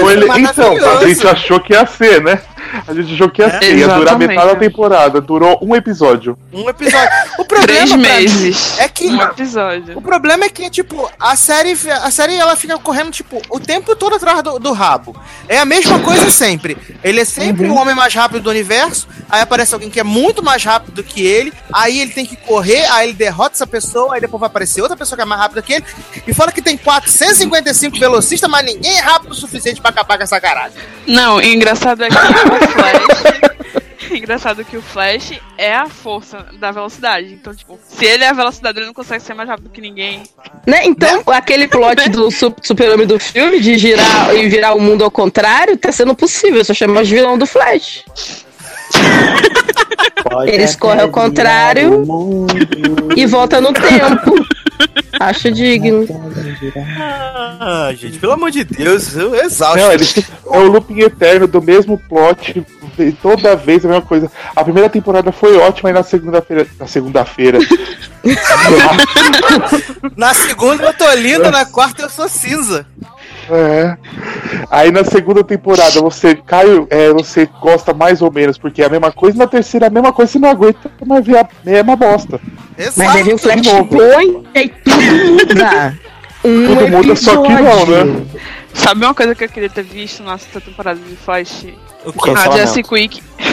[0.00, 1.08] Foi ele- Então, a Maravilhoso.
[1.08, 2.40] gente achou que ia ser, né?
[2.86, 5.20] A gente achou que ia É, ser, ia durar metade da temporada.
[5.20, 6.38] Durou um episódio.
[6.52, 7.08] Um episódio.
[7.38, 8.78] O Três problema mim meses.
[8.78, 9.98] é que Um episódio.
[9.98, 13.94] O problema é que, tipo, a série, a série ela fica correndo, tipo, o tempo
[13.96, 15.16] todo atrás do, do rabo.
[15.48, 16.76] É a mesma coisa sempre.
[17.02, 20.42] Ele é sempre o homem mais rápido do universo, aí aparece alguém que é muito
[20.42, 24.14] mais rápido do que ele, aí ele tem que correr, aí ele derrota essa pessoa,
[24.14, 25.84] aí depois vai aparecer outra pessoa que é mais rápida que ele,
[26.26, 30.24] e fala que tem 455 velocistas, mas ninguém é rápido o suficiente pra acabar com
[30.24, 30.72] essa caralho.
[31.06, 32.14] Não, engraçado é que
[32.58, 33.56] Flash.
[34.10, 37.32] engraçado que o Flash é a força da velocidade.
[37.34, 40.22] Então, tipo, se ele é a velocidade, ele não consegue ser mais rápido que ninguém.
[40.66, 40.80] Né?
[40.84, 45.10] Então, aquele plot do su- super-homem do filme de girar e virar o mundo ao
[45.10, 46.64] contrário tá sendo possível.
[46.64, 48.04] Só chama de vilão do Flash.
[50.30, 52.04] Pode Eles correm ao contrário.
[53.16, 54.34] E volta no tempo.
[55.18, 56.06] Acho digno.
[57.60, 59.78] Ah, gente, pelo amor de Deus, eu exausto.
[59.78, 62.64] Não, ele é o looping eterno do mesmo plot,
[63.22, 64.30] toda vez a mesma coisa.
[64.54, 66.66] A primeira temporada foi ótima e na segunda-feira.
[66.78, 67.58] Na segunda-feira.
[70.16, 72.86] Na segunda eu tô lindo, na quarta eu sou cinza.
[73.50, 73.96] É.
[74.70, 78.90] Aí na segunda temporada você cai, é, você gosta mais ou menos, porque é a
[78.90, 81.94] mesma coisa, na terceira é a mesma coisa, você não aguenta mais ver a mesma
[81.96, 82.40] bosta.
[82.76, 82.98] Exato.
[82.98, 85.98] Mas aí o Flashpoint e tudo muda.
[86.44, 88.04] Um Tudo muda, só que não, episódio.
[88.04, 88.26] né?
[88.72, 91.66] Sabe uma coisa que eu queria ter visto na sexta temporada de Flash?
[92.04, 92.30] O quê?
[92.30, 92.50] A.
[92.52, 93.20] Jessie Quick.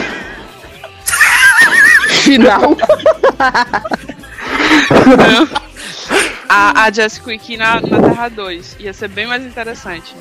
[2.22, 2.76] Final.
[6.56, 8.76] A, a Jessie Quick na, na Terra 2.
[8.78, 10.14] Ia ser bem mais interessante.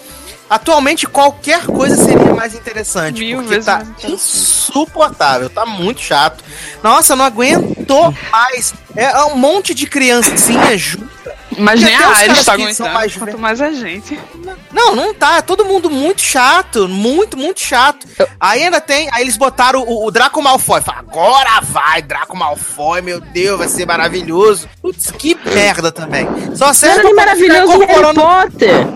[0.49, 4.14] Atualmente qualquer coisa seria mais interessante, Mil porque vezes tá mais interessante.
[4.15, 6.43] insuportável, tá muito chato.
[6.81, 7.95] Nossa, não aguento
[8.31, 8.73] mais.
[8.95, 11.10] É um monte de criancinha junto.
[11.58, 14.20] Mas Porque nem a Ares tá aguentando, mais quanto mais a gente.
[14.72, 15.38] Não, não tá.
[15.38, 18.08] É todo mundo muito chato, muito, muito chato.
[18.40, 20.82] Aí ainda tem, aí eles botaram o, o Draco Malfoy.
[20.82, 24.68] Fala, agora vai, Draco Malfoy, meu Deus, vai ser maravilhoso.
[24.82, 26.28] Putz, que merda também.
[26.56, 28.88] Só serve Era pra maravilhoso ficar em Harry incorporando- Potter.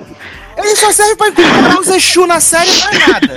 [0.58, 3.34] Ele só serve pra incorporar os Exu na série e mais nada.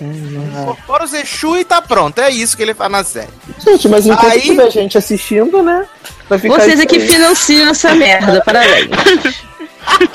[0.00, 0.04] É.
[0.04, 2.18] Incorpora os Exu e tá pronto.
[2.18, 3.28] É isso que ele faz na série.
[3.58, 5.86] Gente, mas enquanto Aí- tiver gente assistindo, né?
[6.28, 7.06] Vai ficar Vocês aqui aí.
[7.06, 8.88] financiam essa merda, parabéns.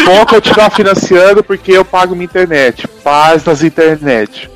[0.03, 2.88] Vou continuar financiando porque eu pago minha internet.
[3.03, 4.49] Paz nas internet.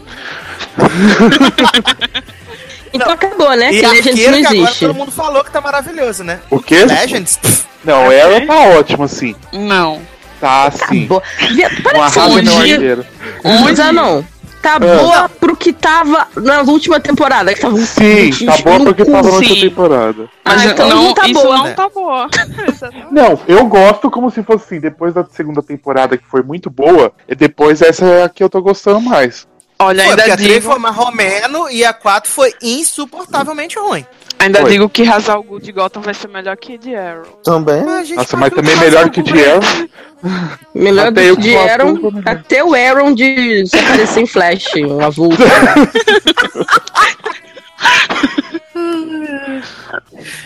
[2.93, 3.73] Então acabou, né?
[3.73, 4.79] E Que Legends não que agora existe.
[4.85, 6.39] todo mundo falou que tá maravilhoso, né?
[6.49, 6.85] O quê?
[6.85, 7.39] Legends?
[7.83, 9.35] Não, ela tá ótima, sim.
[9.51, 9.99] Não.
[10.39, 11.05] Tá sim.
[11.05, 11.23] Acabou.
[11.41, 14.25] Não Para de ser ah, não.
[14.63, 17.53] Tá boa pro que tava na última temporada.
[17.53, 19.11] Que tava um Sim, tá boa no porque cu.
[19.11, 20.29] tava na última temporada.
[20.43, 21.73] Mas Ah, então não tá isso boa, não né?
[21.73, 22.27] tá boa.
[23.11, 27.11] Não, eu gosto como se fosse assim, depois da segunda temporada que foi muito boa,
[27.27, 29.47] e depois essa é a que eu tô gostando mais.
[29.79, 33.77] Olha, Foi, porque ainda a 3 digo, foi mais romeno e a 4 foi insuportavelmente
[33.77, 34.05] ruim.
[34.43, 34.69] Ainda Foi.
[34.71, 37.39] digo que Razal Ghul de Gotham vai ser melhor que de Arrow.
[37.43, 37.81] Também.
[37.81, 39.61] Ah, Nossa, mas também melhor que de Arrow.
[40.73, 42.21] Melhor Até do que de melhor.
[42.25, 45.37] até o Aaron de se aparecer em Flash, um avulso.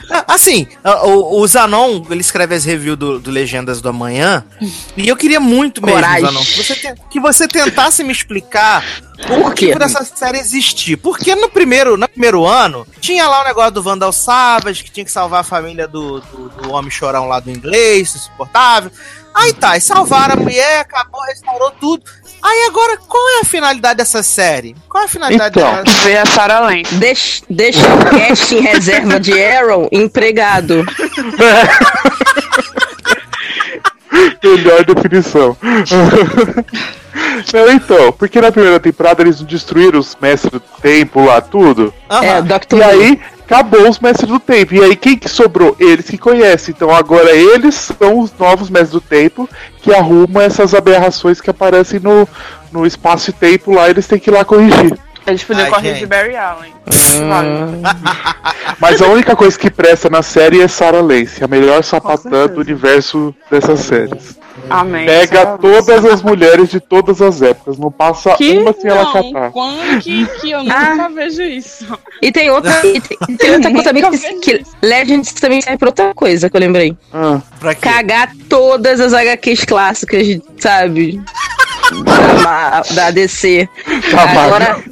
[0.10, 4.44] Ah, Assim, ah, o, o Zanon, ele escreve as reviews do, do Legendas do Amanhã,
[4.96, 6.26] e eu queria muito mesmo, Coragem.
[6.26, 8.84] Zanon, que você, te- que você tentasse me explicar
[9.20, 10.98] o Por motivo dessa série existir.
[10.98, 15.06] Porque no primeiro, no primeiro ano, tinha lá o negócio do Vandal Savage, que tinha
[15.06, 18.92] que salvar a família do, do, do homem chorão lá do inglês, insuportável.
[19.34, 22.04] Aí tá, e salvaram a mulher, acabou, restaurou tudo.
[22.42, 24.76] Aí agora, qual é a finalidade dessa série?
[24.88, 25.70] Qual é a finalidade Então.
[25.72, 25.84] dela?
[26.04, 26.94] Ver a Sarah Lance.
[26.96, 30.86] Deixa, deixa o cast em reserva de Aaron empregado.
[34.44, 35.58] Melhor definição.
[37.54, 41.94] Não, então, porque na primeira temporada eles destruíram os mestres do tempo lá, tudo.
[42.10, 42.26] Aham.
[42.26, 42.78] É, Dr.
[42.78, 44.76] E aí, acabou os mestres do tempo.
[44.76, 45.76] E aí, quem que sobrou?
[45.80, 46.74] Eles que conhecem.
[46.76, 49.50] Então, agora eles são os novos mestres do tempo
[49.82, 52.28] que arrumam essas aberrações que aparecem no,
[52.72, 53.90] no espaço e tempo lá.
[53.90, 54.98] Eles têm que ir lá corrigir.
[55.28, 56.00] Eles podiam correr gente.
[56.00, 56.74] de Barry Allen.
[58.80, 62.62] Mas a única coisa que presta na série é Sarah Lance, a melhor sapatã do
[62.62, 64.38] universo dessas séries.
[64.70, 65.06] Amém.
[65.06, 65.62] Pega Sarah Lance.
[65.62, 69.52] todas as mulheres de todas as épocas, não passa Que uma sem ela não, catar.
[69.52, 70.90] quando que, que eu Ah.
[70.96, 71.86] nunca vejo isso.
[72.22, 75.90] E tem outra, e tem, tem outra coisa também que, que Legends também serve pra
[75.90, 76.98] outra coisa que eu lembrei.
[77.14, 77.82] Ah, Pra quê?
[77.82, 81.22] Cagar todas as HQs clássicas, sabe?
[82.44, 83.70] Da, da DC.
[84.12, 84.84] Da Agora.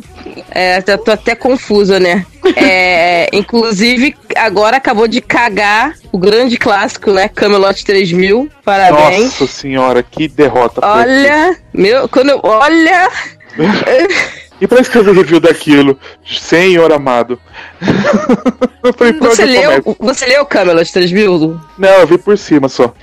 [0.52, 2.26] É, tô tô até confusa, né?
[2.56, 7.30] É, inclusive, agora acabou de cagar o grande clássico, né?
[7.30, 8.50] Camelot 3000.
[8.64, 9.24] Parabéns.
[9.24, 10.82] nossa senhora, que derrota.
[10.86, 12.40] Olha, meu, quando eu.
[12.44, 13.10] Olha!
[14.60, 17.38] E pra escrever review daquilo, senhor amado.
[18.98, 21.60] falei, Você eu leu, você leu Camelot 3000?
[21.78, 22.94] Não, eu vi por cima só.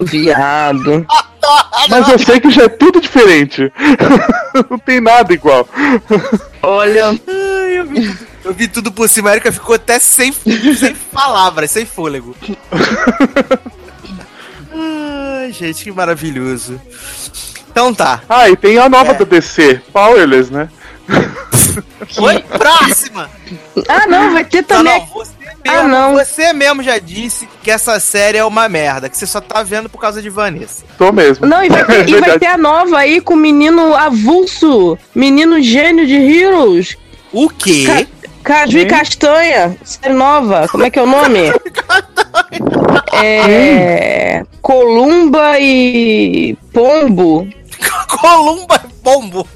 [0.00, 1.06] Viado.
[1.88, 3.72] Mas eu sei que já é tudo diferente.
[4.70, 5.68] não tem nada igual.
[6.62, 7.08] Olha.
[7.10, 9.30] Ai, eu, vi, eu vi tudo por cima.
[9.30, 12.34] A Erika ficou até sem, sem palavras, sem fôlego.
[14.72, 16.80] Ai, gente, que maravilhoso.
[17.70, 18.22] Então tá.
[18.28, 19.14] Ah, e tem a nova É.
[19.14, 20.68] da DC, Powerless, né?
[22.18, 23.30] Oi, próxima!
[23.88, 24.98] Ah, não, vai ter Não, também.
[24.98, 25.32] não, você
[25.66, 26.14] mesmo, Ah, não.
[26.14, 29.88] você mesmo já disse que essa série é uma merda, que você só tá vendo
[29.88, 30.84] por causa de Vanessa.
[30.98, 31.46] Tô mesmo.
[31.46, 35.60] Não, e vai, ter, e vai ter a nova aí com o menino avulso, menino
[35.62, 36.96] gênio de Heroes,
[37.32, 38.06] O quê?
[38.42, 41.50] Caju e Castanha, série nova, como é que é o nome?
[43.12, 44.44] É.
[44.62, 47.48] Columba e Pombo.
[48.08, 49.46] Columba Pombo.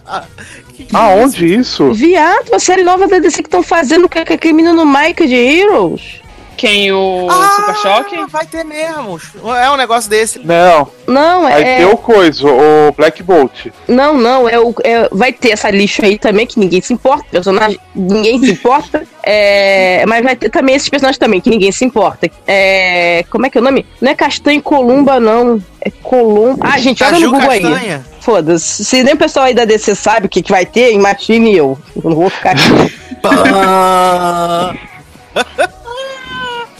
[0.92, 1.92] Aonde isso?
[1.92, 6.20] Viado, a série nova da DC que estão fazendo com aquele menino Mike de Heroes.
[6.56, 6.90] Quem?
[6.92, 8.16] O Super Choque?
[8.16, 9.20] Ah, vai ter mesmo.
[9.60, 10.38] É um negócio desse.
[10.38, 11.76] Não, Não, vai é.
[11.78, 13.66] ter o coisa, o Black Bolt.
[13.86, 17.24] Não, não, é o, é- vai ter essa lixo aí também, que ninguém se importa,
[17.30, 19.04] personagem, ninguém se importa.
[19.28, 22.30] É, mas vai ter também esses personagens também, que ninguém se importa.
[22.46, 23.84] É, como é que é o nome?
[24.00, 25.60] Não é Castanho Columba, não.
[25.80, 26.64] É Columba.
[26.64, 27.60] Ah, gente, olha no Caju Google aí.
[27.60, 28.06] Castanha.
[28.20, 28.84] Foda-se.
[28.84, 31.76] Se nem o pessoal aí da DC sabe o que, que vai ter, imagine eu.
[31.96, 32.94] Eu não vou ficar aqui.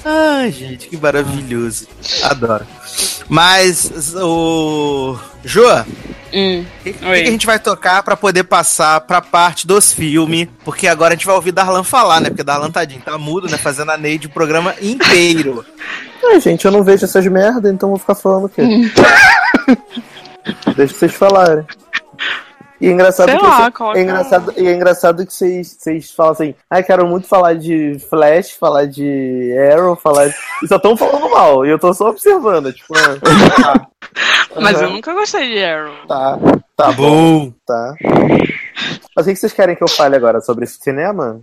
[0.09, 1.89] Ai, gente, que maravilhoso.
[2.23, 2.65] Adoro.
[3.29, 5.19] Mas o.
[5.45, 5.85] Joa,
[6.33, 6.65] Hum.
[6.81, 7.23] o que, que Oi.
[7.23, 10.49] a gente vai tocar pra poder passar pra parte dos filmes?
[10.65, 12.29] Porque agora a gente vai ouvir Darlan falar, né?
[12.31, 13.57] Porque Darlan tadinho, tá mudo, né?
[13.57, 15.65] Fazendo a Neide o programa inteiro.
[16.25, 18.63] Ai, gente, eu não vejo essas merda, então vou ficar falando o quê?
[20.77, 21.65] Deixa vocês falarem.
[22.81, 25.77] E é engraçado Sei que lá, cê- coloca- é engraçado, e é engraçado que vocês,
[25.79, 30.35] vocês falam assim, ai, quero muito falar de Flash, falar de Arrow, falar de...
[30.63, 33.87] E só estão falando mal, e eu tô só observando, tipo, ah,
[34.61, 35.95] Mas eu aham, nunca gostei de Arrow.
[36.07, 36.39] tá,
[36.77, 37.95] tá bom, tá.
[39.17, 40.41] Mas o que vocês querem que eu fale agora?
[40.43, 41.41] Sobre cinema?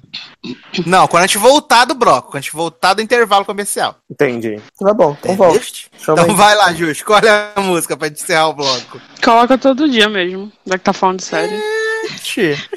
[0.85, 3.95] Não, quando a gente voltar do bloco, quando a gente voltar do intervalo comercial.
[4.09, 4.61] Entendi.
[4.79, 5.59] Tá bom, então volta.
[5.99, 6.33] Então aí.
[6.35, 9.01] vai lá, Ju, escolhe a música pra gente encerrar o bloco.
[9.23, 11.59] Coloca todo dia mesmo, já que tá falando de série.
[12.09, 12.69] Gente,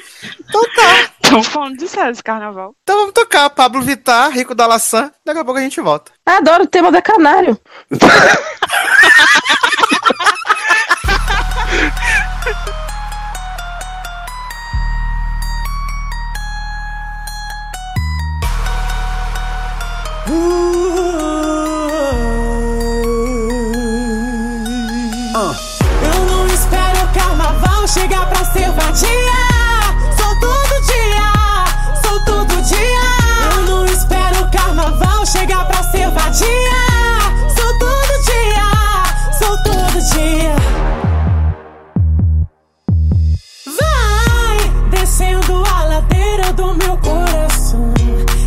[0.49, 1.11] Então tá.
[1.27, 2.73] Estão falando de série esse carnaval.
[2.83, 5.11] Então vamos tocar Pablo Vittar, Rico da Laçã.
[5.25, 6.09] Daqui a pouco a gente volta.
[6.25, 7.59] Adoro o tema da Canário.
[20.29, 20.35] Eu
[26.25, 29.07] não espero o carnaval chegar pra ser vadia.
[30.17, 31.31] Sou todo dia,
[32.03, 33.07] sou todo dia.
[33.55, 36.73] Eu não espero o carnaval chegar pra ser vadia.
[37.55, 38.67] Sou todo dia,
[39.39, 40.55] sou todo dia.
[43.79, 44.57] Vai
[44.89, 47.93] descendo a ladeira do meu coração.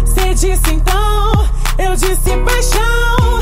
[0.05, 1.10] Cê disse então,
[1.81, 3.41] eu disse paixão.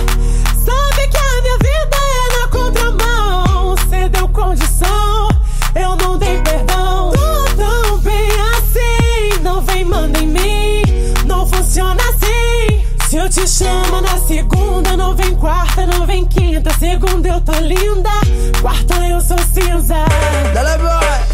[0.65, 3.77] Sabe que a minha vida é na contramão.
[3.91, 5.29] Cê deu condição,
[5.75, 7.11] eu não dei perdão.
[7.13, 10.83] Tô tão bem assim, não vem manda em mim.
[11.27, 12.85] Não funciona assim.
[13.09, 16.71] Se eu te chamo na segunda, não vem quarta, não vem quinta.
[16.79, 18.11] Segunda eu tô linda,
[18.61, 20.05] quarta eu sou cinza.
[20.55, 21.29] Dale, boy!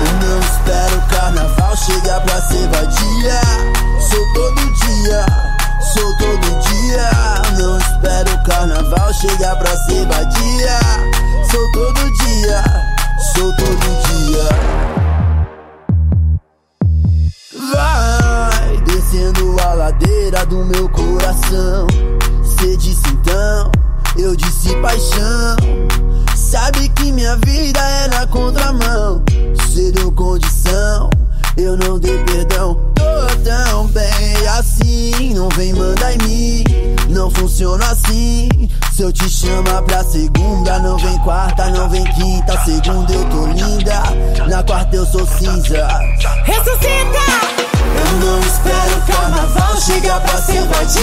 [0.00, 3.40] Eu não espero o carnaval chegar pra ser vadia.
[4.00, 5.26] Sou todo dia,
[5.92, 7.10] sou todo dia.
[7.58, 10.78] Não espero o carnaval chegar pra ser vadia.
[11.50, 12.62] Sou todo dia,
[13.34, 14.48] sou todo dia.
[17.72, 21.86] Vai descendo a ladeira do meu coração.
[22.42, 23.70] Cê disse então,
[24.16, 25.56] eu disse paixão.
[26.36, 29.22] Sabe que minha vida é na contramão.
[29.72, 31.10] Cê deu condição,
[31.62, 32.74] eu não dei perdão.
[32.94, 36.64] Tô tão bem assim, não vem mandar em mim.
[37.08, 38.48] Não funciona assim.
[38.92, 42.58] Se eu te chamar pra segunda, não vem quarta, não vem quinta.
[42.64, 44.02] Segunda eu tô linda,
[44.48, 45.88] na quarta eu sou cinza.
[46.44, 47.70] Ressuscita!
[47.96, 51.00] Eu não espero o carnaval chegar pra ser vadia.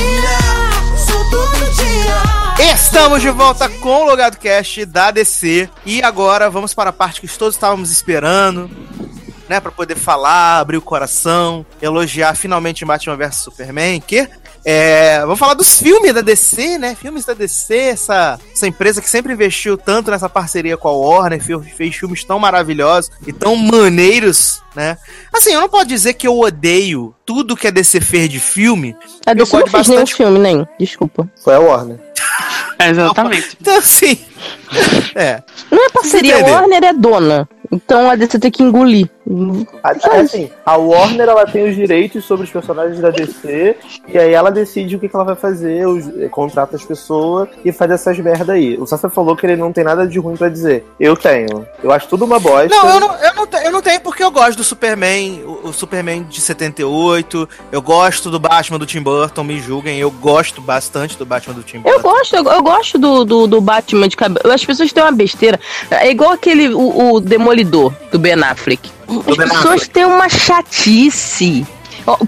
[0.97, 2.73] Sou todo dia.
[2.73, 5.69] Estamos de volta com o Logado Cast da DC.
[5.85, 8.69] E agora vamos para a parte que todos estávamos esperando.
[9.49, 14.27] Né, pra poder falar, abrir o coração, elogiar finalmente Batman vs Superman, que
[14.65, 16.93] é, vamos falar dos filmes da DC, né?
[16.93, 21.41] Filmes da DC, essa, essa empresa que sempre investiu tanto nessa parceria com a Warner,
[21.41, 24.97] fez, fez filmes tão maravilhosos e tão maneiros, né?
[25.33, 28.93] Assim, eu não posso dizer que eu odeio tudo que a DC fez de filme.
[29.25, 30.67] A Eu DC não fez nenhum bastante- filme, nem.
[30.77, 31.29] Desculpa.
[31.41, 31.97] Foi a Warner.
[32.79, 33.57] Exatamente.
[33.61, 34.19] Então, assim.
[35.15, 35.41] É.
[35.71, 36.51] Não é parceria, a.
[36.51, 37.49] Warner é dona.
[37.71, 39.09] Então a DC tem que engolir.
[39.83, 43.75] A, é assim, a Warner ela tem os direitos sobre os personagens da DC
[44.07, 47.49] e aí ela decide o que, que ela vai fazer, os, eh, contrata as pessoas
[47.63, 48.77] e faz essas merda aí.
[48.77, 50.85] O Sassa falou que ele não tem nada de ruim pra dizer.
[50.99, 51.67] Eu tenho.
[51.83, 52.69] Eu acho tudo uma bosta.
[52.69, 55.73] Não, eu não, eu, não, eu não tenho porque eu gosto do Superman, o, o
[55.73, 57.49] Superman de 78.
[57.71, 59.99] Eu gosto do Batman do Tim Burton, me julguem.
[59.99, 62.01] Eu gosto bastante do Batman do Tim Eu Burton.
[62.01, 64.53] gosto, eu, eu gosto do, do, do Batman de cabelo.
[64.53, 65.59] As pessoas têm uma besteira.
[65.91, 68.96] É igual aquele, o, o Demolidor do Ben Affleck.
[69.07, 71.65] As pessoas têm uma chatice.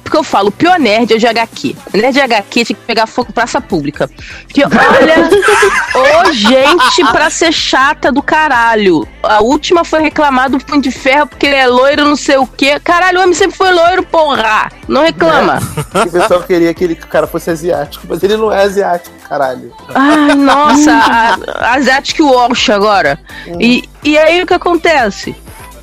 [0.04, 1.76] Porque eu falo, o pior nerd é o de HQ.
[1.94, 4.10] O nerd de HQ tinha que pegar fogo praça pública.
[4.44, 5.30] Porque, olha,
[6.28, 9.08] ô gente pra ser chata do caralho.
[9.24, 12.46] A última foi reclamar do Punho de Ferro porque ele é loiro, não sei o
[12.46, 12.78] quê.
[12.84, 14.70] Caralho, o homem sempre foi loiro, porra.
[14.86, 15.60] Não reclama.
[15.94, 19.16] O pessoal queria que, ele, que o cara fosse asiático, mas ele não é asiático,
[19.30, 19.74] caralho.
[19.96, 20.92] Ai, nossa,
[21.56, 23.18] a, Asiatic Walsh agora.
[23.60, 25.34] E, e aí o que acontece?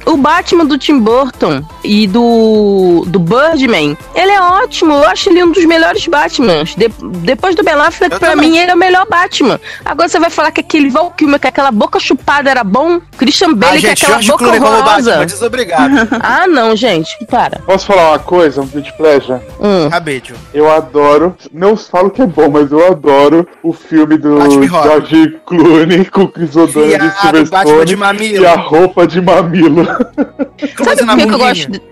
[0.07, 4.93] O Batman do Tim Burton e do, do Birdman, ele é ótimo.
[4.95, 6.75] Eu acho ele um dos melhores Batmans.
[6.77, 6.89] De-
[7.23, 8.51] depois do Ben Affleck, Eu pra também.
[8.53, 9.61] mim, ele é o melhor Batman.
[9.85, 13.01] Agora você vai falar que aquele Val Kilmer com aquela boca chupada era bom?
[13.19, 15.27] Christian A Bale com gente, aquela George boca Clooney como Batman, horrorosa.
[15.27, 15.95] desobrigado.
[16.23, 17.59] Ah, não, gente, para.
[17.61, 19.41] Posso falar uma coisa, um guilty pleasure?
[19.61, 19.87] Hum.
[19.89, 20.37] Acabei, tio.
[20.55, 24.83] Eu adoro, não falo que é bom, mas eu adoro o filme do Batman.
[24.83, 28.43] George Clooney com o Chris O'Donnell e Viado, Silver Batman de mamilo.
[28.43, 29.96] e a roupa de mamilo.
[29.97, 31.71] Sabe por que, que eu gosto?
[31.71, 31.83] de-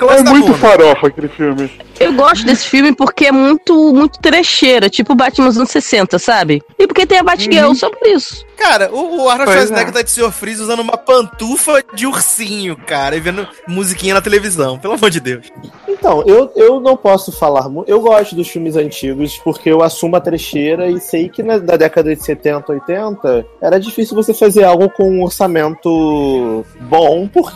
[0.00, 1.70] É muito farofa aquele filme.
[1.98, 6.62] Eu gosto desse filme porque é muito, muito trecheira, tipo Batman dos anos 60, sabe?
[6.78, 8.46] E porque tem a Batgirl, só por isso.
[8.56, 9.92] Cara, o, o Arnold Schwarzenegger é.
[9.92, 10.30] tá de Sr.
[10.32, 15.20] Freeze usando uma pantufa de ursinho, cara, e vendo musiquinha na televisão, pelo amor de
[15.20, 15.46] Deus.
[15.88, 17.88] Então, eu, eu não posso falar muito.
[17.88, 21.76] Eu gosto dos filmes antigos porque eu assumo a trecheira e sei que na, na
[21.76, 27.47] década de 70, 80 era difícil você fazer algo com um orçamento bom porque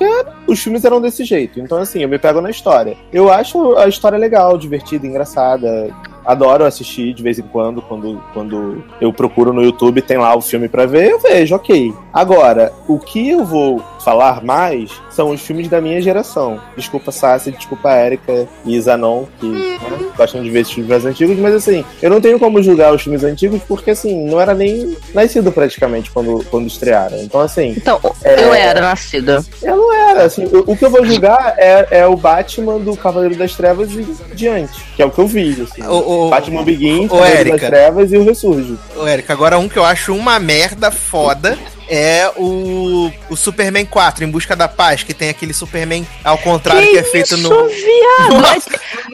[0.46, 1.60] os filmes eram desse jeito.
[1.60, 2.96] Então, assim, eu me pego na história.
[3.12, 5.94] Eu acho a história legal, divertida, engraçada.
[6.24, 10.40] Adoro assistir de vez em quando, quando, quando eu procuro no YouTube, tem lá o
[10.40, 11.92] filme pra ver, eu vejo, ok.
[12.12, 16.60] Agora, o que eu vou falar mais são os filmes da minha geração.
[16.76, 19.78] Desculpa, Sassi, desculpa, Erika e Zanon, que né,
[20.16, 23.02] gostam de ver esses filmes mais antigos, mas assim, eu não tenho como julgar os
[23.02, 27.18] filmes antigos porque, assim, não era nem nascido praticamente quando, quando estrearam.
[27.22, 28.42] Então, assim, Então, É.
[28.44, 29.44] eu era nascida.
[29.62, 30.24] eu não era.
[30.24, 33.90] Assim, o, o que eu vou julgar é, é o Batman do Cavaleiro das Trevas
[33.92, 35.62] e diante, que é o que eu vi.
[35.62, 35.82] Assim.
[35.82, 37.58] O, o, Batman Begins, ô, Cavaleiro Érica.
[37.58, 38.78] das Trevas e o Ressurge.
[38.96, 41.58] Ô, Érica, agora um que eu acho uma merda foda
[41.88, 46.88] é o, o Superman 4, Em Busca da Paz, que tem aquele Superman ao contrário
[46.88, 47.68] que, é feito isso, no.
[47.68, 48.40] viado?
[48.40, 48.64] Mas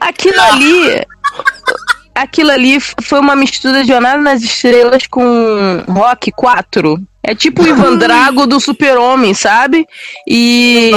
[0.01, 1.07] Aquilo ali.
[2.15, 7.01] Aquilo ali foi uma mistura de Jornada nas Estrelas com Rock 4.
[7.23, 9.87] É tipo o Ivan Drago do Super-Homem, sabe?
[10.27, 10.91] E.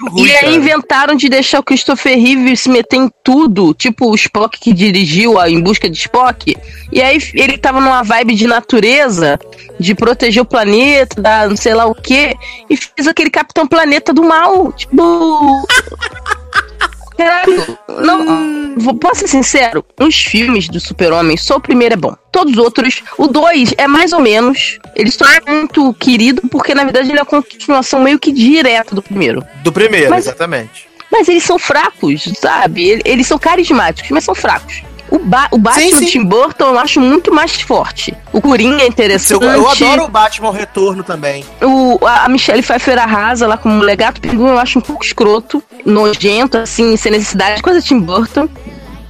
[0.00, 0.52] Ruim, E aí cara.
[0.54, 5.38] inventaram de deixar o Christopher Reeve se meter em tudo, tipo o Spock que dirigiu
[5.38, 6.56] a Em Busca de Spock.
[6.92, 9.38] E aí ele tava numa vibe de natureza,
[9.80, 12.36] de proteger o planeta, da não sei lá o quê,
[12.68, 14.72] e fez aquele Capitão Planeta do mal.
[14.72, 15.66] Tipo.
[17.16, 22.14] Caralho, não, vou, posso ser sincero, os filmes do Super-Homem, só o primeiro é bom.
[22.30, 24.78] Todos os outros, o 2 é mais ou menos.
[24.94, 28.94] Ele só é muito querido porque, na verdade, ele é uma continuação meio que direta
[28.94, 29.42] do primeiro.
[29.62, 30.86] Do primeiro, Mas- exatamente.
[31.10, 32.84] Mas eles são fracos, sabe?
[32.88, 34.82] Ele- Eles são carismáticos, mas são fracos.
[35.10, 36.04] O, ba o Batman Sim, sim.
[36.04, 38.14] do Tim Burton eu acho muito mais forte.
[38.32, 39.42] O Coringa é Eu, interessante.
[39.44, 41.44] eu adoro o Batman Retorno também.
[41.62, 45.62] O, a Michelle Pfeiffer arrasa lá como mulher gato pinguim, eu acho um pouco escroto,
[45.84, 48.48] nojento, assim, sem necessidade, coisa Tim Burton.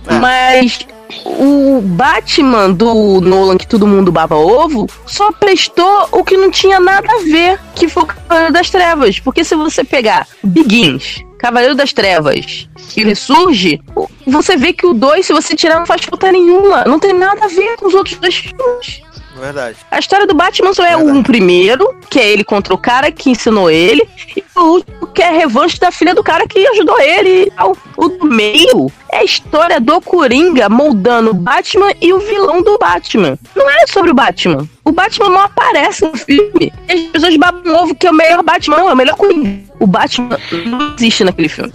[0.07, 0.15] É.
[0.19, 0.87] Mas
[1.25, 6.81] o Batman do Nolan, que todo mundo baba ovo, só prestou o que não tinha
[6.81, 9.19] nada a ver, que foi o Cavaleiro das Trevas.
[9.21, 13.81] Porque se você pegar Begins, Cavaleiro das Trevas e Ressurge,
[14.27, 16.85] você vê que o 2, se você tirar, não faz falta nenhuma.
[16.85, 19.03] Não tem nada a ver com os outros dois filmes.
[19.39, 19.77] Verdade.
[19.91, 21.11] A história do Batman só é Verdade.
[21.11, 25.23] um primeiro, que é ele contra o cara que ensinou ele, e o último, que
[25.23, 27.53] é a revanche da filha do cara que ajudou ele.
[27.97, 32.79] O do meio é a história do Coringa moldando o Batman e o vilão do
[32.79, 33.39] Batman.
[33.55, 34.69] Não é sobre o Batman.
[34.85, 36.73] O Batman não aparece no filme.
[36.89, 39.65] E as pessoas babam ovo que é o melhor Batman, não, é o melhor Coringa.
[39.79, 41.73] O Batman não existe naquele filme.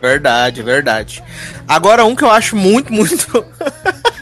[0.00, 1.22] Verdade, verdade.
[1.68, 3.44] Agora, um que eu acho muito, muito.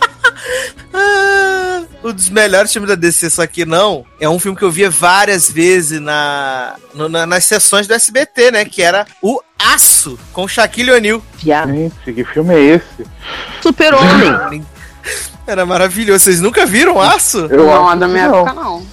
[0.93, 1.69] Ah,
[2.02, 4.05] um dos melhores filmes da DC, só que não.
[4.18, 8.51] É um filme que eu via várias vezes na, no- na- nas sessões do SBT,
[8.51, 8.64] né?
[8.64, 11.22] Que era o Aço, com Shaquille O'Neal.
[11.39, 13.06] Gente, que filme é esse?
[13.62, 14.64] Super-Homem.
[15.47, 16.24] Era maravilhoso.
[16.24, 17.39] Vocês nunca viram Aço?
[17.51, 17.72] Eu não,
[18.05, 18.36] é que minha não.
[18.47, 18.86] época não.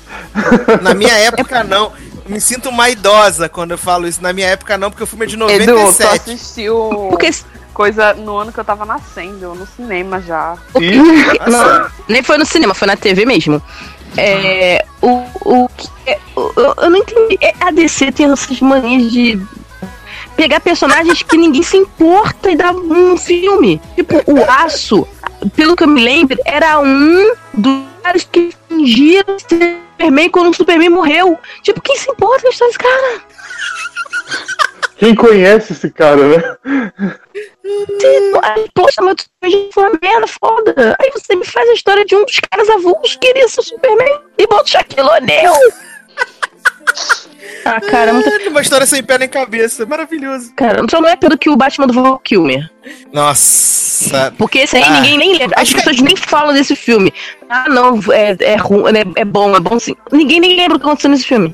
[0.81, 1.91] Na minha época, não.
[2.25, 4.21] Eu Me sinto uma idosa quando eu falo isso.
[4.23, 6.31] Na minha época, não, porque o filme é de Edu, tu 97.
[6.31, 7.29] assistiu Porque
[7.77, 10.57] coisa no ano que eu tava nascendo, no cinema já.
[10.81, 10.99] Ih,
[12.07, 13.61] nem foi no cinema, foi na TV mesmo.
[14.17, 16.51] É, o, o que é- o-
[16.81, 17.37] eu, não entendi.
[17.39, 19.39] É, A DC tem essas manias de
[20.35, 23.79] pegar personagens que ninguém se importa e dar um filme.
[23.95, 25.07] Tipo, o Aço,
[25.55, 30.53] pelo que eu me lembro, era um dos caras que fingiram ser Superman quando o
[30.55, 31.37] Superman morreu.
[31.61, 33.21] Tipo, quem se importa com a história desse cara?
[34.97, 36.57] Quem conhece esse cara, né?
[38.43, 40.97] Ai, Poxa, mas Superman foi uma merda foda.
[40.99, 43.63] Aí você me faz a história de um dos caras avulsos que queria ser o
[43.63, 45.55] Superman e bota o Shaquille O'Neal.
[47.65, 48.29] Ah, cara, muito...
[48.49, 49.85] Uma história sem pé nem cabeça.
[49.85, 50.53] Maravilhoso.
[50.55, 52.69] cara, só não é pelo que o Batman do Val Kilmer.
[53.11, 54.33] Nossa.
[54.37, 54.89] Porque esse aí Ah.
[55.01, 55.59] ninguém nem lembra.
[55.61, 57.13] As que- pessoas nem falam desse filme.
[57.49, 59.95] Ah, não, é, é, ruim, é, é bom, é bom sim.
[60.13, 61.53] Ninguém nem lembra o que aconteceu nesse filme.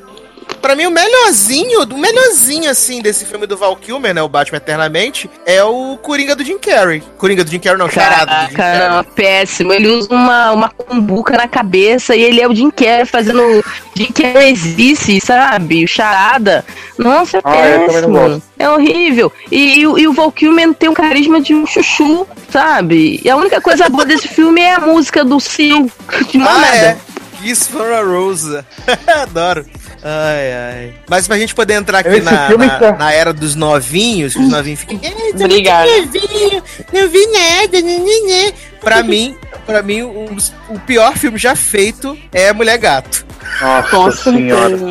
[0.62, 4.22] Pra mim, o melhorzinho, o melhorzinho, assim, desse filme do Val Kilmer, né?
[4.22, 7.04] O Batman Eternamente, é o Coringa do Jim Carrey.
[7.18, 8.90] Coringa do Jim Carrey, não, charada do Jim Carrey.
[8.90, 9.74] não, péssimo.
[9.74, 13.64] Ele usa uma, uma cumbuca na cabeça e ele é o Jim Carrey fazendo
[13.96, 15.84] Jim Carrey existe, sabe?
[15.84, 16.66] O charada.
[16.98, 17.52] Nossa, é Ah,
[17.88, 18.42] péssimo.
[18.58, 19.32] É horrível.
[19.52, 23.20] E, e, o- e o Val Kilmer tem um carisma de um chuchu, sabe?
[23.24, 25.90] E a única coisa boa desse filme é a música do Seal.
[26.32, 26.76] De Ah, nada.
[26.78, 26.98] é.
[27.42, 28.60] Kiss for a Rose.
[29.22, 29.66] Adoro.
[30.06, 30.94] Ai, ai.
[31.08, 34.50] Mas pra gente poder entrar aqui na, na, tá- na era dos novinhos, que os
[34.50, 35.00] novinhos ficam.
[35.02, 35.90] "Ai, tô muito Obrigada.
[35.90, 40.36] novinho, Não vi nada, né, né, né." Pra mim, pra mim, um
[40.70, 43.26] o pior filme já feito é Mulher Gato.
[43.62, 44.78] Nossa Com senhora.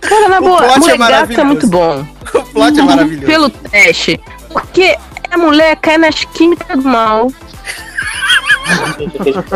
[0.00, 1.46] Cara, na O boa, plot é Mulher Gato é maravilhoso.
[1.46, 2.06] muito bom.
[2.34, 3.26] O plot é maravilhoso.
[3.26, 4.20] Pelo teste.
[4.52, 4.96] Porque
[5.30, 7.30] a mulher cai nas químicas do mal.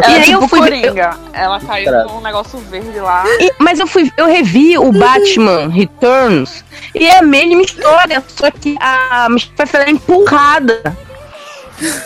[0.02, 1.16] É E aí tipo eu fui Coringa.
[1.32, 2.08] Ela caiu Credo.
[2.12, 3.24] num negócio verde lá.
[3.40, 6.64] E- mas eu fui, eu revi o Batman Returns
[6.94, 10.96] e é a mesma história, só que a Michelle é empurrada.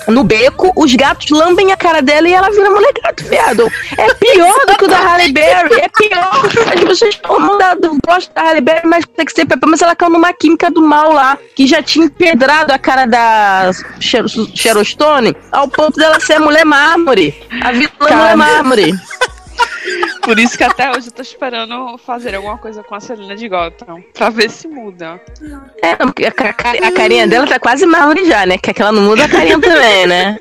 [0.09, 3.71] No beco, os gatos lambem a cara dela e ela vira mulher gato, viado.
[3.97, 6.31] É pior do que o da Halle Berry, é pior.
[6.75, 7.19] As pessoas
[7.81, 10.83] do plot da Halle Berry, mas tem que ser mas ela caiu numa química do
[10.83, 13.71] mal lá, que já tinha empedrado a cara da
[14.01, 14.25] Sher-
[14.55, 17.35] Sharon Stone, ao ponto dela ser a mulher mármore.
[17.63, 18.17] A vilã Cara.
[18.17, 18.95] mulher mármore.
[20.23, 23.49] Por isso que até hoje eu tô esperando fazer alguma coisa com a Celina de
[23.49, 24.03] Gotham.
[24.15, 25.21] Pra ver se muda.
[25.83, 28.57] É, porque a, ca- a carinha dela tá quase mármore já, né?
[28.59, 30.39] Que é que ela não muda a carinha também, né?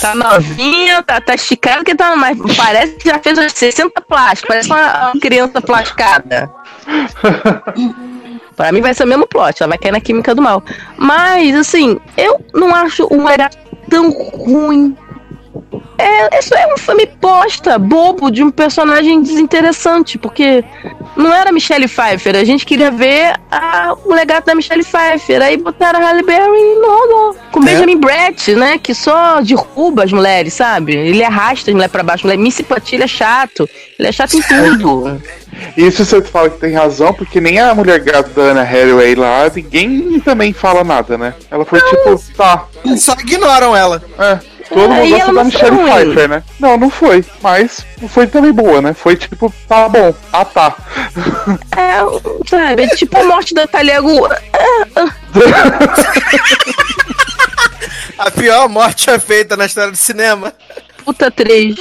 [0.00, 4.48] Tá novinha, tá, tá esticada que tá, mas parece que já fez uns 60 plásticos,
[4.48, 6.50] parece uma, uma criança plasticada.
[8.56, 10.62] Pra mim vai ser o mesmo plot, ela vai cair na química do mal.
[10.96, 13.50] Mas, assim, eu não acho o Era
[13.90, 14.96] tão ruim.
[15.98, 20.64] É, isso é um filme bosta, bobo, de um personagem desinteressante, porque
[21.16, 25.56] não era Michelle Pfeiffer, a gente queria ver a- o legado da Michelle Pfeiffer, aí
[25.56, 27.34] botaram a Halle Berry e não.
[27.52, 30.96] Com Benjamin Brett, né, que só derruba as mulheres, sabe?
[30.96, 33.68] Ele arrasta as mulheres pra baixo, mulher Missy Patilha é chato,
[33.98, 35.22] ele é chato em tudo.
[35.76, 39.50] Isso você fala que tem razão, porque nem a mulher gata da Anna Hathaway lá,
[39.54, 41.34] ninguém também fala nada, né?
[41.50, 42.64] Ela foi tipo, tá,
[42.96, 44.02] Só ignoram ela.
[44.18, 44.51] é.
[44.72, 45.76] Todo mundo gosta da Michelle.
[45.76, 46.42] Pfeiffer, né?
[46.58, 47.24] Não, não foi.
[47.42, 48.92] Mas foi também boa, né?
[48.94, 50.14] Foi tipo, tá bom.
[50.32, 50.74] Ah, tá.
[51.76, 52.00] É,
[52.48, 54.28] sabe, é tipo a morte da Talhago.
[58.18, 60.52] A pior morte é feita na história do cinema.
[61.04, 61.74] Puta 3.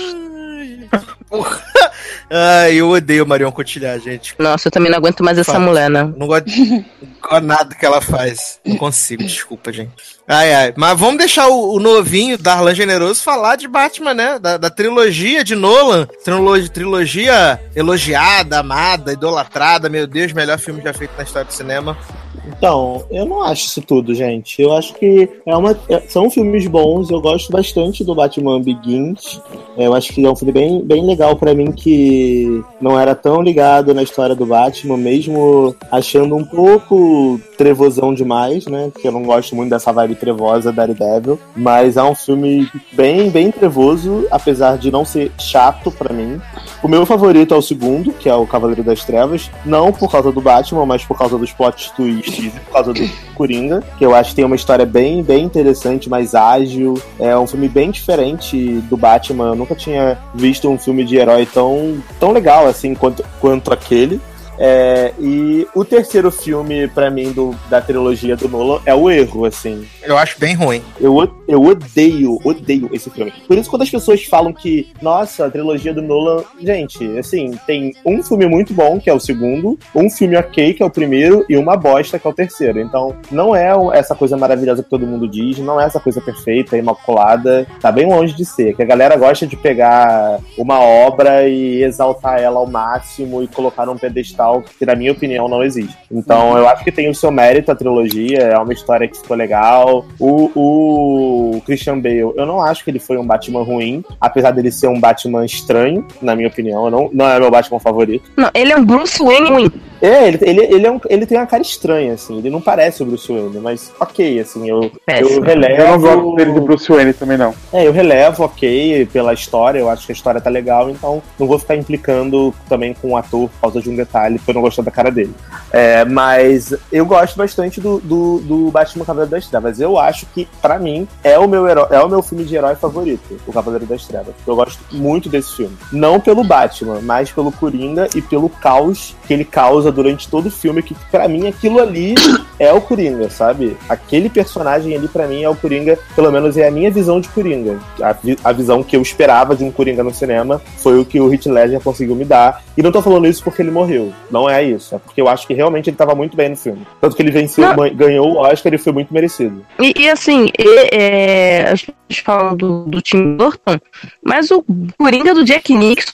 [2.29, 4.35] Ai, eu odeio Marion Cotillard, gente.
[4.39, 6.03] Nossa, eu também não aguento mais essa mulher, né?
[6.15, 6.85] Não gosto de não
[7.21, 8.59] gosto nada que ela faz.
[8.65, 9.91] Não consigo, desculpa, gente.
[10.27, 10.73] Ai, ai.
[10.77, 14.39] Mas vamos deixar o, o novinho, Darlan Generoso, falar de Batman, né?
[14.39, 16.07] Da, da trilogia de Nolan.
[16.23, 19.89] Trilogia, trilogia elogiada, amada, idolatrada.
[19.89, 21.97] Meu Deus, melhor filme já feito na história do cinema.
[22.47, 24.61] Então, eu não acho isso tudo, gente.
[24.61, 27.09] Eu acho que é uma, é- são filmes bons.
[27.09, 29.39] Eu gosto bastante do Batman Begins.
[29.77, 33.13] É, Eu acho que é um filme bem, bem legal pra mim que não era
[33.15, 38.89] tão ligado na história do Batman, mesmo achando um pouco trevosão demais, né?
[38.91, 41.39] Porque eu não gosto muito dessa vibe trevosa da Daredevil.
[41.55, 46.39] Mas é um filme bem, bem trevoso, apesar de não ser chato pra mim.
[46.83, 49.49] O meu favorito é o segundo, que é o Cavaleiro das Trevas.
[49.63, 53.83] Não por causa do Batman, mas por causa dos plot twists por causa do Coringa.
[53.97, 57.01] Que eu acho que tem uma história bem, bem interessante, mais ágil.
[57.19, 58.57] É um filme bem diferente
[58.89, 59.49] do Batman.
[59.49, 64.19] Eu nunca tinha visto um filme de herói tão, tão legal assim quanto, quanto aquele.
[64.63, 69.45] É, e o terceiro filme, pra mim, do, da trilogia do Nolan é o erro,
[69.45, 69.87] assim.
[70.03, 70.83] Eu acho bem ruim.
[70.99, 71.17] Eu,
[71.47, 73.33] eu odeio, odeio esse filme.
[73.47, 76.43] Por isso, quando as pessoas falam que, nossa, a trilogia do Nolan.
[76.59, 80.83] Gente, assim, tem um filme muito bom, que é o segundo, um filme ok, que
[80.83, 82.79] é o primeiro, e uma bosta, que é o terceiro.
[82.79, 86.77] Então, não é essa coisa maravilhosa que todo mundo diz, não é essa coisa perfeita,
[86.77, 87.65] imaculada.
[87.79, 88.75] Tá bem longe de ser.
[88.75, 93.87] Que a galera gosta de pegar uma obra e exaltar ela ao máximo e colocar
[93.87, 95.95] num pedestal que, na minha opinião, não existe.
[96.11, 99.37] Então, eu acho que tem o seu mérito a trilogia, é uma história que ficou
[99.37, 100.05] legal.
[100.19, 104.71] O, o Christian Bale, eu não acho que ele foi um Batman ruim, apesar dele
[104.71, 106.89] ser um Batman estranho, na minha opinião.
[106.89, 108.31] Não, não é meu Batman favorito.
[108.35, 109.71] Não, ele é um Bruce Wayne ruim.
[110.01, 112.37] É, ele, ele, ele, é um- ele tem uma cara estranha, assim.
[112.39, 114.67] Ele não parece o Bruce Wayne, mas ok, assim.
[114.69, 115.41] Eu, eu Péssimo.
[115.41, 115.81] relevo.
[115.81, 117.53] Eu não gosto dele de Bruce Wayne também, não.
[117.71, 121.47] É, eu relevo, ok, pela história, eu acho que a história tá legal, então não
[121.47, 124.61] vou ficar implicando também com o ator por causa de um detalhe, porque eu não
[124.61, 125.33] gosto da cara dele.
[125.71, 129.79] É, mas eu gosto bastante do, do, do Batman Cavaleiro das Trevas.
[129.79, 132.75] Eu acho que, pra mim, é o meu herói, é o meu filme de herói
[132.75, 134.33] favorito, o Cavaleiro das Trevas.
[134.47, 135.77] Eu gosto muito desse filme.
[135.91, 140.51] Não pelo Batman, mas pelo Coringa e pelo caos que ele causa durante todo o
[140.51, 142.15] filme, que pra mim aquilo ali
[142.59, 143.75] é o Coringa, sabe?
[143.89, 147.29] Aquele personagem ali pra mim é o Coringa, pelo menos é a minha visão de
[147.29, 147.79] Coringa.
[148.01, 151.19] A, vi- a visão que eu esperava de um Coringa no cinema foi o que
[151.19, 152.63] o Heath Ledger conseguiu me dar.
[152.77, 154.13] E não tô falando isso porque ele morreu.
[154.29, 154.95] Não é isso.
[154.95, 156.85] É porque eu acho que realmente ele tava muito bem no filme.
[156.99, 157.65] Tanto que ele venceu,
[157.95, 159.65] ganhou o Oscar e foi muito merecido.
[159.79, 163.77] E, e, assim, e- é, as pessoas falam do, do Tim Burton,
[164.23, 164.63] mas o
[164.97, 166.13] Coringa do Jack Nixon,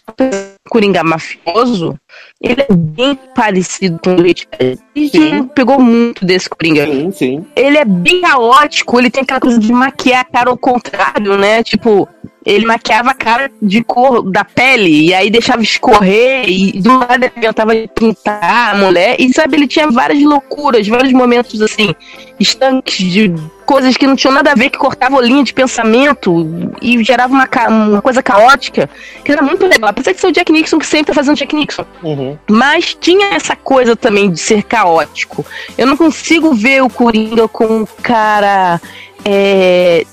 [0.67, 1.99] Coringa mafioso,
[2.41, 4.79] ele é bem parecido com o Heath Ledger.
[4.95, 5.43] E Sim.
[5.47, 6.85] pegou muito desse Coringa.
[6.85, 7.45] Sim, sim.
[7.55, 11.63] Ele é bem caótico, ele tem aquela coisa de maquiar a cara ao contrário, né?
[11.63, 12.07] Tipo,
[12.47, 17.25] ele maquiava a cara de cor da pele, e aí deixava escorrer, e do nada
[17.25, 21.93] ele inventava de pintar a mulher, e sabe, ele tinha várias loucuras, vários momentos assim,
[22.39, 23.33] estanques de
[23.65, 27.45] coisas que não tinham nada a ver, que cortavam linha de pensamento e gerava uma,
[27.45, 28.89] ca- uma coisa caótica,
[29.25, 29.89] que era muito legal.
[29.89, 31.83] Apesar de ser o Jack Nixon que sempre tá fazendo Jack Nixon.
[32.01, 32.37] Uhum.
[32.49, 35.45] Mas tinha essa coisa também de ser caótico.
[35.77, 38.79] Eu não consigo ver o Coringa com um cara.
[39.25, 40.05] É.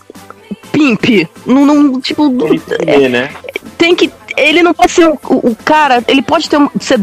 [0.75, 1.29] Pimp.
[1.47, 3.31] Não, não, tipo, Tem que ver, né?
[3.79, 4.11] tem que.
[4.37, 6.03] Ele não pode ser o, o- cara.
[6.09, 7.01] Ele pode ter um- ser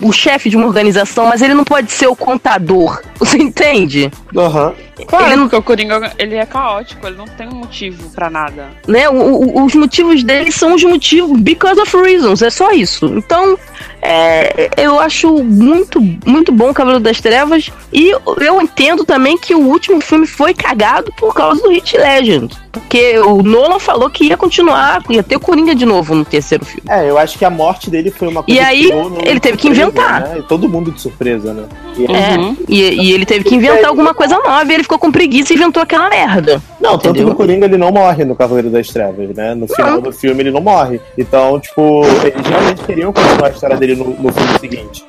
[0.00, 3.02] o chefe de uma organização, mas ele não pode ser o contador.
[3.18, 4.10] Você entende?
[4.36, 4.72] Aham.
[5.06, 8.28] Claro, Ele não- porque o Coringa, ele é caótico, ele não tem um motivo pra
[8.28, 8.68] nada.
[8.86, 9.08] né?
[9.08, 13.06] O- o- os motivos dele são os motivos because of reasons, é só isso.
[13.06, 13.58] Então,
[14.02, 18.10] é, eu acho muito, muito bom o Cavaleiro das Trevas e
[18.40, 23.18] eu entendo também que o último filme foi cagado por causa do Hit Legend, porque
[23.18, 26.82] o Nolan falou que ia continuar, ia ter o Coringa de novo no terceiro filme.
[26.88, 29.56] É, eu acho que a morte dele foi uma E coisa aí, que ele teve
[29.58, 30.20] que inventar.
[30.22, 30.38] Né?
[30.38, 31.64] E todo mundo de surpresa, né?
[31.96, 32.56] E- É, Uhum.
[32.68, 35.56] e, e ele teve que inventar alguma coisa nova e ele ficou com preguiça e
[35.56, 36.62] inventou aquela merda.
[36.80, 37.26] Não, tanto Entendeu?
[37.28, 39.54] que o Coringa ele não morre no Cavaleiro das Trevas, né?
[39.54, 41.00] No final do filme ele não morre.
[41.18, 45.04] Então, tipo, eles realmente queriam continuar a história dele no, no filme seguinte.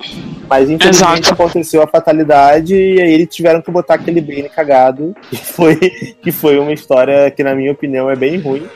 [0.51, 1.33] Mas infelizmente Exato.
[1.33, 5.75] aconteceu a fatalidade e aí eles tiveram que botar aquele Bane cagado, que foi,
[6.21, 8.67] que foi uma história que, na minha opinião, é bem ruim.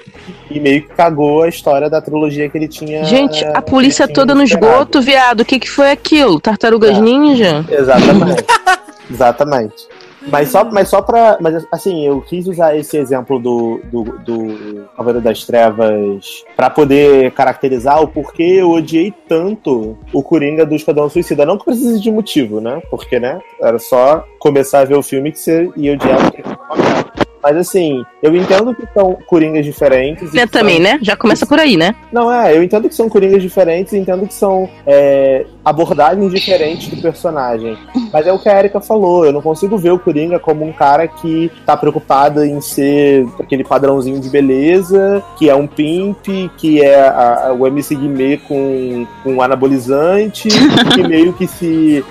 [0.50, 3.04] E meio que cagou a história da trilogia que ele tinha.
[3.04, 5.42] Gente, a polícia toda no esgoto, viado.
[5.42, 6.40] O que, que foi aquilo?
[6.40, 7.02] Tartarugas É.
[7.02, 7.66] Ninja?
[7.70, 8.46] Exatamente.
[9.12, 9.88] Exatamente.
[10.28, 11.38] Mas só, mas só pra.
[11.40, 17.32] Mas assim, eu quis usar esse exemplo do, do, do Cavaleiro das Trevas pra poder
[17.32, 21.46] caracterizar o porquê eu odiei tanto o Coringa do Esquadrão Suicida.
[21.46, 22.82] Não que precise de motivo, né?
[22.90, 23.40] Porque, né?
[23.62, 27.25] Era só começar a ver o filme que você ia odiar o.
[27.46, 30.34] Mas assim, eu entendo que são coringas diferentes.
[30.34, 30.98] e Né, que são- também, né?
[31.00, 31.94] Já começa por aí, né?
[32.12, 37.00] não, é, eu entendo que são coringas diferentes, entendo que são é, abordagens diferentes do
[37.02, 37.78] personagem.
[38.12, 40.74] Mas é o que a Erika falou, eu não consigo ver o Coringa como um
[40.74, 46.26] cara que tá preocupado em ser aquele padrãozinho de beleza, que é um pimp,
[46.58, 50.48] que é a- a- o MC Guimê com, com anabolizante,
[50.96, 52.04] que meio que se,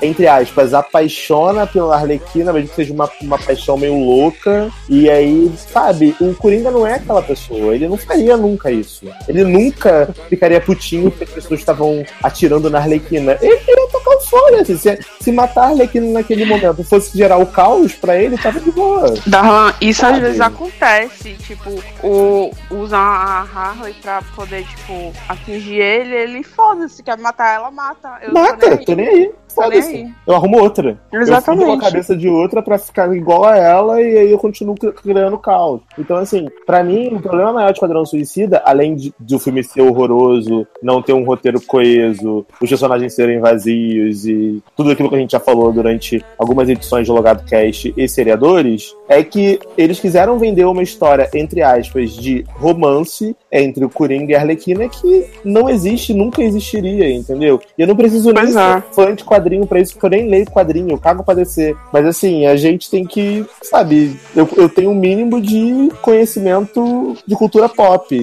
[0.00, 4.70] entre aspas, apaixona pela Arlequina, mesmo que seja uma, uma paixão meio louca.
[4.88, 9.06] E aí, sabe, o Coringa não é aquela pessoa, ele não faria nunca isso.
[9.28, 13.36] Ele nunca ficaria putinho porque as pessoas estavam atirando na Arlequina.
[13.40, 17.38] Ele queria tocar o fone, assim, se, se matar a Arlequina naquele momento fosse gerar
[17.38, 19.14] o caos pra ele, tava de boa.
[19.26, 20.20] Darlan, isso às Sabe?
[20.20, 21.70] vezes acontece, tipo,
[22.02, 28.18] o usa a Harley pra poder, tipo, atingir ele, ele foda-se, quer matar ela, mata.
[28.22, 29.26] Eu Mata, tô nem aí.
[29.26, 29.96] Tô nem Foda-se.
[29.96, 30.08] aí.
[30.26, 30.98] Eu arrumo outra.
[31.12, 31.70] Eu Exatamente.
[31.70, 35.38] a cabeça de outra pra ficar igual a ela e aí eu continuo cri- criando
[35.38, 35.80] caos.
[35.98, 39.62] Então, assim, pra mim, o problema maior de Esquadrão Suicida, além de, de o filme
[39.64, 45.14] ser horroroso, não ter um roteiro coeso, os personagens serem vazios e tudo aquilo que
[45.14, 50.00] a gente já falou durante algumas edições de Logado Cast e seriadores, é que eles
[50.00, 55.26] quiseram vender uma história, entre aspas, de romance entre o Coringa e a Arlequina que
[55.44, 57.60] não existe, nunca existiria, entendeu?
[57.76, 58.82] E eu não preciso nem ser é.
[58.92, 61.76] fã de quadrinho pra isso, porque eu nem leio quadrinho, eu cago pra descer.
[61.92, 67.34] Mas assim, a gente tem que, sabe, eu, eu tenho um mínimo de conhecimento de
[67.34, 68.14] cultura pop.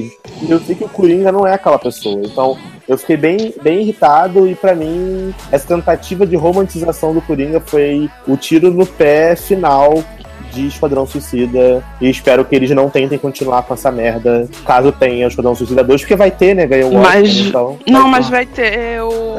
[0.42, 2.22] E eu sei que o Coringa não é aquela pessoa.
[2.24, 7.60] Então, eu fiquei bem, bem irritado e pra mim essa tentativa de romantização do Coringa
[7.60, 10.04] foi o tiro no pé final
[10.52, 15.28] de Esquadrão Suicida e espero que eles não tentem continuar com essa merda caso tenha
[15.28, 16.66] Esquadrão Suicida 2, porque vai ter, né?
[16.66, 19.36] Ganhou um Mas- Oscar, então Não, mas vai ter o,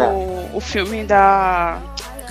[0.52, 1.78] o filme da.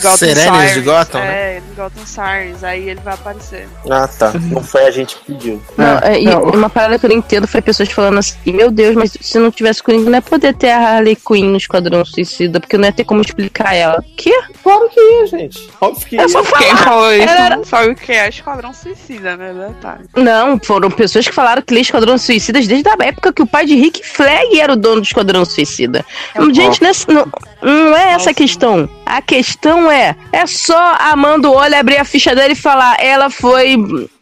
[0.01, 0.85] Gotham Serenes de Sirens.
[0.85, 1.57] Gotham, né?
[1.57, 3.67] É, de Gotham Sirens, aí ele vai aparecer.
[3.89, 4.31] Ah, tá.
[4.33, 5.61] Não foi a gente que pediu.
[5.77, 6.43] Não, é, e não.
[6.43, 9.51] uma parada que eu não entendo foi pessoas falando assim, meu Deus, mas se não
[9.51, 12.93] tivesse Coringa, não ia poder ter a Harley Quinn no Esquadrão Suicida, porque não ia
[12.93, 14.03] ter como explicar ela.
[14.15, 14.31] Que?
[14.63, 15.69] Claro que ia, gente.
[15.81, 16.21] Óbvio que ia.
[16.21, 16.83] É só Quem falar.
[16.83, 19.53] falou isso Era- não sabe o que é Esquadrão Suicida, né?
[19.53, 20.05] Detalhe.
[20.15, 23.65] Não, foram pessoas que falaram que lê Esquadrão Suicidas desde a época que o pai
[23.65, 26.05] de Rick Flag era o dono do Esquadrão Suicida.
[26.53, 27.27] Gente, não é, não,
[27.61, 28.89] não é essa a questão.
[29.05, 33.29] A questão é, é só a Amanda Olha abrir a ficha dela e falar, ela
[33.29, 33.75] foi,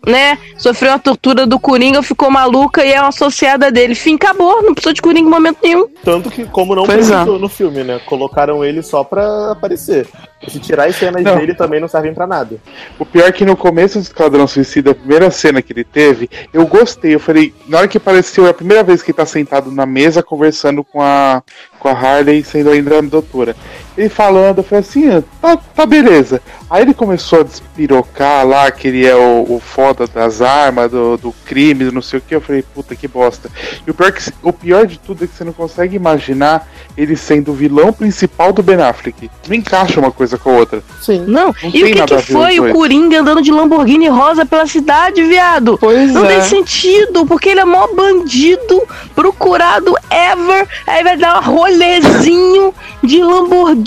[0.06, 3.96] né, sofreu uma tortura do Coringa, ficou maluca e é uma associada dele.
[3.96, 5.88] Fim, acabou, não precisou de Coringa em momento nenhum.
[6.04, 7.26] Tanto que, como não Pois é.
[7.26, 8.00] no filme, né?
[8.06, 10.08] Colocaram ele só pra aparecer.
[10.48, 11.36] Se tirar as cenas Não.
[11.36, 12.58] dele também não servem pra nada.
[13.00, 16.30] O pior é que no começo do Esquadrão Suicida, a primeira cena que ele teve,
[16.54, 17.16] eu gostei.
[17.16, 19.86] Eu falei, na hora que apareceu, é a primeira vez que ele tá sentado na
[19.86, 21.42] mesa conversando com a,
[21.88, 23.56] com a Harley, sendo ainda doutora.
[23.98, 26.40] Ele falando, eu falei assim, ah, tá, tá beleza.
[26.70, 31.18] Aí ele começou a despirocar lá, que ele é o, o foda das armas, do,
[31.18, 32.36] do crime, do não sei o que.
[32.36, 33.50] Eu falei, puta que bosta.
[33.86, 37.16] E o pior, que, o pior de tudo é que você não consegue imaginar ele
[37.16, 39.32] sendo o vilão principal do Ben Affleck.
[39.48, 40.84] Não encaixa uma coisa com a outra.
[41.02, 41.24] Sim.
[41.26, 42.74] Não, Não e o que, que foi o.
[42.74, 45.78] Coringa andando de Lamborghini rosa pela cidade, viado?
[45.80, 46.28] Pois Não é.
[46.28, 48.84] tem sentido, porque ele é mó bandido,
[49.16, 50.68] procurado ever.
[50.86, 53.87] Aí vai dar um rolezinho de Lamborghini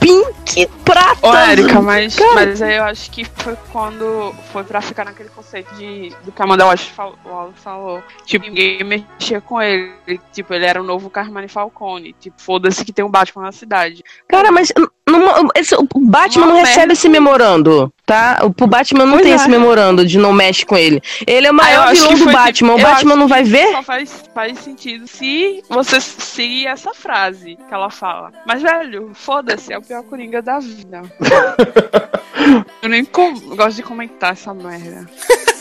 [0.00, 1.26] pink prata.
[1.26, 2.34] Ô, Érica, mas, Cara.
[2.34, 6.42] mas aí eu acho que foi quando foi pra ficar naquele conceito de do que
[6.42, 8.02] a Amanda Walsh falou, falou.
[8.24, 9.92] Tipo, ninguém mexia com ele.
[10.32, 12.14] Tipo, ele era o novo Carmine Falcone.
[12.18, 14.02] Tipo, foda-se que tem um Batman na cidade.
[14.26, 14.72] Cara, mas
[15.18, 16.92] não- esse- o Batman Uma não recebe merda.
[16.92, 18.40] esse memorando, tá?
[18.42, 19.34] O Batman não Pois tem é.
[19.36, 21.02] esse memorando de não mexe com ele.
[21.26, 22.74] Ele é o Ah, maior acho vilão que do Batman.
[22.74, 23.72] O eu Batman não vai que ver?
[23.72, 28.32] Só faz, faz sentido se você seguir essa frase que ela fala.
[28.46, 31.02] Mas, velho, foda-se, é o pior Coringa da vida.
[32.82, 35.06] eu nem com- gosto de comentar essa merda.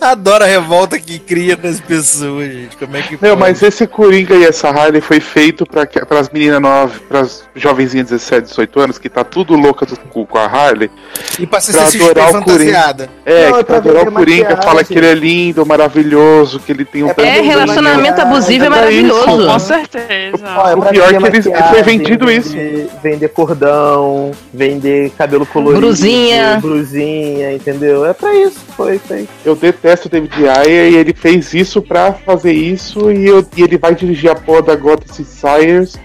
[0.00, 2.76] Adoro a revolta que cria nas pessoas, gente.
[2.76, 3.40] Como é que Meu, pode?
[3.40, 5.88] mas esse Coringa e essa Harley foi feito para
[6.20, 9.96] as meninas novas, para as jovenzinhas de 17, 18 anos, que tá tudo louca do
[9.96, 10.90] cu com a Harley.
[11.38, 13.08] E pra se pra assistir adorar o fantasiada.
[13.24, 14.64] É, Não, é que pra pra adorar o Coringa, maquiagem.
[14.64, 18.64] fala que ele é lindo, maravilhoso, que ele tem um É É, relacionamento maquiagem, abusivo
[18.64, 19.20] é é maravilhoso.
[19.40, 19.46] isso.
[19.46, 20.46] Com certeza.
[20.46, 25.80] É O pra pior é que eles- foi vendido vender, Vender cordão, vender cabelo colorido.
[25.80, 26.58] Brusinha.
[26.60, 28.04] Brusinha, entendeu?
[28.04, 29.28] É pra isso, foi feito.
[29.44, 33.62] Eu detesto o David Ayer e ele fez isso pra fazer isso e, eu- e
[33.62, 35.96] ele vai dirigir a porra da Gotham Sires.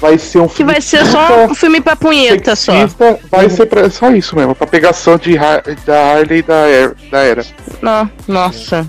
[0.00, 2.70] Vai ser um Que filme vai ser só um filme pra punheta só.
[2.72, 5.36] sexista, vai ser pra, só isso mesmo, pra pegação de,
[5.84, 7.44] da Harley e da, Era- da Era.
[7.82, 8.86] Não, nossa.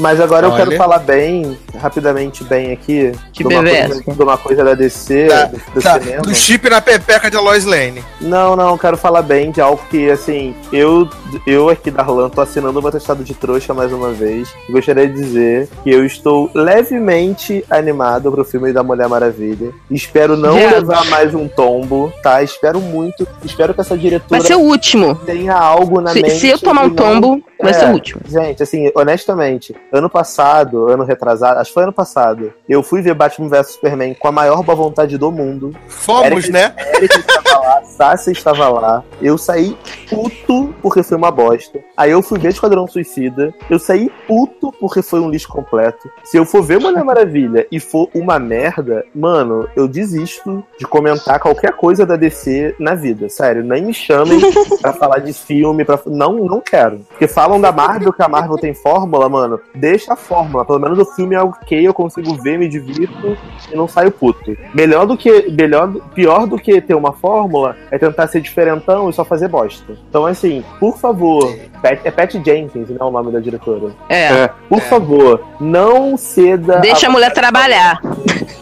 [0.00, 0.64] Mas agora eu Olha.
[0.64, 5.26] quero falar bem, rapidamente bem aqui, Que de, uma coisa, de uma coisa da DC,
[5.28, 6.22] Da- do, do Tá, cinema.
[6.22, 8.02] do chip na pepeca de Lois Lane.
[8.20, 11.06] Não, não, quero falar bem de algo que, assim, eu,
[11.46, 14.48] eu aqui da Roland tô assinando uma testado de trouxa mais uma vez.
[14.70, 19.70] Gostaria de dizer que eu estou levemente animado pro filme da Mulher Maravilha.
[19.90, 20.72] Espero não Viado.
[20.76, 22.42] levar mais um tombo, tá?
[22.42, 23.28] Espero muito.
[23.44, 25.14] Espero que essa diretora Vai ser o último.
[25.26, 26.34] tenha algo na Se, mente.
[26.36, 27.74] se eu tomar um não- tombo, vai É.
[27.74, 28.20] ser o último.
[28.26, 33.14] Gente, assim, honestamente, ano passado, ano retrasado, acho que foi ano passado, eu fui ver
[33.14, 35.74] Batman vs Superman com a maior boa vontade do mundo.
[35.88, 36.74] Fomos, Eric- né?
[36.94, 39.02] Erika estava lá, Sassi estava lá.
[39.20, 39.76] Eu saí
[40.08, 41.80] puto porque foi uma bosta.
[41.96, 43.54] Aí eu fui ver Esquadrão Suicida.
[43.68, 46.10] Eu saí puto porque foi um lixo completo.
[46.24, 51.38] Se eu for ver Mulher Maravilha e for uma merda, mano, eu desisto de comentar
[51.40, 53.28] qualquer coisa da DC na vida.
[53.28, 54.40] Sério, nem me chamem
[54.80, 55.84] pra falar de filme.
[55.84, 56.00] Pra...
[56.06, 57.00] Não, não quero.
[57.08, 59.60] Porque falam da Marvel que a Marvel tem fórmula, mano.
[59.74, 60.64] Deixa a fórmula.
[60.64, 63.36] Pelo menos o filme é ok, eu consigo ver, me divirto
[63.70, 64.56] e não saio puto.
[64.74, 65.50] Melhor do que.
[65.50, 69.96] Melhor, pior do que ter uma fórmula é tentar ser diferentão e só fazer bosta.
[70.08, 72.96] Então, assim, por favor, Pat, é Pat Jenkins, né?
[73.00, 73.92] O nome da diretora.
[74.08, 74.24] É.
[74.24, 74.50] É.
[74.68, 76.78] Por favor, não ceda.
[76.78, 78.00] Deixa a mulher trabalhar.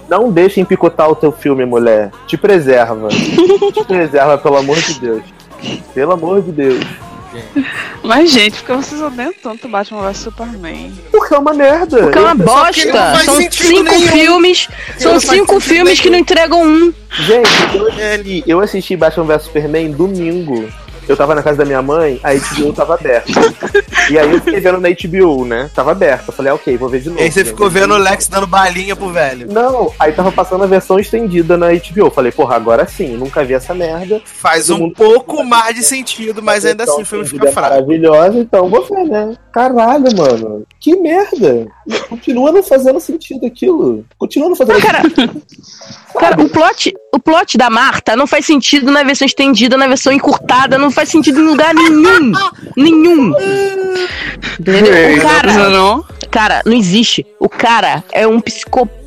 [0.09, 2.10] Não deixem picotar o teu filme, mulher.
[2.26, 3.09] Te preserva.
[3.09, 5.22] Te preserva, pelo amor de Deus.
[5.94, 6.85] Pelo amor de Deus.
[8.02, 10.93] Mas, gente, por que vocês odeiam tanto Batman vs Superman?
[11.10, 11.98] Porque é uma merda.
[12.05, 13.16] Porque é uma não bosta.
[13.24, 14.09] São cinco nenhum.
[14.09, 14.68] filmes.
[14.98, 16.22] São não cinco filmes que não nenhum.
[16.22, 16.94] entregam um.
[17.10, 20.68] Gente, eu assisti, eu assisti Batman vs Superman domingo.
[21.09, 23.30] Eu tava na casa da minha mãe, a HBO tava aberta.
[24.10, 25.70] E aí eu fiquei vendo na HBO, né?
[25.74, 26.24] Tava aberta.
[26.28, 27.20] Eu falei, ah, ok, vou ver de novo.
[27.20, 27.51] E aí você né?
[27.51, 29.51] ficou vendo o Lex dando balinha pro velho.
[29.51, 32.06] Não, aí tava passando a versão estendida na HBO.
[32.06, 34.20] Eu Falei, porra, agora sim, nunca vi essa merda.
[34.24, 37.52] Faz Todo um mundo- pouco mais de sentido, mas ainda assim o filme fica é
[37.52, 37.74] fraco.
[37.74, 39.35] Maravilhosa, então vou ver, né?
[39.52, 40.64] Caralho, mano.
[40.80, 41.66] Que merda.
[42.09, 44.05] Continua não fazendo sentido aquilo.
[44.18, 45.02] Continua não fazendo Cara,
[46.18, 50.12] cara, o plot, o plot da Marta não faz sentido na versão estendida, na versão
[50.12, 52.33] encurtada, não faz sentido em lugar nenhum.
[52.77, 53.33] Nenhum.
[54.59, 55.16] Entendeu?
[55.16, 55.53] O cara,
[56.29, 57.25] cara, não existe.
[57.39, 58.98] O cara é um psicopata.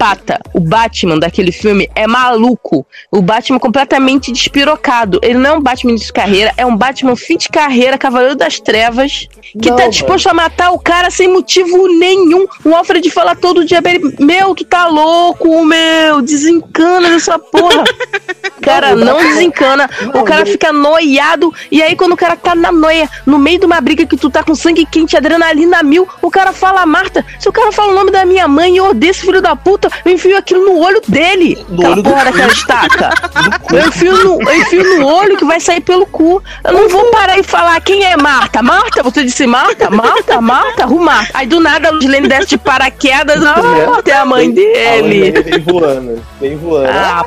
[0.54, 2.86] O Batman daquele filme é maluco.
[3.12, 5.20] O Batman completamente despirocado.
[5.22, 8.60] Ele não é um Batman de carreira, é um Batman fim de carreira, Cavaleiro das
[8.60, 9.28] Trevas,
[9.62, 9.92] que Não, tá mano.
[9.92, 12.48] disposto a matar o cara sem motivo nenhum.
[12.66, 17.84] O Alfred fala todo dia pra ele: Meu, tu tá louco, meu, desencana dessa porra.
[18.62, 19.90] Cara, não desencana.
[20.14, 21.54] O cara fica noiado.
[21.72, 24.30] E aí, quando o cara tá na noia, no meio de uma briga que tu
[24.30, 27.26] tá com sangue quente, adrenalina mil, o cara fala Marta.
[27.40, 29.56] Se o cara fala o nome da minha mãe e eu odeio esse filho da
[29.56, 31.58] puta, eu enfio aquilo no olho dele.
[31.70, 32.32] No aquela olho do porra cu.
[32.32, 33.10] daquela estaca.
[33.72, 36.44] Eu enfio, no, eu enfio no olho que vai sair pelo cu.
[36.66, 38.62] Eu não vou parar e falar quem é Marta.
[38.62, 39.02] Marta?
[39.02, 39.90] Você disse Marta?
[39.90, 40.42] Marta?
[40.42, 40.86] Marta?
[40.86, 41.30] Rumar.
[41.34, 43.42] Aí do nada a Luslene desce de paraquedas.
[43.52, 45.32] Ah, até a mãe A dele.
[45.42, 46.22] Vem voando.
[46.40, 46.90] Vem voando.
[46.90, 47.24] Ah,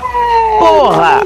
[0.59, 1.23] porra.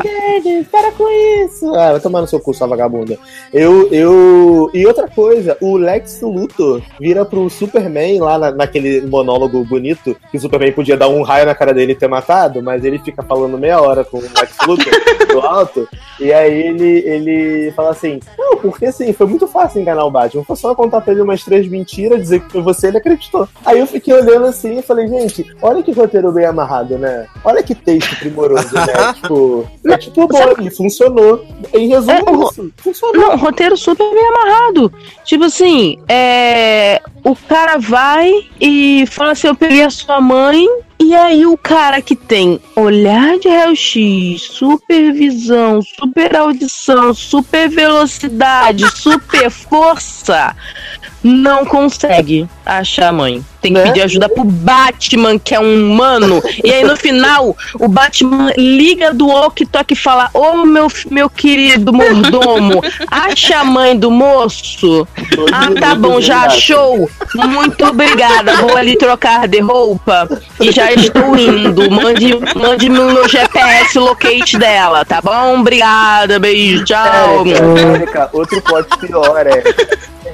[0.71, 1.09] Para com
[1.45, 1.75] isso.
[1.75, 3.19] Ah, vai tomar no seu cu, sua vagabunda.
[3.53, 4.71] Eu, eu...
[4.73, 10.37] E outra coisa, o Lex Luthor vira pro Superman lá na- naquele monólogo bonito, que
[10.37, 13.59] o Superman podia dar um raio na cara dele ter matado, mas ele fica falando
[13.59, 14.93] meia hora com o Lex Luthor
[15.31, 15.87] do alto,
[16.19, 20.45] e aí ele, ele fala assim, não, porque assim, foi muito fácil enganar o Batman,
[20.45, 23.47] foi só contar pra ele umas três mentiras, dizer que foi você, ele acreditou.
[23.65, 27.27] Aí eu fiquei olhando assim e falei, gente, olha que roteiro bem amarrado, né?
[27.45, 29.13] Olha que texto primoroso, né?
[29.21, 31.45] tipo, é tipo bom, e funcionou.
[31.75, 32.83] Em resumo, É.
[32.83, 33.17] Funcionou.
[33.17, 34.93] Não, roteiro super bem amarrado.
[35.25, 37.01] Tipo assim, é.
[37.25, 38.31] O cara vai
[38.61, 40.67] e fala assim: Eu peguei a sua mãe.
[41.01, 49.49] E aí, o cara que tem olhar de raio-x, supervisão, super audição, super velocidade, super
[49.49, 50.57] força,
[51.23, 53.45] não consegue achar a mãe.
[53.61, 53.87] Tem que Né?
[53.87, 56.41] pedir ajuda pro Batman, que é um humano.
[56.63, 61.93] E aí, no final, o Batman liga do walkie-talkie e fala: Ô meu, meu querido
[61.93, 62.81] mordomo,
[63.11, 65.07] acha a mãe do moço?
[65.53, 67.11] Ah, tá bom, já achou.
[67.35, 68.55] Muito obrigada.
[68.59, 70.29] Vou ali trocar de roupa
[70.61, 71.91] e já estou indo.
[71.91, 75.61] Mande, mande no GPS locate dela, tá bom?
[75.61, 77.45] Obrigada, beijo, tchau.
[77.45, 77.65] Érica,
[77.97, 79.65] Érica, outro plot pior é.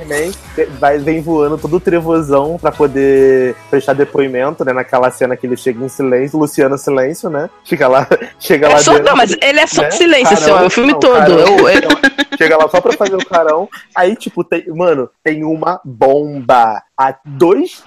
[0.05, 0.33] Superman
[0.79, 4.73] vai, vem voando todo trevosão pra poder prestar depoimento, né?
[4.73, 7.49] Naquela cena que ele chega em silêncio, Luciano silêncio, né?
[7.65, 8.07] Fica lá,
[8.39, 9.07] chega lá É só, dentro.
[9.11, 9.91] não, mas ele é só né?
[9.91, 11.15] silêncio, assim, Carão, é o filme não, todo.
[11.19, 11.39] carão.
[11.39, 13.69] Eu- eu- Chega lá só pra fazer o carão.
[13.95, 17.85] Aí, tipo, tem, mano, tem uma bomba a 2,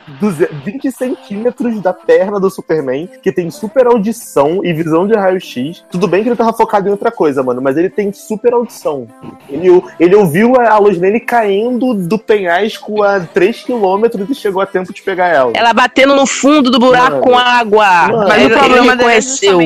[0.63, 5.83] 20 centímetros da perna do Superman, que tem super audição e visão de raio-x.
[5.91, 9.05] Tudo bem que ele tava focado em outra coisa, mano, mas ele tem super audição.
[9.49, 14.93] Ele, ele ouviu a luz nele caindo do penhasco a 3km e chegou a tempo
[14.93, 15.51] de pegar ela.
[15.55, 17.21] ela batendo no fundo do buraco Mano.
[17.23, 18.07] com água.
[18.07, 18.27] Mano.
[18.27, 19.61] Mas ele, o problema ele dele é reconheceu.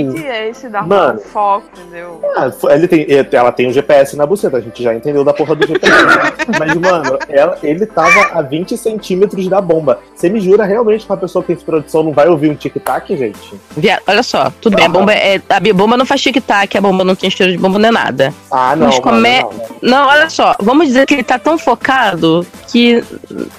[0.49, 1.19] esse, dar Mano.
[1.19, 2.19] foco, entendeu?
[2.35, 5.55] Ah, ele tem, ela tem o GPS na buceta, a gente já entendeu da porra
[5.55, 5.93] do GPS.
[6.59, 9.99] Mas, mano, ela- ele tava a 20 centímetros da bomba.
[10.15, 13.15] Você me jura realmente que uma pessoa que tem produção não vai ouvir um tic-tac,
[13.15, 13.53] gente?
[13.77, 17.03] Via- Olha só, tudo bem, a bomba, é, a bomba não faz tic-tac, a bomba
[17.03, 18.33] não tem cheiro de bomba nem nada.
[18.49, 18.87] Ah, não.
[18.87, 19.51] Mas mano, como é- não.
[19.81, 22.30] Não, olha só, vamos dizer que ele tá tão focado
[22.71, 23.03] que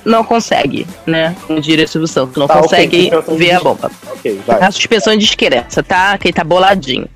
[0.05, 1.35] não consegue, né?
[1.47, 3.90] Como diria Silvio Santos, não Tá, consegue suspensão de ver a bomba.
[4.12, 4.62] Ok, vai.
[4.62, 6.16] A suspensão de descrença, tá?
[6.19, 7.09] Que ele tá boladinho.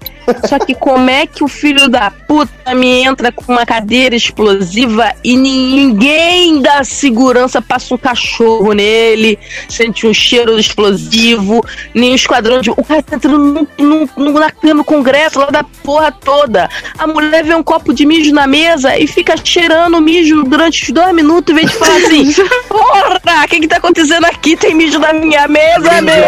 [0.49, 5.13] Só que como é que o filho da puta me entra com uma cadeira explosiva
[5.23, 9.39] e ninguém da segurança passa um cachorro nele,
[9.69, 12.71] sente um cheiro explosivo, nem o esquadrão de.
[12.71, 16.69] O cara tá entrando no, no, no, na- no congresso lá da porra toda.
[16.99, 20.91] A mulher vê um copo de mijo na mesa e fica cheirando mijo durante os
[20.91, 22.33] dois minutos, em vez de falar assim:
[22.69, 24.57] Porra, o que que tá acontecendo aqui?
[24.57, 26.15] Tem mijo na minha mesa, meu!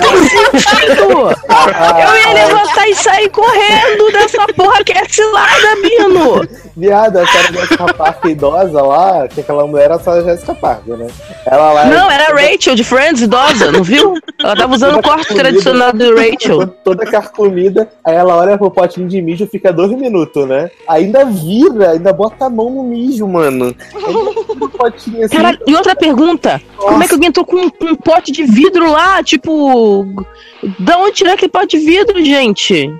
[0.00, 1.30] Tem sentido!
[2.02, 6.48] Eu ia levantar e sair correndo dessa porra que é cilada, Bino!
[6.76, 10.54] Viado, a cara da Jessica Parker idosa lá, que aquela mulher era só a Jessica
[10.56, 11.06] Parker, né?
[11.46, 11.84] Ela lá.
[11.84, 14.14] Não, era a Rachel de Friends, idosa, não viu?
[14.42, 16.66] Ela tava usando o corte tradicional do Rachel.
[16.82, 20.68] Toda- carcomida, aí ela olha pro potinho de mijo fica dois minutos, né?
[20.88, 23.74] Ainda vira, ainda bota a mão no mijo, mano.
[24.48, 25.36] O potinho assim.
[25.36, 28.90] Cara, e outra pergunta: como é que alguém entrou com um, um pote de vidro
[28.90, 29.22] lá?
[29.22, 30.04] Tipo,
[30.80, 32.92] da onde tirou aquele pote de vidro, gente?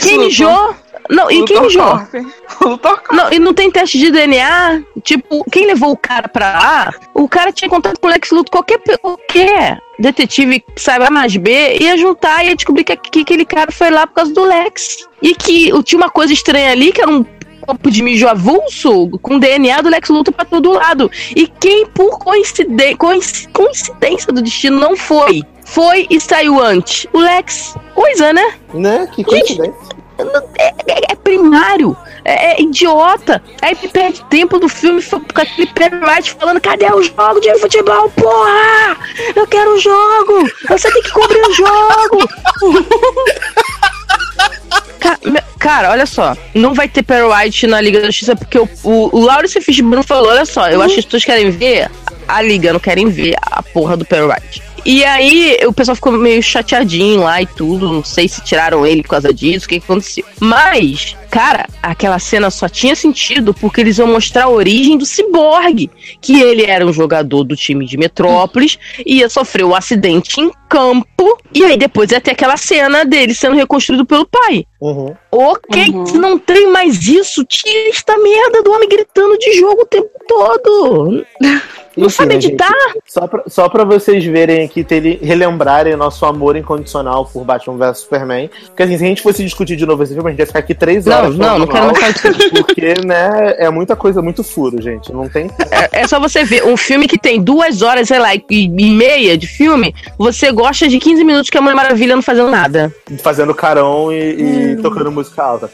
[0.00, 0.74] Quem mijou?
[1.10, 1.82] Não, e quem mijou?
[1.84, 2.14] Corp.
[2.62, 3.12] Luthor Corp.
[3.12, 4.82] Não, e não tem teste de DNA?
[5.02, 6.94] Tipo, quem levou o cara pra lá?
[7.12, 8.50] O cara tinha contato com o Lex Luthor.
[8.50, 13.44] Qualquer, qualquer detetive que saiba mais B ia juntar e ia descobrir que, que aquele
[13.44, 15.06] cara foi lá por causa do Lex.
[15.22, 17.24] E que tinha uma coisa estranha ali, que era um
[17.66, 21.10] copo de mijo avulso com DNA do Lex Luthor pra todo lado.
[21.36, 25.42] E quem, por coincide- coinci- coincidência do destino, não foi?
[25.66, 27.06] Foi e saiu antes.
[27.12, 27.74] O Lex.
[27.94, 28.54] Coisa, né?
[28.72, 29.08] Né?
[29.14, 30.03] Que coincidência.
[30.58, 33.42] É, é primário, é, é idiota.
[33.60, 38.08] Aí perde tempo do filme com aquele Perry White falando: cadê o jogo de futebol?
[38.10, 38.96] Porra!
[39.34, 40.50] Eu quero o jogo!
[40.68, 42.28] Você tem que cobrir o jogo!
[45.58, 49.16] Cara, olha só, não vai ter Perry White na Liga da Justiça porque o, o,
[49.16, 51.90] o Laurence Fishburne falou: olha só, eu acho que as pessoas querem ver
[52.28, 54.62] a Liga, não querem ver a porra do Perry White.
[54.84, 57.90] E aí o pessoal ficou meio chateadinho lá e tudo.
[57.90, 60.24] Não sei se tiraram ele por causa disso, o que, que aconteceu.
[60.40, 65.90] Mas, cara, aquela cena só tinha sentido porque eles iam mostrar a origem do Cyborg.
[66.20, 71.38] Que ele era um jogador do time de Metrópolis, ia sofrer um acidente em campo.
[71.54, 74.66] E aí depois ia ter aquela cena dele sendo reconstruído pelo pai.
[74.80, 75.14] Uhum.
[75.32, 76.06] Ok, Uhum.
[76.06, 80.10] se não tem mais isso, tira esta merda do homem gritando de jogo o tempo
[80.28, 81.24] todo.
[81.96, 82.52] Não Enfim, sabe né, gente?
[82.52, 82.74] editar?
[83.06, 87.98] Só pra, só pra vocês verem aqui, terem, relembrarem nosso amor incondicional por Batman vs
[87.98, 88.50] Superman.
[88.66, 90.58] Porque assim, se a gente fosse discutir de novo esse filme, a gente ia ficar
[90.58, 91.36] aqui três Não, horas.
[91.36, 92.50] não, falando não quero mais falar disso.
[92.64, 95.12] Porque, né, é muita coisa, muito furo, gente.
[95.12, 95.50] Não tem.
[95.70, 99.36] É, é só você ver um filme que tem duas horas, sei lá, e, meia
[99.36, 102.92] de filme, você gosta de 15 minutos que a Mulher Maravilha não fazendo nada.
[103.22, 105.70] Fazendo carão e, e tocando música alta.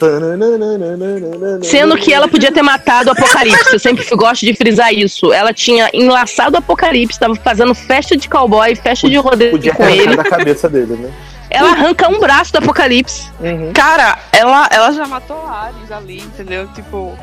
[1.63, 3.73] Sendo que ela podia ter matado o Apocalipse.
[3.73, 5.33] Eu sempre gosto de frisar isso.
[5.33, 9.85] Ela tinha enlaçado o Apocalipse, tava fazendo festa de cowboy, festa de rodeio Podia com
[9.89, 10.17] ele.
[10.17, 11.11] da cabeça dele, né?
[11.49, 13.29] Ela arranca um braço do Apocalipse.
[13.41, 13.73] Uhum.
[13.73, 16.69] Cara, ela, ela já matou Ares ali, entendeu?
[16.75, 17.17] Tipo.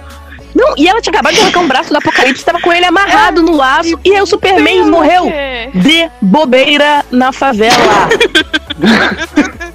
[0.55, 3.41] Não, e ela tinha acabado de arrancar um braço do Apocalipse, tava com ele amarrado
[3.43, 5.69] no laço, e aí o Superman morreu quê?
[5.75, 7.75] de bobeira na favela.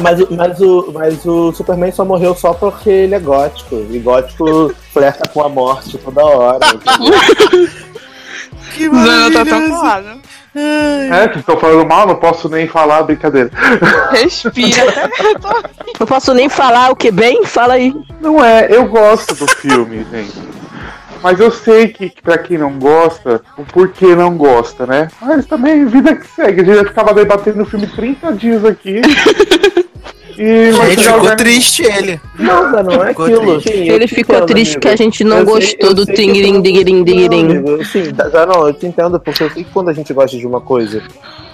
[0.00, 3.86] Mas, o- mas, o, mas o Superman só morreu só porque ele é gótico.
[3.90, 6.58] E gótico flerta com a morte toda hora.
[8.74, 9.80] Que Não, tá maravilhoso.
[9.80, 10.06] claro.
[10.56, 13.50] É, que estão falando mal, não posso nem falar, brincadeira.
[14.12, 15.10] Respira
[15.98, 17.44] Não posso nem falar o que bem?
[17.44, 17.92] Fala aí.
[18.20, 20.38] Não é, eu gosto do filme, gente.
[21.22, 25.08] Mas eu sei que, que pra quem não gosta, o porquê não gosta, né?
[25.20, 26.60] Mas também, vida que segue.
[26.60, 29.00] A gente já ficava debatendo o filme 30 dias aqui.
[30.38, 32.20] E vai Gente, ficou triste ele.
[32.38, 33.60] Não, não é Ficou aquilo.
[33.60, 33.78] triste.
[33.78, 34.80] Sim, Ele ficou entendo, triste amigo.
[34.80, 37.44] que a gente não Eu gostou do sei dinguirim, Não, dinguirim.
[37.50, 40.36] amigo, Sim, já não, eu te entendo, porque eu sei que quando a gente gosta
[40.36, 41.02] de uma coisa,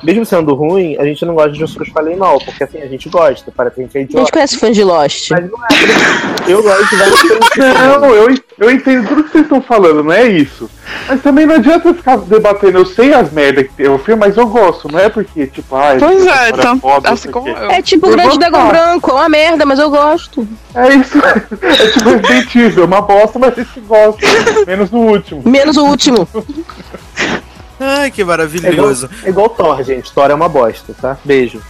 [0.02, 2.86] mesmo sendo ruim, a gente não gosta de pessoas que falem mal, porque assim, a
[2.86, 4.32] gente gosta, parece que a gente é A gente idiota.
[4.32, 5.30] conhece fã de Lost.
[5.30, 6.52] Mas não é.
[6.52, 7.48] Eu gosto de várias coisas.
[7.50, 10.70] que- Não, eu, eu entendo tudo que vocês estão falando, não é isso.
[11.08, 12.78] Mas também não adianta ficar debatendo.
[12.78, 14.90] Eu sei as merdas que tem o filme, mas eu gosto.
[14.90, 17.70] Não é porque, tipo, ah, Pois é, então, foda, não assim o como eu.
[17.70, 18.68] É tipo o Grande Dragão.
[18.68, 20.46] Branco, é uma merda, mas eu gosto.
[20.74, 21.18] É isso.
[21.62, 24.20] É tipo Resident Evil, uma bosta, mas a gente gosta.
[24.66, 25.42] Menos no último.
[25.44, 26.26] Menos o último.
[27.80, 29.08] Ai, que É igual, maravilhoso.
[29.24, 30.12] é igual Thor, gente.
[30.12, 31.16] Thor é uma bosta, tá?
[31.24, 31.62] Beijo.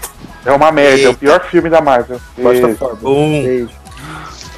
[0.45, 1.11] É uma merda, é Eita.
[1.11, 2.21] o pior filme da Marvel.
[2.37, 3.09] Bosta E- foda.
[3.09, 3.43] Um.
[3.43, 3.71] Beijo.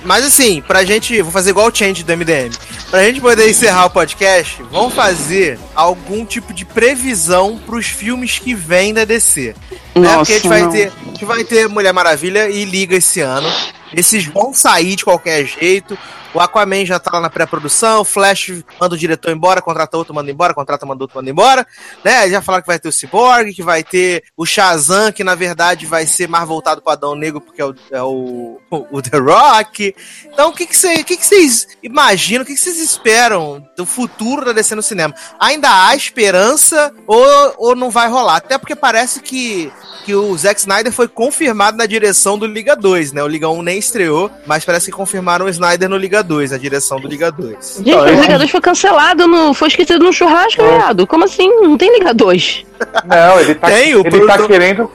[0.04, 1.20] Mas assim, pra gente.
[1.22, 2.50] Vou fazer igual o change do MDM.
[2.90, 8.54] Pra gente poder encerrar o podcast, vamos fazer algum tipo de previsão pros filmes que
[8.54, 9.54] vêm da DC.
[9.94, 10.16] né?
[10.16, 10.70] Porque a gente vai não.
[10.70, 10.92] ter.
[11.02, 13.48] A gente vai ter Mulher Maravilha e Liga esse ano.
[13.94, 15.96] Esses vão sair de qualquer jeito.
[16.34, 20.14] O Aquaman já tá lá na pré-produção, o Flash manda o diretor embora, contrata outro,
[20.14, 21.66] manda embora, contrata, manda outro, manda embora.
[22.02, 22.30] Né?
[22.30, 25.84] Já falaram que vai ter o Cyborg, que vai ter o Shazam, que na verdade
[25.84, 28.58] vai ser mais voltado para Adão Negro, porque é o, é o,
[28.90, 29.94] o The Rock.
[30.24, 34.74] Então, o que, que, vocês imaginam, o que, que vocês esperam do futuro da DC
[34.74, 35.14] no cinema?
[35.38, 38.36] Ainda há esperança ou, ou não vai rolar?
[38.36, 39.70] Até porque parece que,
[40.06, 43.22] que o Zack Snyder foi confirmado na direção do Liga 2, né?
[43.22, 46.58] O Liga 1 nem estreou, mas parece que confirmaram o Snyder no Liga 2, a
[46.58, 47.82] direção do Liga 2.
[47.84, 51.06] Gente, o Liga 2 foi cancelado, no, foi esquecido no churrasco, viado.
[51.06, 51.48] Como assim?
[51.60, 52.64] Não tem Liga 2.
[53.04, 54.90] Não, ele tá, Tem, o ele tá querendo.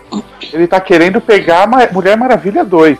[0.53, 2.97] Ele tá querendo pegar Mulher Maravilha 2.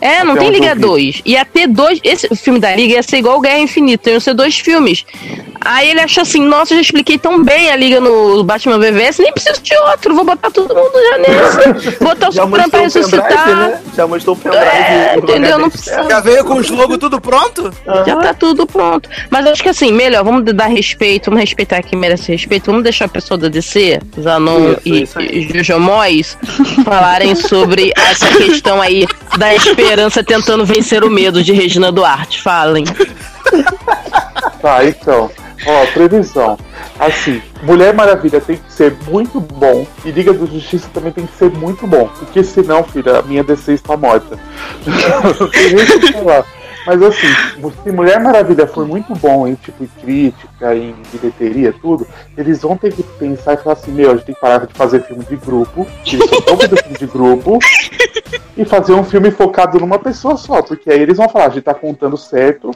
[0.00, 0.80] É, não Até tem Liga eu vi.
[0.80, 1.22] 2.
[1.24, 2.00] Ia ter dois.
[2.04, 5.04] Esse filme da Liga ia ser igual Guerra Infinita, iam ser dois filmes.
[5.60, 9.18] Aí ele achou assim: nossa, eu já expliquei tão bem a Liga no Batman VVS,
[9.18, 11.96] nem preciso de outro, vou botar todo mundo já nesse.
[12.06, 13.56] Botar o Superman pra ressuscitar.
[13.56, 13.80] né?
[13.96, 14.64] Já mostrou o pendrive.
[14.64, 15.58] É, entendeu?
[15.58, 16.08] Não precisa.
[16.08, 17.72] Já veio com os logos tudo pronto?
[18.06, 19.08] Já tá tudo pronto.
[19.30, 23.06] Mas acho que assim, melhor, vamos dar respeito, vamos respeitar quem merece respeito, vamos deixar
[23.06, 26.38] a pessoa da DC, Zanon Isso, e, isso e Jojo Moyes,
[26.84, 29.06] falarem sobre essa questão aí
[29.36, 29.54] da
[29.86, 32.42] esperança tentando vencer o medo de Regina Duarte.
[32.42, 32.84] Falem.
[34.60, 35.30] Tá, então.
[35.64, 36.58] Ó, previsão.
[36.98, 41.36] Assim, Mulher Maravilha tem que ser muito bom e Liga da Justiça também tem que
[41.36, 42.08] ser muito bom.
[42.18, 44.38] Porque senão, filha, a minha DC está morta.
[45.38, 46.44] Não tem nem o que falar.
[46.86, 47.26] Mas assim,
[47.82, 52.06] se Mulher Maravilha for muito bom em tipo em crítica, em bilheteria, tudo,
[52.38, 54.72] eles vão ter que pensar e falar assim, meu, a gente tem que parar de
[54.72, 57.58] fazer filme de grupo, eles são tão fazendo filme de grupo,
[58.56, 61.64] e fazer um filme focado numa pessoa só, porque aí eles vão falar, a gente
[61.64, 62.70] tá contando certo,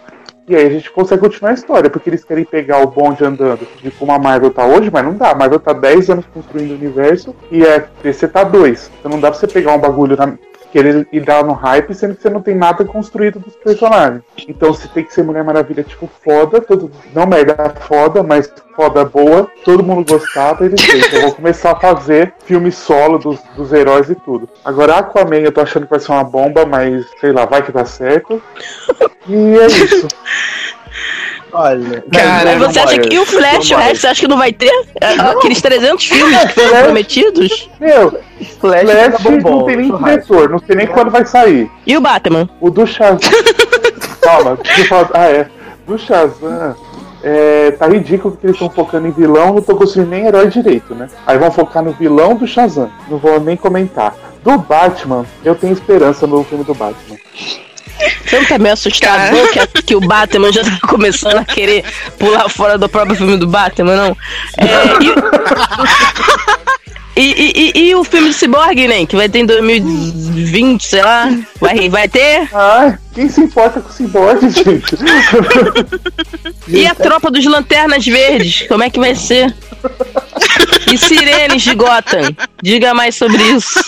[0.49, 3.65] e aí a gente consegue continuar a história, porque eles querem pegar o bonde andando
[3.81, 5.31] de como a Marvel tá hoje, mas não dá.
[5.31, 8.91] A Marvel tá 10 anos construindo o universo e a DC tá 2.
[8.99, 10.37] Então não dá pra você pegar um bagulho na-
[10.70, 14.22] querer ir dar no hype, sendo que você não tem nada construído dos personagens.
[14.48, 19.05] Então você tem que ser Mulher Maravilha, tipo, foda, todo, não merda foda, mas foda
[19.05, 21.12] boa, todo mundo gostava, eles fez.
[21.12, 24.48] Eu vou começar a fazer filme solo dos, dos heróis e tudo.
[24.64, 27.72] Agora Aquaman eu tô achando que vai ser uma bomba, mas sei lá, vai que
[27.72, 28.42] dá certo.
[29.28, 30.09] E é isso.
[31.52, 33.89] Olha, Cara, Não, você não acha que e o Flash, Não o vai.
[33.89, 34.72] resto, você acha que não vai ter?
[35.01, 36.82] Aqueles 300 filmes que foram Flash.
[36.85, 37.70] prometidos?
[37.81, 38.10] Meu,
[38.60, 41.70] Flash, Flash tá bombom, não tem nem diretor, não sei nem quando vai sair.
[41.86, 42.48] E o Batman?
[42.60, 43.18] O do Shazam.
[44.22, 45.10] Calma, deixa eu falar.
[45.14, 45.48] Ah, é.
[45.86, 46.77] Do Shazam.
[47.22, 50.94] É, tá ridículo que eles estão focando em vilão, não tô construindo nem herói direito,
[50.94, 51.06] né?
[51.27, 52.90] Aí vão focar no vilão do Shazam.
[53.10, 54.14] Não vou nem comentar.
[54.43, 57.16] Do Batman, eu tenho esperança no filme do Batman.
[58.24, 61.85] Você não tá meio assustado não, que, que o Batman já tá começando a querer
[62.18, 64.16] pular fora do próprio filme do Batman, não?
[64.56, 64.64] É,
[65.02, 65.14] e,
[67.20, 69.05] e, e- e- e o filme do Cyborg, né?
[69.06, 71.28] Que vai ter em 2020, sei lá.
[71.60, 72.48] Vai, vai ter?
[72.55, 74.97] Ai, quem se importa com o Cyborg, gente?
[76.68, 78.66] E a tropa dos Lanternas Verdes?
[78.68, 79.55] Como é que vai ser?
[80.92, 82.34] E Sirenes de Gotham?
[82.62, 83.80] Diga mais sobre isso.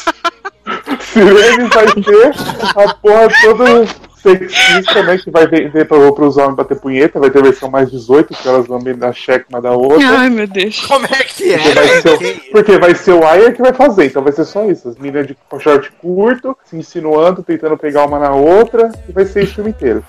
[1.13, 2.33] Sirene vai ter
[2.77, 3.87] a porra toda
[4.23, 5.19] sexista, né?
[5.19, 8.67] Que vai vender pra, pros homens bater punheta, vai ter versão mais 18, que elas
[8.69, 10.07] lambem da cheque uma da outra.
[10.19, 10.81] Ai, meu Deus.
[10.87, 12.01] Como é que Porque vai, é?
[12.01, 14.89] ser, o- porque vai ser o Aya que vai fazer, então vai ser só isso.
[14.89, 19.43] As meninas de short curto, se insinuando, tentando pegar uma na outra, e vai ser
[19.45, 20.05] isso o filme inteiro.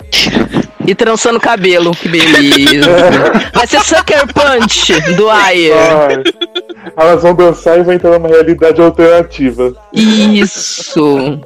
[0.86, 1.92] E trançando cabelo.
[1.92, 2.90] Que beleza.
[3.54, 5.74] Vai ser Sucker Punch do Aya.
[6.08, 6.22] Ai,
[6.94, 9.74] elas vão dançar e vão entrar numa realidade alternativa.
[9.94, 11.40] Isso.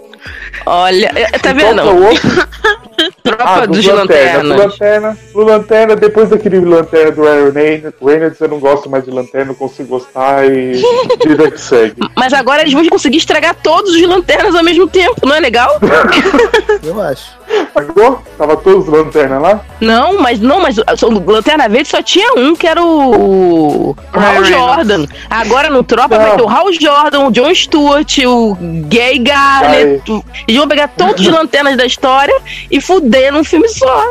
[0.66, 1.80] Olha, é, tá vendo?
[1.80, 2.48] é?
[3.22, 4.42] Tropa Ah, do dos Lanterna.
[4.42, 4.59] Do Lanternas.
[4.59, 9.46] Lanterna, do Lanterna, depois daquele Lanterna do Aaron Reynolds, eu não gosto mais de Lanterna,
[9.46, 10.72] não consigo gostar e
[11.24, 11.94] vida que segue.
[12.16, 15.78] Mas agora eles vão conseguir estragar todos os lanternas ao mesmo tempo, não é legal?
[16.82, 17.38] eu acho.
[17.72, 18.22] Pagou?
[18.36, 19.60] Tava todos os Lanterna lá?
[19.80, 20.84] Não, mas não, mas o
[21.30, 24.44] Lanterna Verde só tinha um, que era o, o Hal.
[24.44, 25.06] Jordan.
[25.30, 26.24] Agora no Tropa Não.
[26.24, 28.55] vai ter o Hal Jordan, o John Stewart, o
[28.88, 30.02] Gay Garnet.
[30.19, 32.35] O- Eles vão pegar todos os lanternas da história
[32.70, 34.11] e fuder num filme só.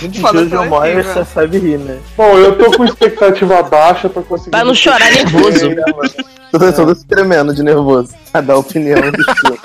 [0.00, 0.64] Jojo coletiva.
[0.66, 1.98] Moyes você sabe rir, né?
[2.16, 4.50] Bom, eu tô com expectativa baixa pra conseguir.
[4.50, 5.70] Pra não chorar nervoso.
[6.52, 9.58] Tô todo se tremendo de nervoso a dar opinião do filme.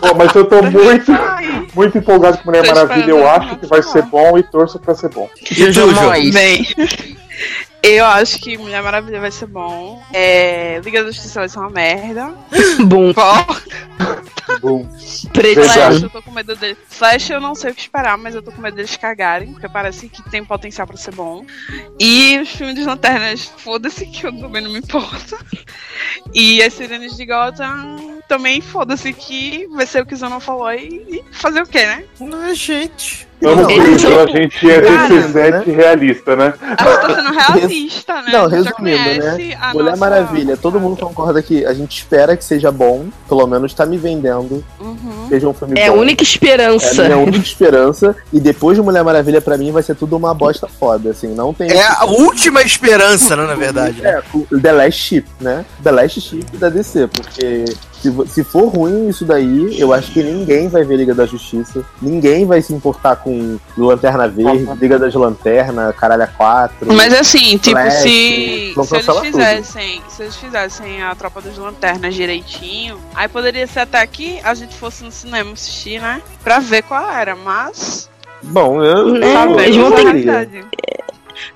[0.00, 1.12] Pô, mas eu tô muito,
[1.74, 3.10] muito empolgado com Mulher Maravilha.
[3.10, 5.28] Eu acho que vai ser bom e torço pra ser bom.
[5.50, 6.02] Jojo Jojo?
[6.02, 6.34] Moyes.
[6.34, 6.66] Bem,
[7.84, 10.02] eu acho que Mulher Maravilha vai ser bom.
[10.12, 12.34] É, Liga da Justiça vai ser uma merda.
[12.86, 13.12] Bom,
[14.60, 14.88] Bom,
[15.32, 15.62] preto.
[15.62, 16.76] Flash, eu tô com medo dele.
[16.88, 19.68] Flash, eu não sei o que esperar, mas eu tô com medo deles cagarem, porque
[19.68, 21.44] parece que tem potencial pra ser bom.
[21.98, 25.36] E os filmes dos Lanternas, foda-se, que eu também não me importo.
[26.32, 30.72] E as Sirenes de Gotham, também foda-se, que vai ser o que o Zona falou
[30.72, 32.04] e, e fazer o quê, né?
[32.18, 33.26] Não, gente.
[33.40, 36.54] Vamos se são- a gente é Cara, DC7 realista, né?
[36.60, 38.32] A gente tá sendo realista, né?
[38.32, 39.56] Não, A resumindo, né?
[39.60, 43.46] a Mulher nossa- Maravilha, todo mundo concorda que a gente espera que seja bom, pelo
[43.46, 45.26] menos tá me vendendo, Uhum.
[45.28, 45.98] seja um filme É a bom.
[45.98, 47.02] única É a esperança.
[47.04, 48.16] minha única esperança.
[48.32, 51.28] E depois de Mulher Maravilha, pra mim, vai ser tudo uma bosta foda, assim.
[51.34, 51.70] Não tem.
[51.70, 54.00] É a última esperança, né, na verdade.
[54.00, 54.10] né?
[54.10, 55.64] É, o The Last Ship, né?
[55.82, 57.64] The Last Ship da DC, porque
[58.04, 61.82] se, se for ruim isso daí, eu acho que ninguém vai ver Liga da Justiça,
[62.02, 66.92] ninguém vai se importar com Lanterna Verde, Liga das Lanternas, Caralho 4.
[66.92, 69.20] Mas assim, tipo, Flash, se, se eles tudo.
[69.20, 74.52] fizessem, se eles fizessem a tropa das lanternas direitinho, aí poderia ser até que a
[74.54, 76.20] gente fosse no cinema assistir, né?
[76.42, 78.10] Pra ver qual era, mas.
[78.42, 79.16] Bom, eu.
[79.16, 80.84] É, eles vão ter que-.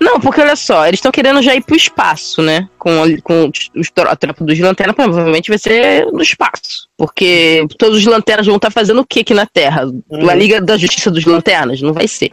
[0.01, 2.69] Não, porque olha só, eles estão querendo já ir pro espaço, né?
[2.79, 6.89] Com, a- com os, a tropa dos lanternas, provavelmente vai ser no espaço.
[6.97, 9.87] Porque todos os lanternas vão estar fazendo o que aqui na Terra?
[10.11, 10.29] Uhum.
[10.29, 11.81] A Liga da Justiça dos Lanternas?
[11.81, 12.31] Não vai ser.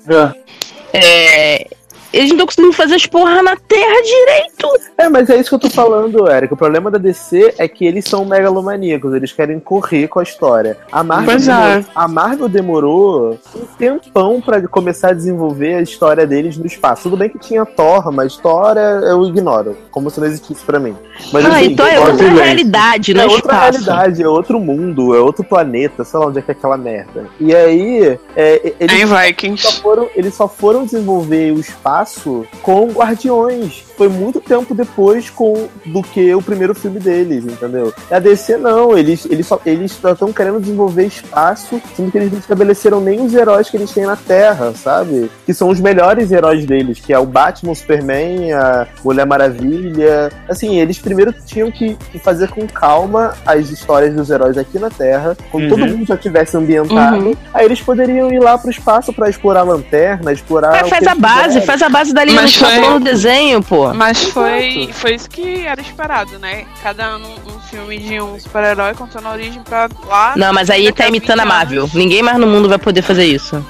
[0.93, 0.97] É.
[0.97, 1.67] É,
[2.15, 4.67] Eles não estão conseguindo fazer as porra na Terra direito.
[4.97, 6.53] É, mas é isso que eu tô falando, Eric.
[6.53, 10.77] O problema da DC é que eles são megalomaníacos, eles querem correr com a história.
[10.91, 11.51] A Marvel, Pois é.
[11.51, 17.03] demorou, a Marvel demorou um tempão pra começar a desenvolver a história deles no espaço.
[17.03, 20.79] Tudo bem que tinha Thor, mas Thor é- eu ignoro, como se não existisse pra
[20.79, 20.95] mim.
[21.33, 22.39] Mas ah, assim, então é outra de lente.
[22.41, 23.71] realidade, não é é outra espaço.
[23.85, 27.25] realidade, é outro mundo, é outro planeta, sei lá onde é que é aquela merda.
[27.39, 29.01] E aí, é, eles
[29.43, 33.83] Em só foram, eles só foram desenvolver o espaço espaço com Guardiões.
[33.97, 37.93] Foi muito tempo depois com, do que o primeiro filme deles, entendeu?
[38.09, 42.31] E a DC não, eles, eles só eles estão querendo desenvolver espaço, sendo que eles
[42.31, 45.31] não estabeleceram nem os heróis que eles têm na Terra, sabe?
[45.45, 50.31] Que são os melhores heróis deles, que é o Batman, o Superman, a Mulher Maravilha.
[50.49, 54.89] Assim, eles primeiro tinham que, que fazer com calma as histórias dos heróis aqui na
[54.89, 57.37] Terra, quando todo mundo já tivesse ambientado.
[57.53, 60.75] Aí eles poderiam ir lá pro espaço pra explorar a lanterna, explorar.
[60.75, 61.65] É, o faz que a base, quiserem.
[61.65, 63.93] faz a base da linha Mas do foi- no desenho, pô.
[63.93, 66.65] Mas foi, foi isso que era esperado, né?
[66.83, 70.33] Cada ano um filme de um super-herói contando a origem pra lá.
[70.35, 71.55] Não, mas aí tá imitando a 20 anos.
[71.55, 71.89] Marvel.
[71.93, 73.65] Ninguém mais no mundo vai poder fazer isso.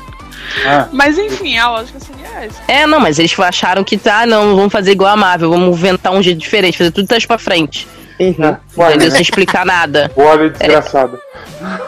[0.66, 2.62] Ah, Mas enfim, a lógica seria essa.
[2.68, 6.12] É, não, mas eles acharam que tá, não, vamos fazer igual a Marvel, vamos inventar
[6.14, 7.88] um jeito diferente, fazer tudo trás pra frente.
[8.20, 8.56] Uhum.
[8.88, 9.12] Entendeu?
[9.12, 10.12] Sem explicar nada.
[10.16, 11.20] Olha, desgraçada.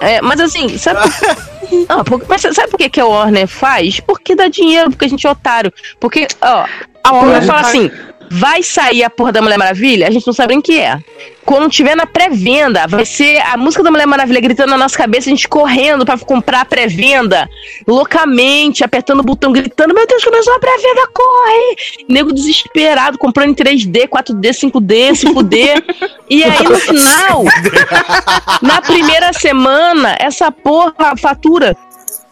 [0.02, 1.00] É, mas assim, sabe.
[1.88, 3.99] Não, por- mas sabe por que, que a Warner faz?
[3.99, 5.72] Porque dá dinheiro, porque a gente é otário.
[5.99, 6.66] Porque, ó,
[7.04, 7.91] a Warner fala assim:
[8.30, 10.99] vai sair a porra da Mulher Maravilha, a gente não sabe nem o que é.
[11.45, 15.30] Quando tiver na pré-venda, vai ser a música da Mulher Maravilha gritando na nossa cabeça,
[15.30, 17.49] a gente correndo pra comprar a pré-venda,
[17.88, 21.76] loucamente, apertando o botão, gritando: Meu Deus, começou a pré-venda, corre!
[22.10, 25.84] Nego desesperado, comprando em 3D, 4D, 5D, 5D.
[26.30, 27.45] e aí no final,
[28.62, 31.78] na primeira semana, essa porra fatura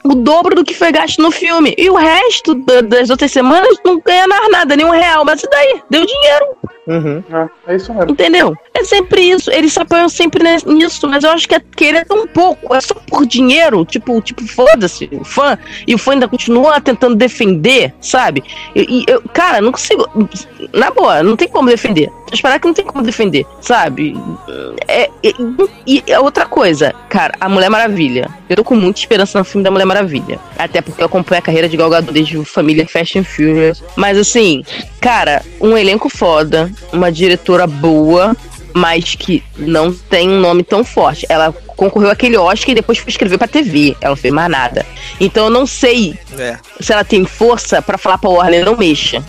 [0.06, 1.73] o dobro do que foi gasto no filme.
[1.77, 5.26] E o resto da- das outras semanas não ganha mais nada, nenhum real.
[5.26, 5.82] Mas e daí?
[5.90, 6.45] Deu dinheiro,
[6.87, 7.23] Uhum.
[7.67, 8.11] É, é isso mesmo.
[8.11, 8.55] entendeu?
[8.73, 9.49] É sempre isso.
[9.51, 11.07] Eles se apoiam sempre nisso.
[11.07, 12.73] Mas eu acho que é querer tão pouco.
[12.75, 13.83] É só por dinheiro.
[13.85, 15.57] Tipo, tipo foda-se o fã.
[15.87, 18.43] E o fã ainda continua tentando defender, sabe?
[18.75, 20.05] E, e eu, cara, não consigo.
[20.73, 22.09] Na boa, não tem como defender.
[22.31, 24.15] Esperar que não tem como defender, sabe?
[24.87, 25.33] É, é-
[25.87, 28.29] e é outra coisa, cara, a Mulher Maravilha.
[28.49, 30.39] Eu tô com muita esperança no filme da Mulher Maravilha.
[30.57, 33.83] Até porque eu acompanho a carreira de Gal Gadot desde Família Fast and Furious.
[33.95, 34.63] Mas assim,
[34.99, 38.35] cara, um elenco foda, uma diretora boa,
[38.73, 41.26] mas que não tem um nome tão forte.
[41.30, 43.95] Ela concorreu àquele Oscar e depois foi escrever pra TV.
[44.02, 44.85] Ela não fez mais nada.
[45.19, 46.57] Então eu não sei É.
[46.80, 49.23] se ela tem força pra falar pra Warner não mexa.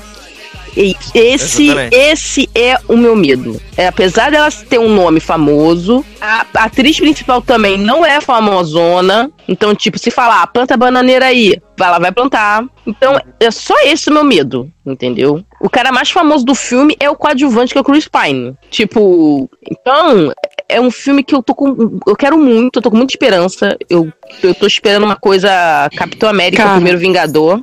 [0.79, 3.59] E esse, esse é o meu medo.
[3.79, 9.31] É, apesar dela ter um nome famoso, a, a atriz principal também não é famosona.
[9.49, 12.63] Então, tipo, se falar, ah, planta bananeira aí, ela vai plantar.
[12.87, 15.43] Então, é só esse o meu medo, entendeu?
[15.61, 18.55] O cara mais famoso do filme é o coadjuvante, que é o Chris Pine.
[18.71, 20.33] Tipo, então,
[20.69, 21.99] é um filme que eu tô com.
[22.07, 23.77] Eu quero muito, eu tô com muita esperança.
[23.89, 24.13] Eu,
[24.43, 25.49] eu tô esperando uma coisa
[25.97, 26.73] Capitão América, Cara.
[26.73, 27.63] o primeiro Vingador.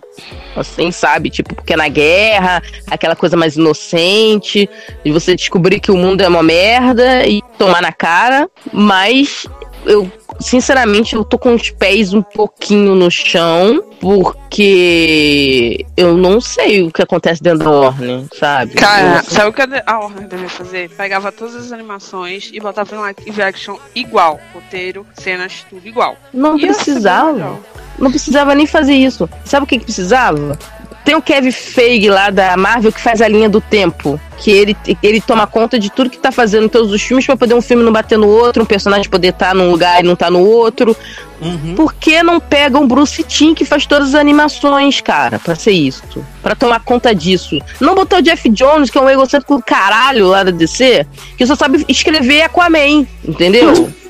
[0.55, 1.29] Assim, sabe?
[1.29, 4.69] Tipo, porque é na guerra, aquela coisa mais inocente,
[5.03, 8.47] de você descobrir que o mundo é uma merda e tomar na cara.
[8.71, 9.47] Mas
[9.85, 16.84] eu, sinceramente, eu tô com os pés um pouquinho no chão, porque eu não sei
[16.84, 18.73] o que acontece dentro da Warner, sabe?
[18.76, 20.89] Cara, Eu- sabe o que a Warner devia fazer?
[20.91, 24.39] Pegava todas as animações e botava em live action igual.
[24.53, 26.15] Roteiro, cenas, tudo igual.
[26.34, 27.60] não bem precisava.
[27.99, 29.30] Não precisava nem fazer isso.
[29.45, 30.57] Sabe o que, que precisava?
[31.03, 34.19] Tem o Kevin Feige lá da Marvel que faz a linha do tempo.
[34.38, 37.35] Que ele, ele toma conta de tudo que tá fazendo em todos os filmes pra
[37.35, 40.15] poder um filme não bater no outro, um personagem poder estar num lugar e não
[40.15, 40.95] tá no outro.
[41.41, 41.75] Uhum.
[41.75, 45.71] Por que não pega um Bruce Timm que faz todas as animações, cara, pra ser
[45.71, 46.03] isso?
[46.41, 47.59] Pra tomar conta disso.
[47.81, 51.05] Não botar o Jeff Jones, que é um egocêntrico caralho lá da DC,
[51.38, 53.91] que só sabe escrever Aquaman, entendeu?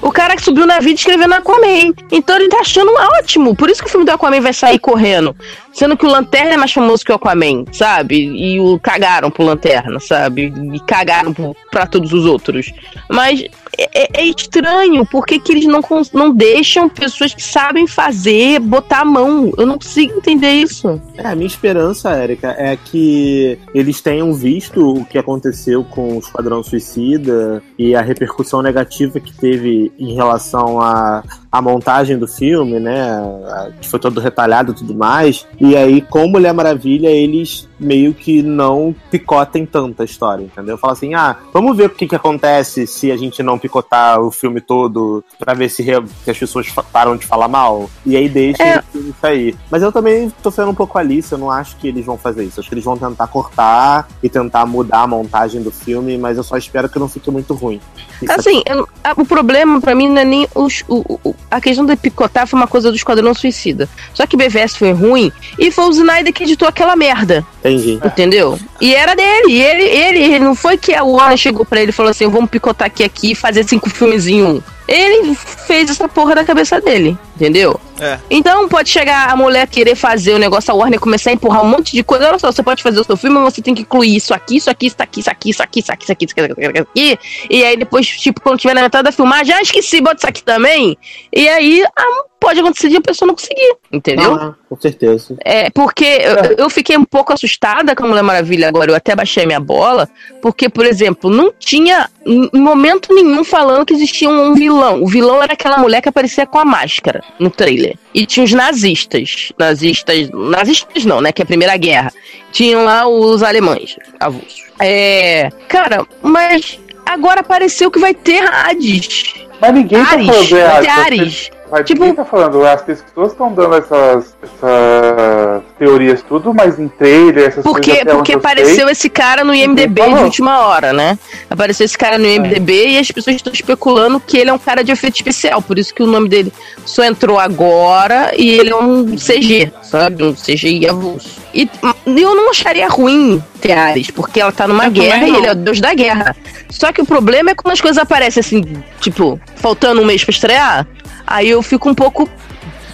[0.00, 1.92] O cara que subiu na vida escrevendo Aquaman.
[2.10, 3.54] Então ele tá achando ótimo.
[3.54, 5.36] Por isso que o filme do Aquaman vai sair correndo.
[5.72, 8.16] Sendo que o Lanterna é mais famoso que o Aquaman, sabe?
[8.16, 10.52] E o cagaram pro Lanterna, sabe?
[10.72, 12.72] E cagaram pro, pra todos os outros.
[13.08, 13.44] Mas
[13.78, 15.04] é, é- é estranho.
[15.06, 15.80] Por que, eles não,
[16.12, 19.52] não deixam pessoas que sabem fazer botar a mão?
[19.56, 21.00] Eu não consigo entender isso.
[21.16, 26.18] É, a minha esperança, Érica, é que eles tenham visto o que aconteceu com o
[26.18, 32.80] Esquadrão Suicida e a repercussão negativa que teve em relação à à montagem do filme,
[32.80, 33.00] né?
[33.12, 35.46] a- Que foi todo retalhado e tudo mais.
[35.60, 40.78] E aí, com Mulher Maravilha, eles meio que não picotem tanta história, entendeu?
[40.78, 44.30] Fala assim, ah, vamos ver o que, que acontece se a gente não picotar o
[44.30, 47.88] filme todo pra ver se, re- se as pessoas param de falar mal.
[48.06, 48.78] E aí deixa É.
[48.78, 49.56] o filme sair.
[49.70, 52.44] Mas eu também tô sendo um pouco Alice, eu não acho que eles vão fazer
[52.44, 52.58] isso.
[52.60, 56.42] Acho que eles vão tentar cortar e tentar mudar a montagem do filme, mas eu
[56.42, 57.80] só espero que não fique muito ruim.
[58.28, 61.84] Assim, eu- a- o problema pra mim não é nem os, o, o- a questão
[61.84, 63.88] de picotar foi uma coisa do Esquadrão Suicida.
[64.12, 67.98] Só que BVS foi ruim e foi o Snyder que editou aquela merda, Entendi.
[68.04, 68.58] entendeu?
[68.80, 69.48] E era dele.
[69.52, 72.28] E ele, ele, ele não foi que a Warner chegou pra ele e falou assim:
[72.28, 74.62] vamos picotar aqui aqui e fazer cinco filmes em um.
[74.86, 77.80] Ele fez essa porra da cabeça dele, entendeu?
[77.98, 78.18] É.
[78.28, 81.68] Então pode chegar a mulher querer fazer o negócio, a Warner começar a empurrar um
[81.68, 82.28] monte de coisa.
[82.28, 84.56] Olha só, você pode fazer o seu filme, mas você tem que incluir isso aqui,
[84.56, 86.34] isso aqui, isso aqui, isso aqui, isso aqui, isso aqui, isso aqui, isso aqui, isso
[86.36, 87.18] aqui, isso aqui.
[87.48, 90.42] E aí depois, tipo, quando tiver na metade da filmagem, já esqueci, bota isso aqui
[90.42, 90.98] também.
[91.32, 94.34] E aí ah, pode acontecer de a pessoa não conseguir, entendeu?
[94.34, 95.34] Ah, com certeza.
[95.44, 99.14] É, porque eu, eu fiquei um pouco assustada com a Mulher Maravilha agora, eu até
[99.16, 100.08] baixei minha bola,
[100.42, 105.02] porque, por exemplo, não tinha em momento nenhum falando que existia um vilão.
[105.02, 107.96] O vilão era aquela mulher que aparecia com a máscara no trailer.
[108.12, 109.52] E tinha os nazistas.
[109.58, 110.28] Nazistas.
[110.30, 111.32] Nazistas não, né?
[111.32, 112.12] Que é a Primeira Guerra.
[112.52, 114.64] Tinham lá os alemães, avulsos.
[114.80, 115.50] É.
[115.68, 119.34] Cara, mas agora apareceu que vai ter Hades.
[119.60, 121.50] Mas ninguém tá Ares, falando é, vai ter as- Ares.
[121.74, 126.86] Mas Tipo- ninguém tá falando, as pessoas estão dando essas, essas teorias tudo, mas em
[126.86, 130.22] trailer, essas Porque, coisas até porque onde eu apareceu sei, esse cara no IMDB de
[130.22, 131.18] última hora, né?
[131.50, 134.84] Apareceu esse cara no IMDB e as pessoas estão especulando que ele é um cara
[134.84, 135.60] de efeito especial.
[135.60, 136.52] Por isso que o nome dele
[136.86, 140.22] só entrou agora e ele é um CG, sabe?
[140.22, 141.42] Um CGI avulso.
[141.52, 141.68] E
[142.06, 145.46] e eu não acharia ruim ter Ares, porque ela tá numa Eu guerra e ele
[145.46, 146.36] é o deus da guerra.
[146.70, 148.62] Só que o problema é quando as coisas aparecem assim,
[149.00, 150.86] tipo, faltando um mês pra estrear.
[151.26, 152.28] Aí eu fico um pouco.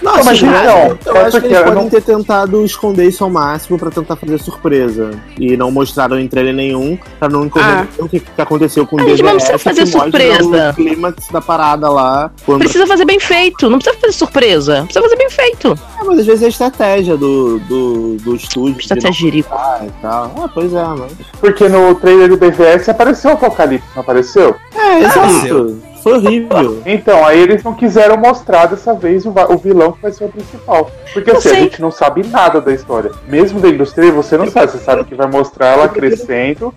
[0.02, 3.22] Nossa, mas eu, então, eu é acho que eles podem não- ter tentado esconder isso
[3.22, 5.10] ao máximo pra tentar fazer surpresa.
[5.38, 7.86] E não mostraram em trailer nenhum pra não entender Ah.
[7.98, 10.70] o que, que aconteceu com o A gente não precisa fazer surpresa.
[10.70, 12.30] O clímax da parada lá.
[12.46, 12.60] Quando...
[12.60, 14.74] Precisa fazer bem feito, não precisa fazer surpresa.
[14.84, 15.78] Precisa fazer bem feito.
[16.00, 18.76] É, mas às vezes é a estratégia do, do, do estúdio.
[18.76, 20.34] de Estratégia mostrar e tal.
[20.42, 21.12] Ah, pois é, mas.
[21.38, 24.56] porque no trailer do BVS apareceu o Apocalipse, não apareceu?
[24.74, 25.78] É, Apareceu.
[26.02, 26.82] Foi horrível.
[26.86, 30.28] Então, aí eles não quiseram mostrar dessa vez o, o vilão que vai ser o
[30.28, 30.90] principal.
[31.12, 33.10] Porque assim, a gente não sabe nada da história.
[33.28, 34.72] Mesmo dentro dos trailers, você não sabe.
[34.72, 36.72] Você sabe que vai mostrar ela crescendo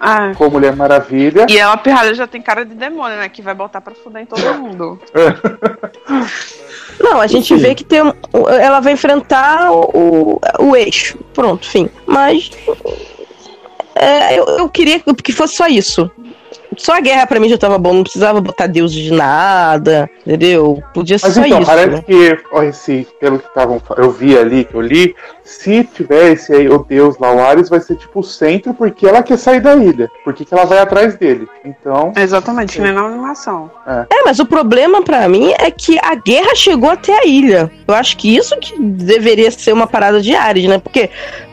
[0.00, 0.32] Ah.
[0.36, 1.46] com Mulher Maravilha.
[1.48, 3.28] E ela pirralha já tem cara de demônio, né?
[3.28, 5.00] Que vai botar pra fuder em todo mundo.
[7.00, 8.02] Não, a gente vê que tem.
[8.02, 8.12] um-
[8.60, 11.16] Ela vai enfrentar o, o eixo.
[11.32, 11.88] Pronto, fim.
[12.06, 12.50] Mas.
[13.94, 16.10] é, eu, eu queria que fosse só isso.
[16.78, 20.82] Só a guerra pra mim já tava bom, não precisava botar deuses de nada, entendeu?
[20.94, 21.70] Podia ser Mas só então, isso.
[21.70, 22.02] parece né?
[22.02, 26.52] que, ó, esse, pelo que estavam, eu vi ali, que eu li, se tiver esse
[26.52, 29.60] aí, o deus lá, o Ares, vai ser tipo o centro, porque ela quer sair
[29.60, 30.10] da ilha.
[30.22, 31.48] Porque que ela vai atrás dele.
[31.64, 33.70] Então, Exatamente, que nem na animação.
[33.86, 37.70] É, mas o problema pra mim é que a guerra chegou até a ilha.
[37.86, 40.78] Eu acho que isso que deveria ser uma parada de Ares, né?
[40.78, 41.10] Porque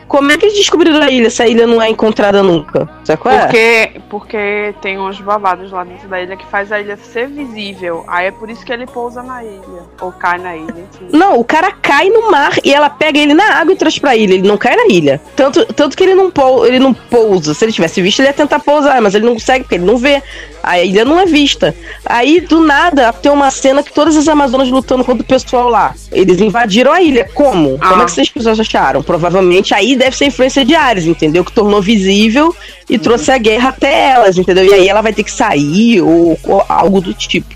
[0.08, 2.88] como é que eles descobriram a ilha se a ilha não é encontrada nunca?
[3.04, 3.40] Sabe qual é?
[3.40, 8.04] Porque, porque tem uns babados lá dentro da ilha que faz a ilha ser visível.
[8.06, 9.82] Aí é por isso que ele pousa na ilha.
[10.00, 10.86] Ou cai na ilha.
[10.92, 11.08] enfim.
[11.12, 14.16] Não, o cara cai no mar e ela pega ele na água e traz pra
[14.16, 14.34] ilha.
[14.34, 15.20] Ele não cai na ilha.
[15.34, 17.52] Tanto, tanto que ele não, pou, ele não pousa.
[17.54, 19.96] Se ele tivesse visto, ele ia tentar pousar, mas ele não consegue porque ele não
[19.96, 20.22] vê.
[20.66, 21.74] A ilha não é vista.
[22.04, 25.94] Aí, do nada, tem uma cena que todas as Amazonas lutando contra o pessoal lá.
[26.10, 27.28] Eles invadiram a ilha.
[27.32, 27.78] Como?
[27.78, 28.02] Como Ah.
[28.02, 29.00] é que vocês pessoas acharam?
[29.02, 31.44] Provavelmente aí deve ser influência de Ares, entendeu?
[31.44, 32.54] Que tornou visível
[32.90, 34.64] e trouxe a guerra até elas, entendeu?
[34.66, 37.55] E aí ela vai ter que sair ou, ou algo do tipo.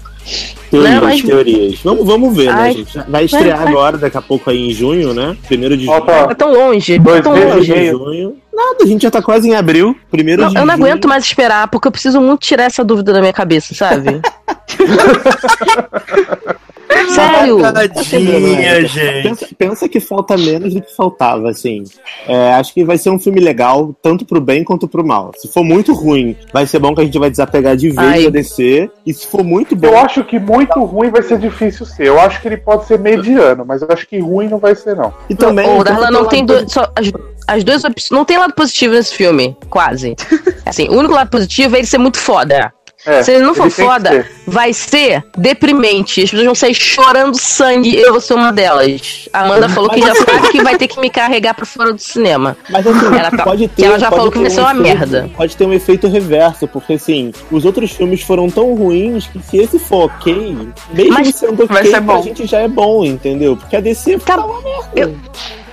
[0.71, 1.79] Teorias, Não, mas- teorias.
[1.83, 2.69] Vamos, vamos ver, Ai.
[2.69, 2.99] né, gente?
[3.09, 3.73] Vai estrear Vai, vai.
[3.75, 5.37] agora, daqui a pouco aí em junho, né?
[5.49, 6.01] Primeiro de junho.
[6.03, 6.97] Tá tão longe.
[6.99, 7.73] Tá Dois tão meses longe.
[7.73, 7.99] e meio.
[7.99, 8.37] junho.
[8.53, 9.97] Nada, a gente já tá quase em abril.
[10.11, 10.87] Primeiro Não, de eu não junho.
[10.87, 14.21] aguento mais esperar, porque eu preciso muito tirar essa dúvida da minha cabeça, sabe?
[17.09, 17.61] Sério.
[17.61, 19.23] Tadinha, gente.
[19.23, 21.85] Pensa, pensa que falta menos do que faltava, assim.
[22.27, 25.33] É, acho que vai ser um filme legal, tanto pro bem quanto pro mal.
[25.37, 28.31] Se for muito ruim, vai ser bom que a gente vai desapegar de vez da
[28.31, 28.91] DC.
[29.07, 32.07] E se for muito bom, eu acho que muito ruim vai ser difícil ser.
[32.07, 34.97] Eu acho que ele pode ser mediano, mas eu acho que ruim não vai ser,
[34.97, 35.13] não.
[35.29, 35.67] e também.
[35.67, 37.11] Tanto Darlan, não tem só as,
[37.47, 38.11] as duas opções.
[38.11, 40.15] Não tem lado positivo nesse filme, quase.
[40.65, 42.73] Assim, o único lado positivo é ele ser muito foda.
[43.07, 44.31] É, Se ele não for que foda, ser.
[44.47, 46.23] vai ser deprimente.
[46.23, 47.97] As pessoas vão sair chorando sangue.
[47.97, 49.29] Eu vou ser uma delas.
[49.33, 51.99] A Amanda falou que já sabe que vai ter que me carregar pra fora do
[52.01, 52.57] cinema.
[52.69, 53.85] Mas assim, Ela tá- pode que ter.
[53.87, 55.31] ela já falou que vai ser um uma efeito- merda.
[55.37, 59.57] Pode ter um efeito reverso, porque assim, os outros filmes foram tão ruins que se
[59.57, 62.23] esse for ok, mesmo Mas sendo ok, ser bom.
[62.23, 63.57] gente já é bom, entendeu?
[63.57, 64.91] Porque a DC Tá- tá uma merda.
[64.95, 65.17] Eu-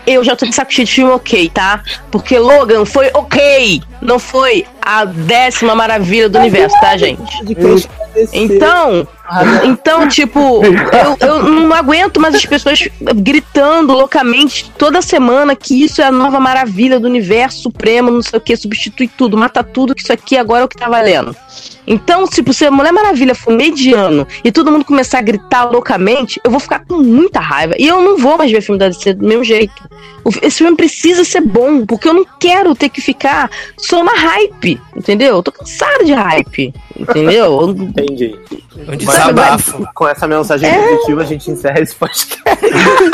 [0.07, 1.83] Eu já tô de saco cheio de filme ok, tá?
[2.09, 3.83] Porque Logan foi ok.
[4.01, 7.21] Não foi a décima maravilha do universo, tá, gente?
[8.31, 9.05] Então,
[9.65, 12.87] então, tipo, eu, eu não aguento mais as pessoas
[13.17, 18.37] gritando loucamente toda semana que isso é a nova maravilha do universo supremo, não sei
[18.37, 21.35] o que, substitui tudo, mata tudo, que isso aqui agora é o que tá valendo.
[21.85, 26.39] Então, tipo, se a Mulher Maravilha for mediano e todo mundo começar a gritar loucamente,
[26.43, 27.75] eu vou ficar com muita raiva.
[27.79, 29.73] E eu não vou mais ver filme da DC do mesmo jeito.
[30.41, 34.79] Esse filme precisa ser bom, porque eu não quero ter que ficar só na hype.
[34.95, 35.37] Entendeu?
[35.37, 36.73] Eu tô cansada de hype.
[36.99, 37.69] Entendeu?
[37.77, 38.35] Entendi.
[38.87, 39.87] Um desabafo.
[39.93, 42.47] Com essa mensagem positiva, a gente encerra esse podcast.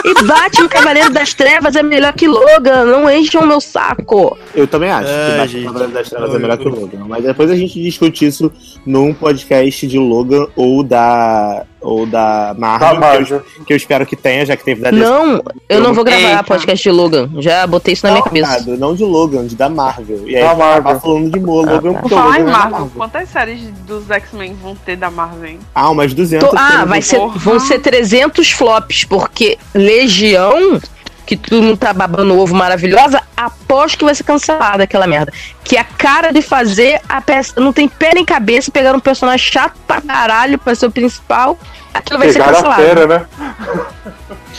[0.05, 2.85] E Batman Cavaleiro das Trevas é melhor que Logan.
[2.85, 4.38] Não encham o meu saco.
[4.53, 5.65] Eu também acho Ai, que Batman gente.
[5.65, 7.05] Cavaleiro das Trevas é melhor que o Logan.
[7.07, 8.51] Mas depois a gente discute isso
[8.85, 13.38] num podcast de Logan ou da, ou da Marvel, Da Que, Marvel.
[13.38, 15.03] eu, que eu espero que tenha, já que teve da DC.
[15.03, 16.43] Não, eu não vou gravar Eita.
[16.43, 17.30] podcast de Logan.
[17.39, 18.64] Já botei isso na minha cabeça.
[18.68, 20.22] Não, não de Logan, de da Marvel.
[20.27, 20.99] E aí Da Marvel.
[20.99, 21.99] falando de Mo, Ah, Logan tá.
[21.99, 24.95] Por porque o falar em Logan é da Marvel, quantas séries dos X-Men vão ter
[24.95, 25.60] da Marvel, hein?
[25.76, 26.49] Ah, umas 200.
[26.49, 30.80] Tô- ah, vai ser, vão ser 300 flops, porque Legião,
[31.26, 35.32] que todo mundo tá babando ovo maravilhosa, aposto que vai ser cancelada aquela merda.
[35.64, 37.60] Que é a cara de fazer a peça.
[37.60, 41.58] Não tem pé nem cabeça, pegar um personagem chato pra caralho pra ser o principal.
[41.94, 42.82] Aquilo vai Pegaram ser a cancelado.
[42.84, 43.26] fera, né?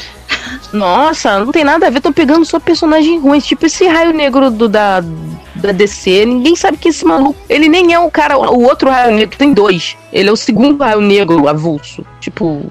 [0.72, 3.40] Nossa, não tem nada a ver, tô pegando só personagem ruim.
[3.40, 5.00] Tipo esse raio negro do, da,
[5.54, 7.38] da DC, ninguém sabe que esse maluco.
[7.48, 9.96] Ele nem é o cara, o outro raio negro, tem dois.
[10.12, 12.04] Ele é o segundo raio negro avulso.
[12.20, 12.62] Tipo.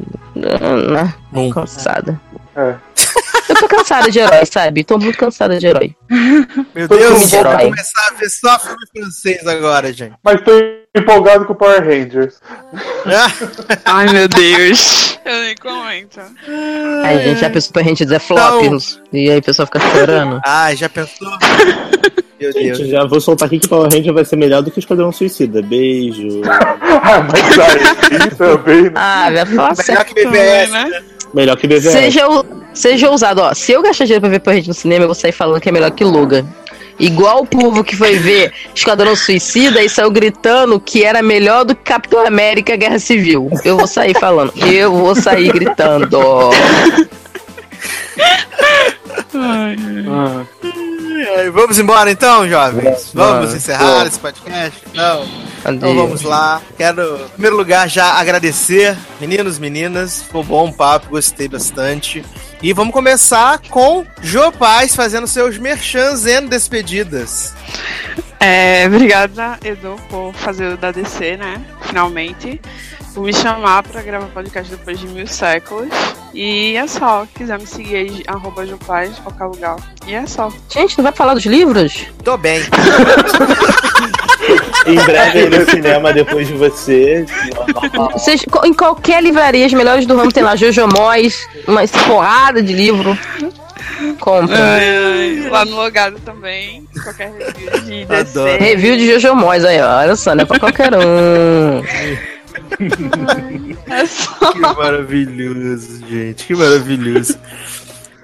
[0.98, 1.50] ah, Bom.
[1.50, 2.20] cansada.
[2.56, 2.76] É.
[3.50, 4.84] Eu tô cansada de herói, sabe?
[4.84, 5.96] Tô muito cansada de herói.
[6.74, 7.66] Meu Deus, vai.
[7.66, 10.14] começar a ver só filme francês agora, gente.
[10.24, 10.52] Mas tô
[10.96, 12.40] empolgado com o Power Rangers.
[13.86, 15.20] Ai, meu Deus.
[15.26, 16.20] Eu nem comento.
[17.04, 18.64] Aí a gente já pensou pra gente dizer flop.
[19.12, 20.42] E aí a pessoa fica chorando.
[20.46, 21.30] Ai, já pensou?
[22.40, 22.78] Meu Deus.
[22.78, 25.12] Gente, já vou soltar aqui que Power Ranger vai ser melhor do que o Esquadrão
[25.12, 25.62] Suicida.
[25.62, 26.42] Beijo.
[26.48, 28.92] ah, mas aí também, né?
[28.96, 30.14] Ah, vai falar Melhor certo.
[30.14, 30.72] que BBS.
[30.72, 31.04] né?
[31.34, 31.92] Melhor que BVS.
[31.92, 32.28] Seja,
[32.74, 33.54] seja ousado, ó.
[33.54, 35.72] Se eu gastar dinheiro pra ver Rangers no cinema, eu vou sair falando que é
[35.72, 36.46] melhor que Logan.
[37.00, 41.76] Igual o povo que foi ver Esquadrão Suicida e saiu gritando que era melhor do
[41.76, 43.50] que Capitão América Guerra Civil.
[43.66, 44.54] Eu vou sair falando.
[44.58, 46.20] Eu vou sair gritando.
[49.36, 49.74] Ah,
[50.62, 50.86] Ai,
[51.54, 53.12] Vamos embora então, jovens?
[53.14, 54.80] Vamos encerrar esse podcast?
[54.94, 55.24] Não.
[55.60, 55.96] Então Adeus.
[55.96, 56.62] vamos lá.
[56.78, 60.24] Quero, em primeiro lugar, já agradecer, meninos, meninas.
[60.24, 62.24] Foi um bom papo, gostei bastante.
[62.62, 67.54] E vamos começar com Jô Paz fazendo seus merchans e despedidas.
[68.40, 71.62] É, obrigada, Edu, por fazer o da DC, né?
[71.84, 72.60] Finalmente.
[73.14, 75.90] Por me chamar pra gravar podcast depois de mil séculos.
[76.34, 77.28] E é só.
[77.36, 79.76] Quiser me seguir aí, arroba Jupaz, qualquer lugar.
[80.08, 80.52] E é só.
[80.70, 82.08] Gente, não vai falar dos livros?
[82.24, 82.62] Tô bem.
[84.86, 87.26] Em breve aí no cinema depois de você.
[88.12, 92.74] Vocês, em qualquer livraria, as melhores do ramo tem lá Jojo Moyes, uma porrada de
[92.74, 93.18] livro.
[94.20, 94.58] Compra.
[95.50, 96.86] Lá no Logado também.
[97.02, 98.58] Qualquer review de DC.
[98.58, 100.00] Review de Jojo Moyes aí, ó.
[100.00, 101.82] Olha só, não é pra qualquer um.
[103.88, 104.52] É só.
[104.52, 106.46] Que maravilhoso, gente.
[106.46, 107.38] Que maravilhoso.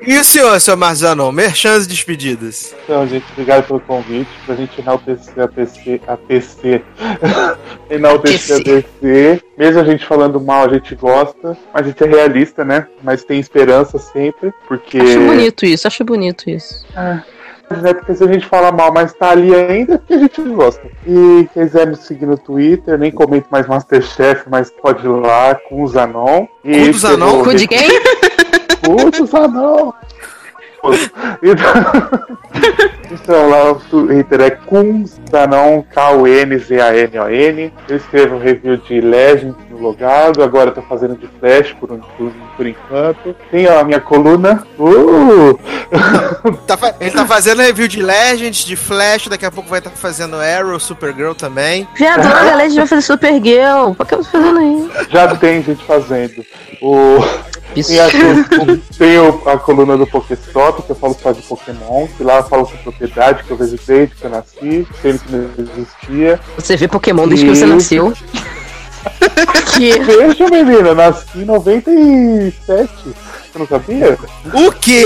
[0.01, 1.29] E o senhor, seu Marzano?
[1.31, 2.73] Merchans e despedidas.
[2.83, 4.29] Então, gente, obrigado pelo convite.
[4.45, 6.01] Pra gente enaltecer a TC.
[6.07, 6.81] A TC.
[7.91, 9.41] enaltecer a DC.
[9.57, 11.57] Mesmo a gente falando mal, a gente gosta.
[11.73, 12.87] Mas a gente é realista, né?
[13.03, 14.53] Mas tem esperança sempre.
[14.67, 14.99] Porque.
[14.99, 16.85] Acho bonito isso, acho bonito isso.
[17.77, 17.93] Né?
[17.93, 20.87] Porque se a gente fala mal, mas tá ali ainda, é porque a gente gosta.
[21.05, 25.55] E quem quiser me seguir no Twitter, nem comento mais Masterchef, mas pode ir lá
[25.55, 26.47] com o Zanon.
[26.63, 27.43] E Com o Zanon?
[27.43, 27.89] Cu de quem?
[28.81, 29.91] Puta, Zanon!
[31.43, 31.73] Então,
[33.11, 37.73] então lá o Twitter é Kunzanon, K-U-N-Z-A-N-O-N.
[37.87, 41.99] Eu escrevo um review de Legends no logado, agora tô fazendo de Flash por, um-
[41.99, 43.35] por, por enquanto.
[43.51, 44.63] Tem ó, a minha coluna.
[44.77, 45.57] Uh!
[46.67, 50.35] Tá ele tá fazendo review de Legends, de Flash, daqui a pouco vai estar fazendo
[50.35, 51.87] Arrow, Supergirl também.
[51.95, 53.93] Viado, a gente vai fazer Supergirl.
[53.95, 54.89] Por que eu tô fazendo aí?
[55.09, 56.45] Já tem gente fazendo.
[56.81, 57.17] O...
[57.73, 58.07] Tem, a,
[58.97, 59.17] tem
[59.53, 62.91] a coluna do Pokéstop, que eu falo só de Pokémon, que lá eu falo com
[62.99, 66.39] propriedade, que eu vejo desde que eu nasci, sendo que não existia.
[66.57, 68.13] Você vê Pokémon desde que você nasceu.
[69.75, 69.97] que...
[69.99, 72.89] Veja, menina, nasci em 97.
[73.51, 74.17] Você não sabia?
[74.53, 75.03] O quê?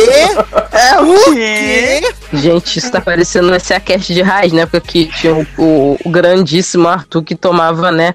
[0.72, 2.02] É O quê?
[2.34, 4.66] Gente, isso tá parecendo um SACast de raiz, né?
[4.66, 8.14] Porque tinha o, o- o grandíssimo Arthur que tomava, né?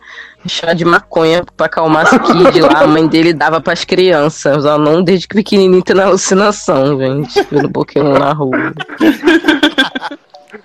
[0.48, 2.80] Chá de maconha pra acalmar as kid lá.
[2.82, 4.64] A mãe dele dava pras crianças.
[4.64, 7.46] Ela não desde que pequenininho tem na alucinação, gente.
[7.50, 8.72] Vendo Pokémon na rua.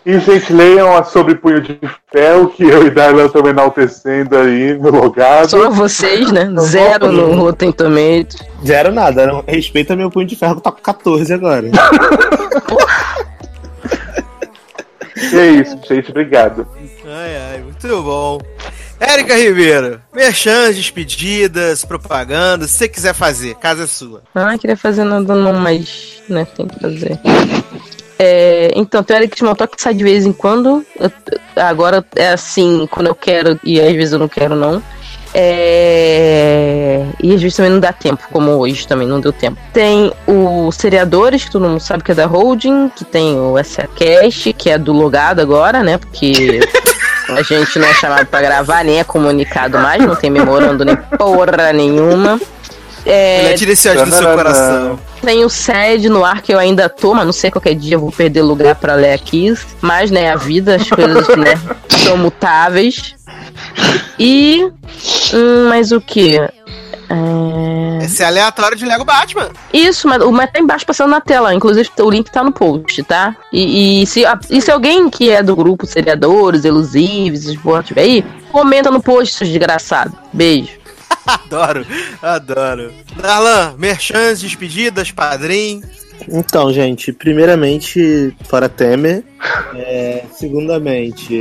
[0.06, 1.80] E, gente, leiam a Sobre Punho de
[2.12, 5.50] Ferro, que eu e Darlan estamos enaltecendo aí no logado.
[5.50, 6.50] Só vocês, né?
[6.60, 8.38] Zero no Rotten Tomatoes.
[8.66, 9.26] Zero nada.
[9.26, 9.44] Não.
[9.48, 11.70] Respeita meu punho de ferro que tá com 14 agora.
[15.32, 16.12] E é isso, gente.
[16.12, 16.68] Obrigado.
[17.06, 18.40] Ai, ai, muito bom.
[19.06, 24.22] Érica Ribeiro, merchans, despedidas, propagandas, se você quiser fazer, casa é sua.
[24.34, 27.20] Ah, queria fazer nada não, mas, né, tem que fazer.
[28.18, 30.86] É, então, tem o Eric Small Talk que sai de vez em quando.
[31.00, 31.12] Eu-
[31.62, 34.82] agora é assim, quando eu quero e às vezes eu não quero, não.
[35.36, 39.58] É, e às vezes também não dá tempo, como hoje também não deu tempo.
[39.74, 44.54] Tem o Seriadores, que todo mundo sabe que é da Holding, que tem o SACast,
[44.54, 45.98] que é do logado agora, né?
[45.98, 46.60] Porque
[47.40, 50.96] a gente não é chamado pra gravar, nem é comunicado mais, não tem memorando nem
[50.96, 52.40] porra nenhuma.
[53.06, 55.00] É, Ele tira esse ódio do seu coração.
[55.22, 58.00] tem o SED no ar que eu ainda tô, mas não sei qualquer dia eu
[58.00, 59.54] vou perder lugar pra ler aqui.
[59.82, 63.14] Mas, né, a vida, as coisas, né, são mutáveis.
[64.18, 64.70] E.
[65.34, 66.40] Hum, mas o que?
[68.02, 69.50] Esse é aleatório de Lego Batman.
[69.72, 71.54] Isso, mas o mas tá embaixo passando na tela.
[71.54, 73.36] Inclusive, o link tá no post, tá?
[73.52, 77.84] E, e se, a- e se alguém que é do grupo Seriadores, Elusivos, esses porra
[77.84, 80.14] tiver aí, comenta no post, seus desgraçados.
[80.32, 80.72] Beijo.
[81.26, 81.86] Adoro,
[82.22, 82.92] adoro.
[83.16, 85.82] Darlan, merchans, despedidas, padrinho.
[86.30, 89.24] Então, gente, primeiramente, fora Temer.
[89.76, 91.34] É, segundamente,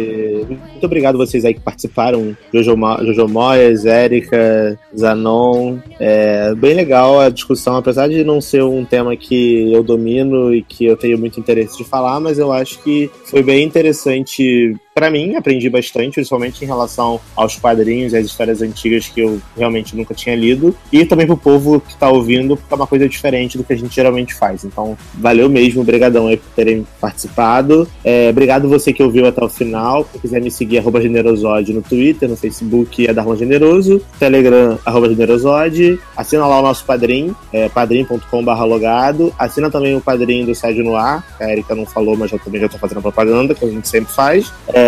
[0.49, 2.36] muito obrigado vocês aí que participaram.
[2.52, 5.78] Jojo, Jojo Moyes, Érica, Zanon.
[6.01, 10.62] É bem legal a discussão, apesar de não ser um tema que eu domino e
[10.62, 15.11] que eu tenho muito interesse de falar, mas eu acho que foi bem interessante Pra
[15.11, 19.97] mim, aprendi bastante, principalmente em relação aos quadrinhos e às histórias antigas que eu realmente
[19.97, 20.77] nunca tinha lido.
[20.93, 23.77] E também pro povo que tá ouvindo, porque é uma coisa diferente do que a
[23.77, 24.65] gente geralmente faz.
[24.65, 27.89] Então, valeu mesmo, obrigadão aí por terem participado.
[28.05, 30.07] É, obrigado você que ouviu até o final.
[30.12, 35.09] Se quiser me seguir, arroba generosode no Twitter, no Facebook é Darlan Generoso, Telegram, arroba
[35.09, 35.99] generosode.
[36.15, 39.33] Assina lá o nosso padrinho, é padrim.com.br logado.
[39.39, 42.61] Assina também o padrinho do Sérgio Noir, que a Erika não falou, mas eu também
[42.61, 44.53] já tô fazendo propaganda, que a gente sempre faz.
[44.69, 44.82] É,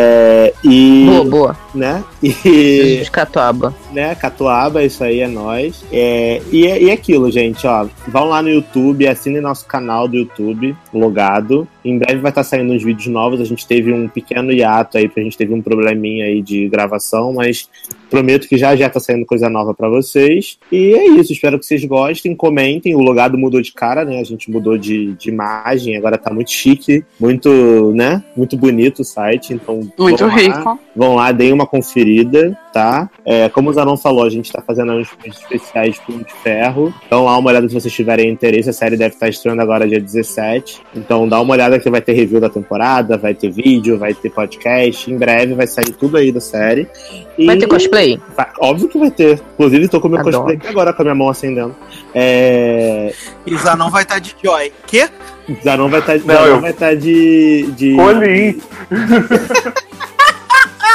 [0.64, 1.56] e, Boa, boa.
[1.74, 2.02] né?
[2.22, 3.74] E, de Catuaba.
[3.92, 5.84] né, Catuaba, isso aí é nós.
[5.92, 7.86] É, e, é- e é aquilo, gente, ó.
[8.08, 11.66] Vão lá no YouTube, assinem nosso canal do YouTube, logado.
[11.84, 13.40] Em breve vai estar saindo uns vídeos novos.
[13.40, 16.68] A gente teve um pequeno hiato aí, porque a gente teve um probleminha aí de
[16.68, 17.68] gravação, mas
[18.10, 20.58] prometo que já já tá saindo coisa nova pra vocês.
[20.72, 22.94] E é isso, espero que vocês gostem, comentem.
[22.94, 24.20] O logado mudou de cara, né?
[24.20, 28.22] A gente mudou de, de imagem, agora tá muito chique, muito, né?
[28.36, 29.52] Muito bonito o site.
[29.52, 30.34] Então, Muito vão lá.
[30.36, 30.78] rico.
[30.96, 33.08] Vão lá, deem uma conferida, tá?
[33.24, 36.32] É, como o Zanon falou, a gente tá fazendo uns vídeos especiais de Punho de
[36.42, 36.92] Ferro.
[37.06, 38.68] Então, lá uma olhada se vocês tiverem interesse.
[38.68, 40.82] A série deve estar estreando agora dia 17.
[40.96, 44.28] Então, dá uma olhada que vai ter review da temporada, vai ter vídeo, vai ter
[44.30, 45.10] podcast.
[45.10, 46.88] Em breve vai sair tudo aí da série.
[47.38, 48.20] E- Vai ter cosplay?
[48.36, 49.40] Vai- Óbvio que vai ter.
[49.54, 50.36] Inclusive, tô com o meu Adoro.
[50.38, 51.74] cosplay aqui agora com a minha mão acendendo.
[52.14, 53.12] É.
[53.46, 54.72] E o Zanon vai estar de Joy.
[54.86, 55.08] Quê?
[55.62, 57.70] Zanon vai estar Não, eu- vai tá de.
[57.76, 57.94] de...
[57.96, 58.60] Colim.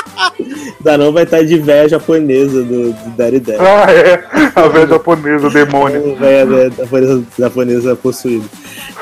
[0.83, 3.41] Zanon vai estar de véia japonesa do, do Daddy.
[3.59, 4.23] Ah, é.
[4.55, 6.15] A velha japonesa, demônio.
[6.15, 8.49] Da- da japonesa, japonesa possuído.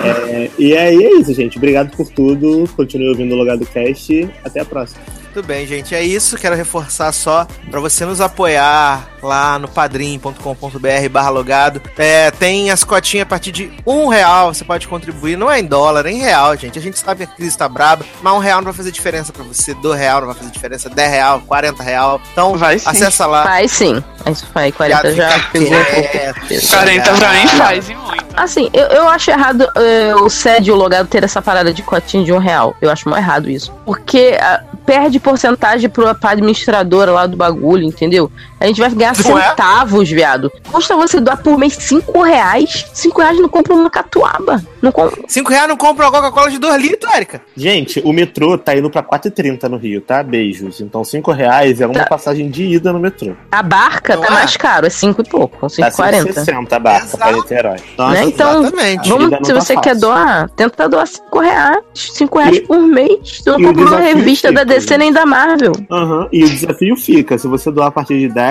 [0.03, 1.58] É, e aí é isso, gente.
[1.58, 2.67] Obrigado por tudo.
[2.76, 4.30] Continue ouvindo o Logado Cast.
[4.43, 5.01] Até a próxima.
[5.38, 5.93] Muito bem, gente.
[5.93, 6.35] É isso.
[6.35, 11.80] Quero reforçar só pra você nos apoiar lá no padrim.com.br barra logado.
[11.95, 14.51] É, tem as cotinhas a partir de um real.
[14.51, 15.38] Você pode contribuir.
[15.38, 16.80] Não é em dólar, é em real, gente.
[16.80, 19.32] A gente sabe que a crise tá braba, mas um real não vai fazer diferença
[19.32, 19.75] pra você.
[19.75, 20.90] Dois real não vai fazer diferença.
[20.90, 22.19] Dez real, quarenta real.
[22.32, 22.90] Então, Vai sim.
[22.90, 23.43] acessa lá.
[23.43, 24.03] Faz sim.
[24.32, 26.67] Isso faz 40 já pegou um.
[26.67, 28.25] 40 pra mim faz e muito.
[28.35, 31.83] Assim, eu, eu acho errado é, o SED e o logado ter essa parada de
[31.83, 32.75] cotinha de um real.
[32.82, 33.72] Eu acho muito errado isso.
[33.85, 38.32] Porque ah, perde porcentagem pro, pra administradora lá do bagulho, entendeu?
[38.60, 39.50] A gente vai ganhar Não é?
[39.50, 40.52] centavos, viado.
[40.72, 42.86] Custa você doar por mês 5 reais.
[42.94, 44.61] 5 reais não compra uma catuaba.
[44.82, 45.22] Não compra.
[45.27, 47.42] Cinco reais não compra uma Coca-Cola de dois litros, Érica.
[47.56, 50.22] Gente, o metrô tá indo pra 4,30 no Rio, tá?
[50.22, 50.80] Beijos.
[50.82, 52.06] Então, 5 reais é uma Tá.
[52.06, 53.34] passagem de ida no metrô.
[53.52, 54.32] A barca Não tá é?
[54.32, 56.24] mais caro, é 5 e pouco, Tá 5,40.
[56.34, 57.18] 160 a barca Exato.
[57.18, 57.77] pra Niterói.
[57.98, 58.24] Nossa, Né?
[58.26, 59.10] Então, Exatamente.
[59.10, 59.82] Vamos, se tá você fácil.
[59.82, 61.80] quer doar, tenta doar 5 reais.
[61.94, 63.42] 5 reais E- por mês.
[63.44, 64.98] Tu não compra uma revista da fica, DC né?
[64.98, 65.72] nem da Marvel.
[65.92, 68.47] Aham, E o desafio fica: se você doar a partir de 10,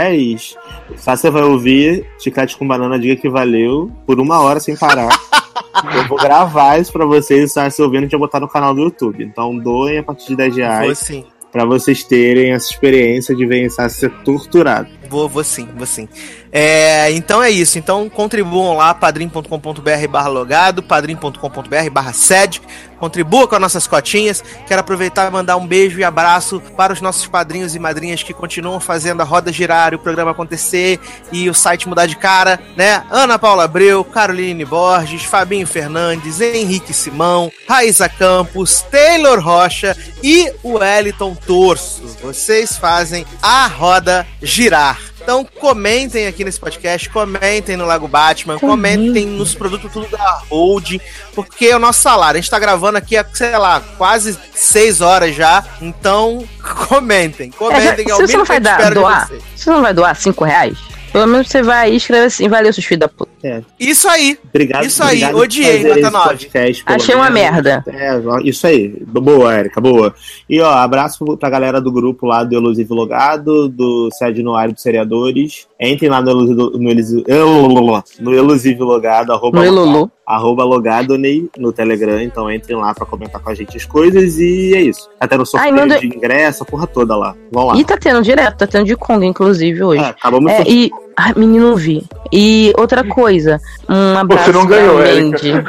[0.96, 5.08] só você vai ouvir Chiclete com Banana Diga que valeu por uma hora sem parar.
[5.94, 9.24] Eu vou gravar isso pra vocês, se ouvindo, a gente botar no canal do YouTube.
[9.24, 11.24] Então doem a partir de 10 Vou reais sim.
[11.52, 14.88] pra vocês terem essa experiência de ver Sassi ser torturado.
[15.08, 16.08] Vou, vou sim, vou sim.
[16.52, 17.78] É, então é isso.
[17.78, 22.60] Então contribuam lá, padrim.com.br barra logado, padrim.com.br barra sede.
[22.98, 24.42] Contribua com as nossas cotinhas.
[24.66, 28.32] Quero aproveitar e mandar um beijo e abraço para os nossos padrinhos e madrinhas que
[28.32, 30.98] continuam fazendo a roda girar o programa acontecer
[31.30, 33.04] e o site mudar de cara, né?
[33.10, 40.78] Ana Paula Abreu, Caroline Borges, Fabinho Fernandes, Henrique Simão, Raíza Campos, Taylor Rocha e o
[40.78, 42.02] Wellington Torso.
[42.22, 44.95] Vocês fazem a roda girar.
[45.26, 50.98] Então comentem aqui nesse podcast, comentem no Lago Batman, comentem nos produtos tudo da Hold,
[51.34, 52.38] porque é o nosso salário.
[52.38, 55.64] A gente tá gravando aqui há, sei lá, quase seis horas já.
[55.82, 56.46] Então,
[56.88, 57.48] comentem.
[57.52, 60.14] É, Comentem, já- é o se você não vai dar, doar, você não vai doar
[60.14, 60.78] 5 reais,
[61.12, 63.30] pelo menos você vai escrever assim, valeu, seus filhos da puta.
[63.42, 63.62] É.
[63.78, 64.36] Isso aí.
[64.48, 66.28] Obrigado, Isso aí, obrigado por odiei, nota esse nove.
[66.28, 67.84] podcast, pelo Achei uma merda.
[67.88, 68.88] É, isso aí.
[69.06, 70.14] Boa, Érica, boa.
[70.48, 74.72] E ó, abraço pra galera do grupo lá do Elusivo Logado, do Sede no Ar
[74.72, 75.68] dos Seriadores.
[75.80, 77.24] Entrem lá no Elusivo, no Elusivo,
[78.20, 80.10] no Elusivo Logado, arroba, No Elulu.
[80.26, 82.20] Arroba Logadoney no Telegram.
[82.20, 85.08] Então entrem lá pra comentar com a gente as coisas e é isso.
[85.20, 87.34] Tá tendo sorteio manda- de ingresso, a porra toda lá.
[87.52, 87.76] Vão lá.
[87.76, 90.02] E tá tendo direto, tá tendo de Kong, inclusive, hoje.
[90.02, 90.90] É, acabamos É, de e.
[91.18, 92.04] Ai, menino, vi.
[92.32, 94.98] E outra coisa, um abraço Você não ganhou.
[94.98, 95.52] Mandy.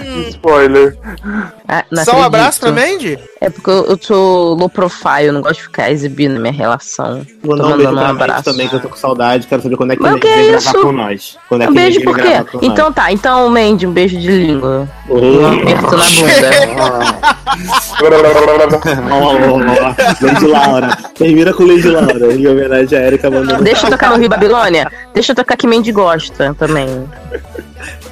[0.30, 0.96] Spoiler.
[1.68, 3.18] Ah, Só um abraço pra Mandy?
[3.40, 7.24] É porque eu, eu sou low profile, eu não gosto de ficar exibindo minha relação.
[7.44, 8.44] Mandar Tô um beijo um pra Mandy abraço.
[8.44, 9.46] também, que eu tô com saudade.
[9.46, 11.38] Quero saber quando é que Mas ele que vem é gravar com nós.
[11.48, 12.38] Quando é Um que beijo ele por quê?
[12.38, 12.46] nós.
[12.62, 14.88] Então tá, então, Mandy, um beijo de língua.
[15.08, 16.50] Um aperto na bunda.
[20.20, 20.96] Lady Laura.
[21.14, 23.62] Termina com Lady Laura, em homenagem a Erika mandando.
[23.64, 24.90] Deixa eu tocar no Rio Babilônia.
[25.14, 27.08] Deixa eu tocar que Mandy gosta também.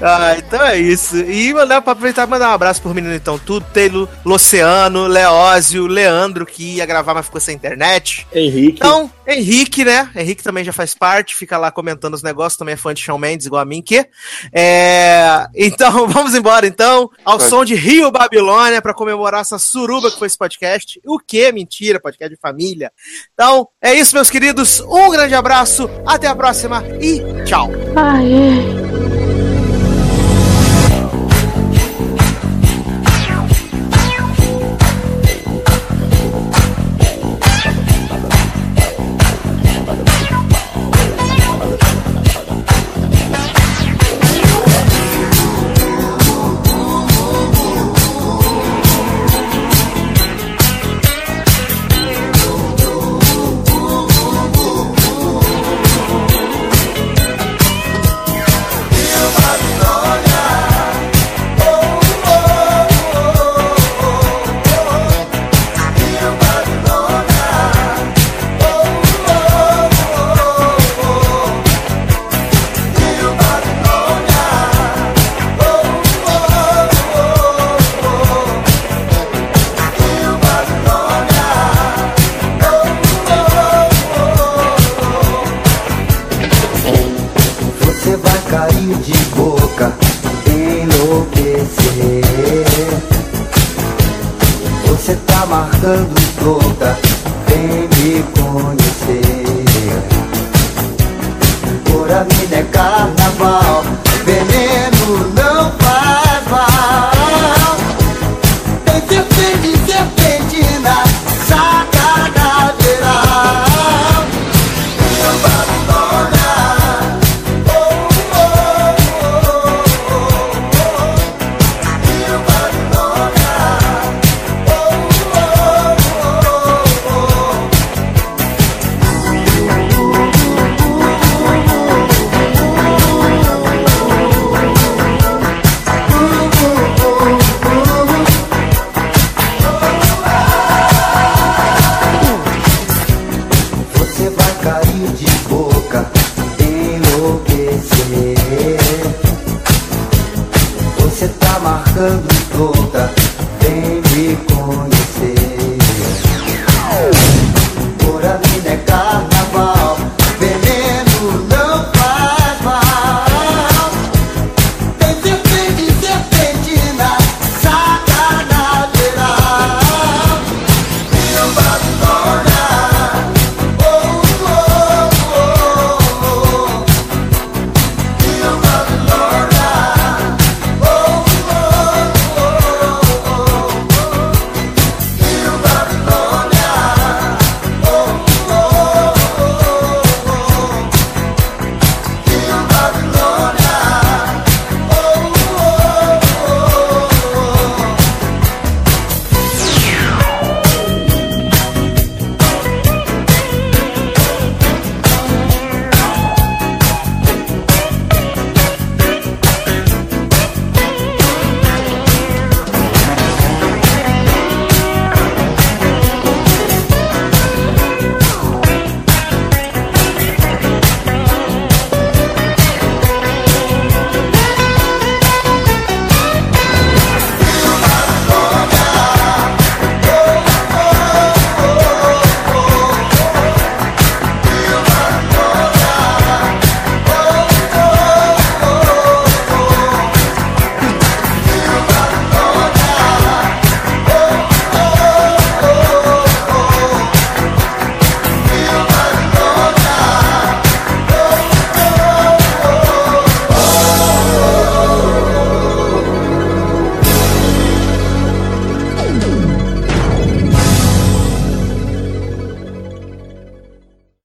[0.01, 1.17] Ah, então é isso.
[1.17, 5.87] E mandar pra aproveitar e mandar um abraço pro menino então tudo, Taylor, Luciano, Leózio,
[5.87, 8.27] Leandro, que ia gravar, mas ficou sem internet.
[8.33, 8.79] Henrique.
[8.79, 10.11] Então, Henrique, né?
[10.17, 13.19] Henrique também já faz parte, fica lá comentando os negócios, também é fã de Shawn
[13.19, 14.07] Mendes, igual a mim, que.
[14.53, 15.47] É...
[15.55, 17.49] Então, vamos embora então, ao Vai.
[17.49, 21.01] som de Rio Babilônia, pra comemorar essa suruba que foi esse podcast.
[21.05, 21.53] O que?
[21.53, 22.91] Mentira, podcast de família.
[23.35, 24.81] Então, é isso, meus queridos.
[24.81, 27.71] Um grande abraço, até a próxima e tchau.
[27.97, 29.18] Ai,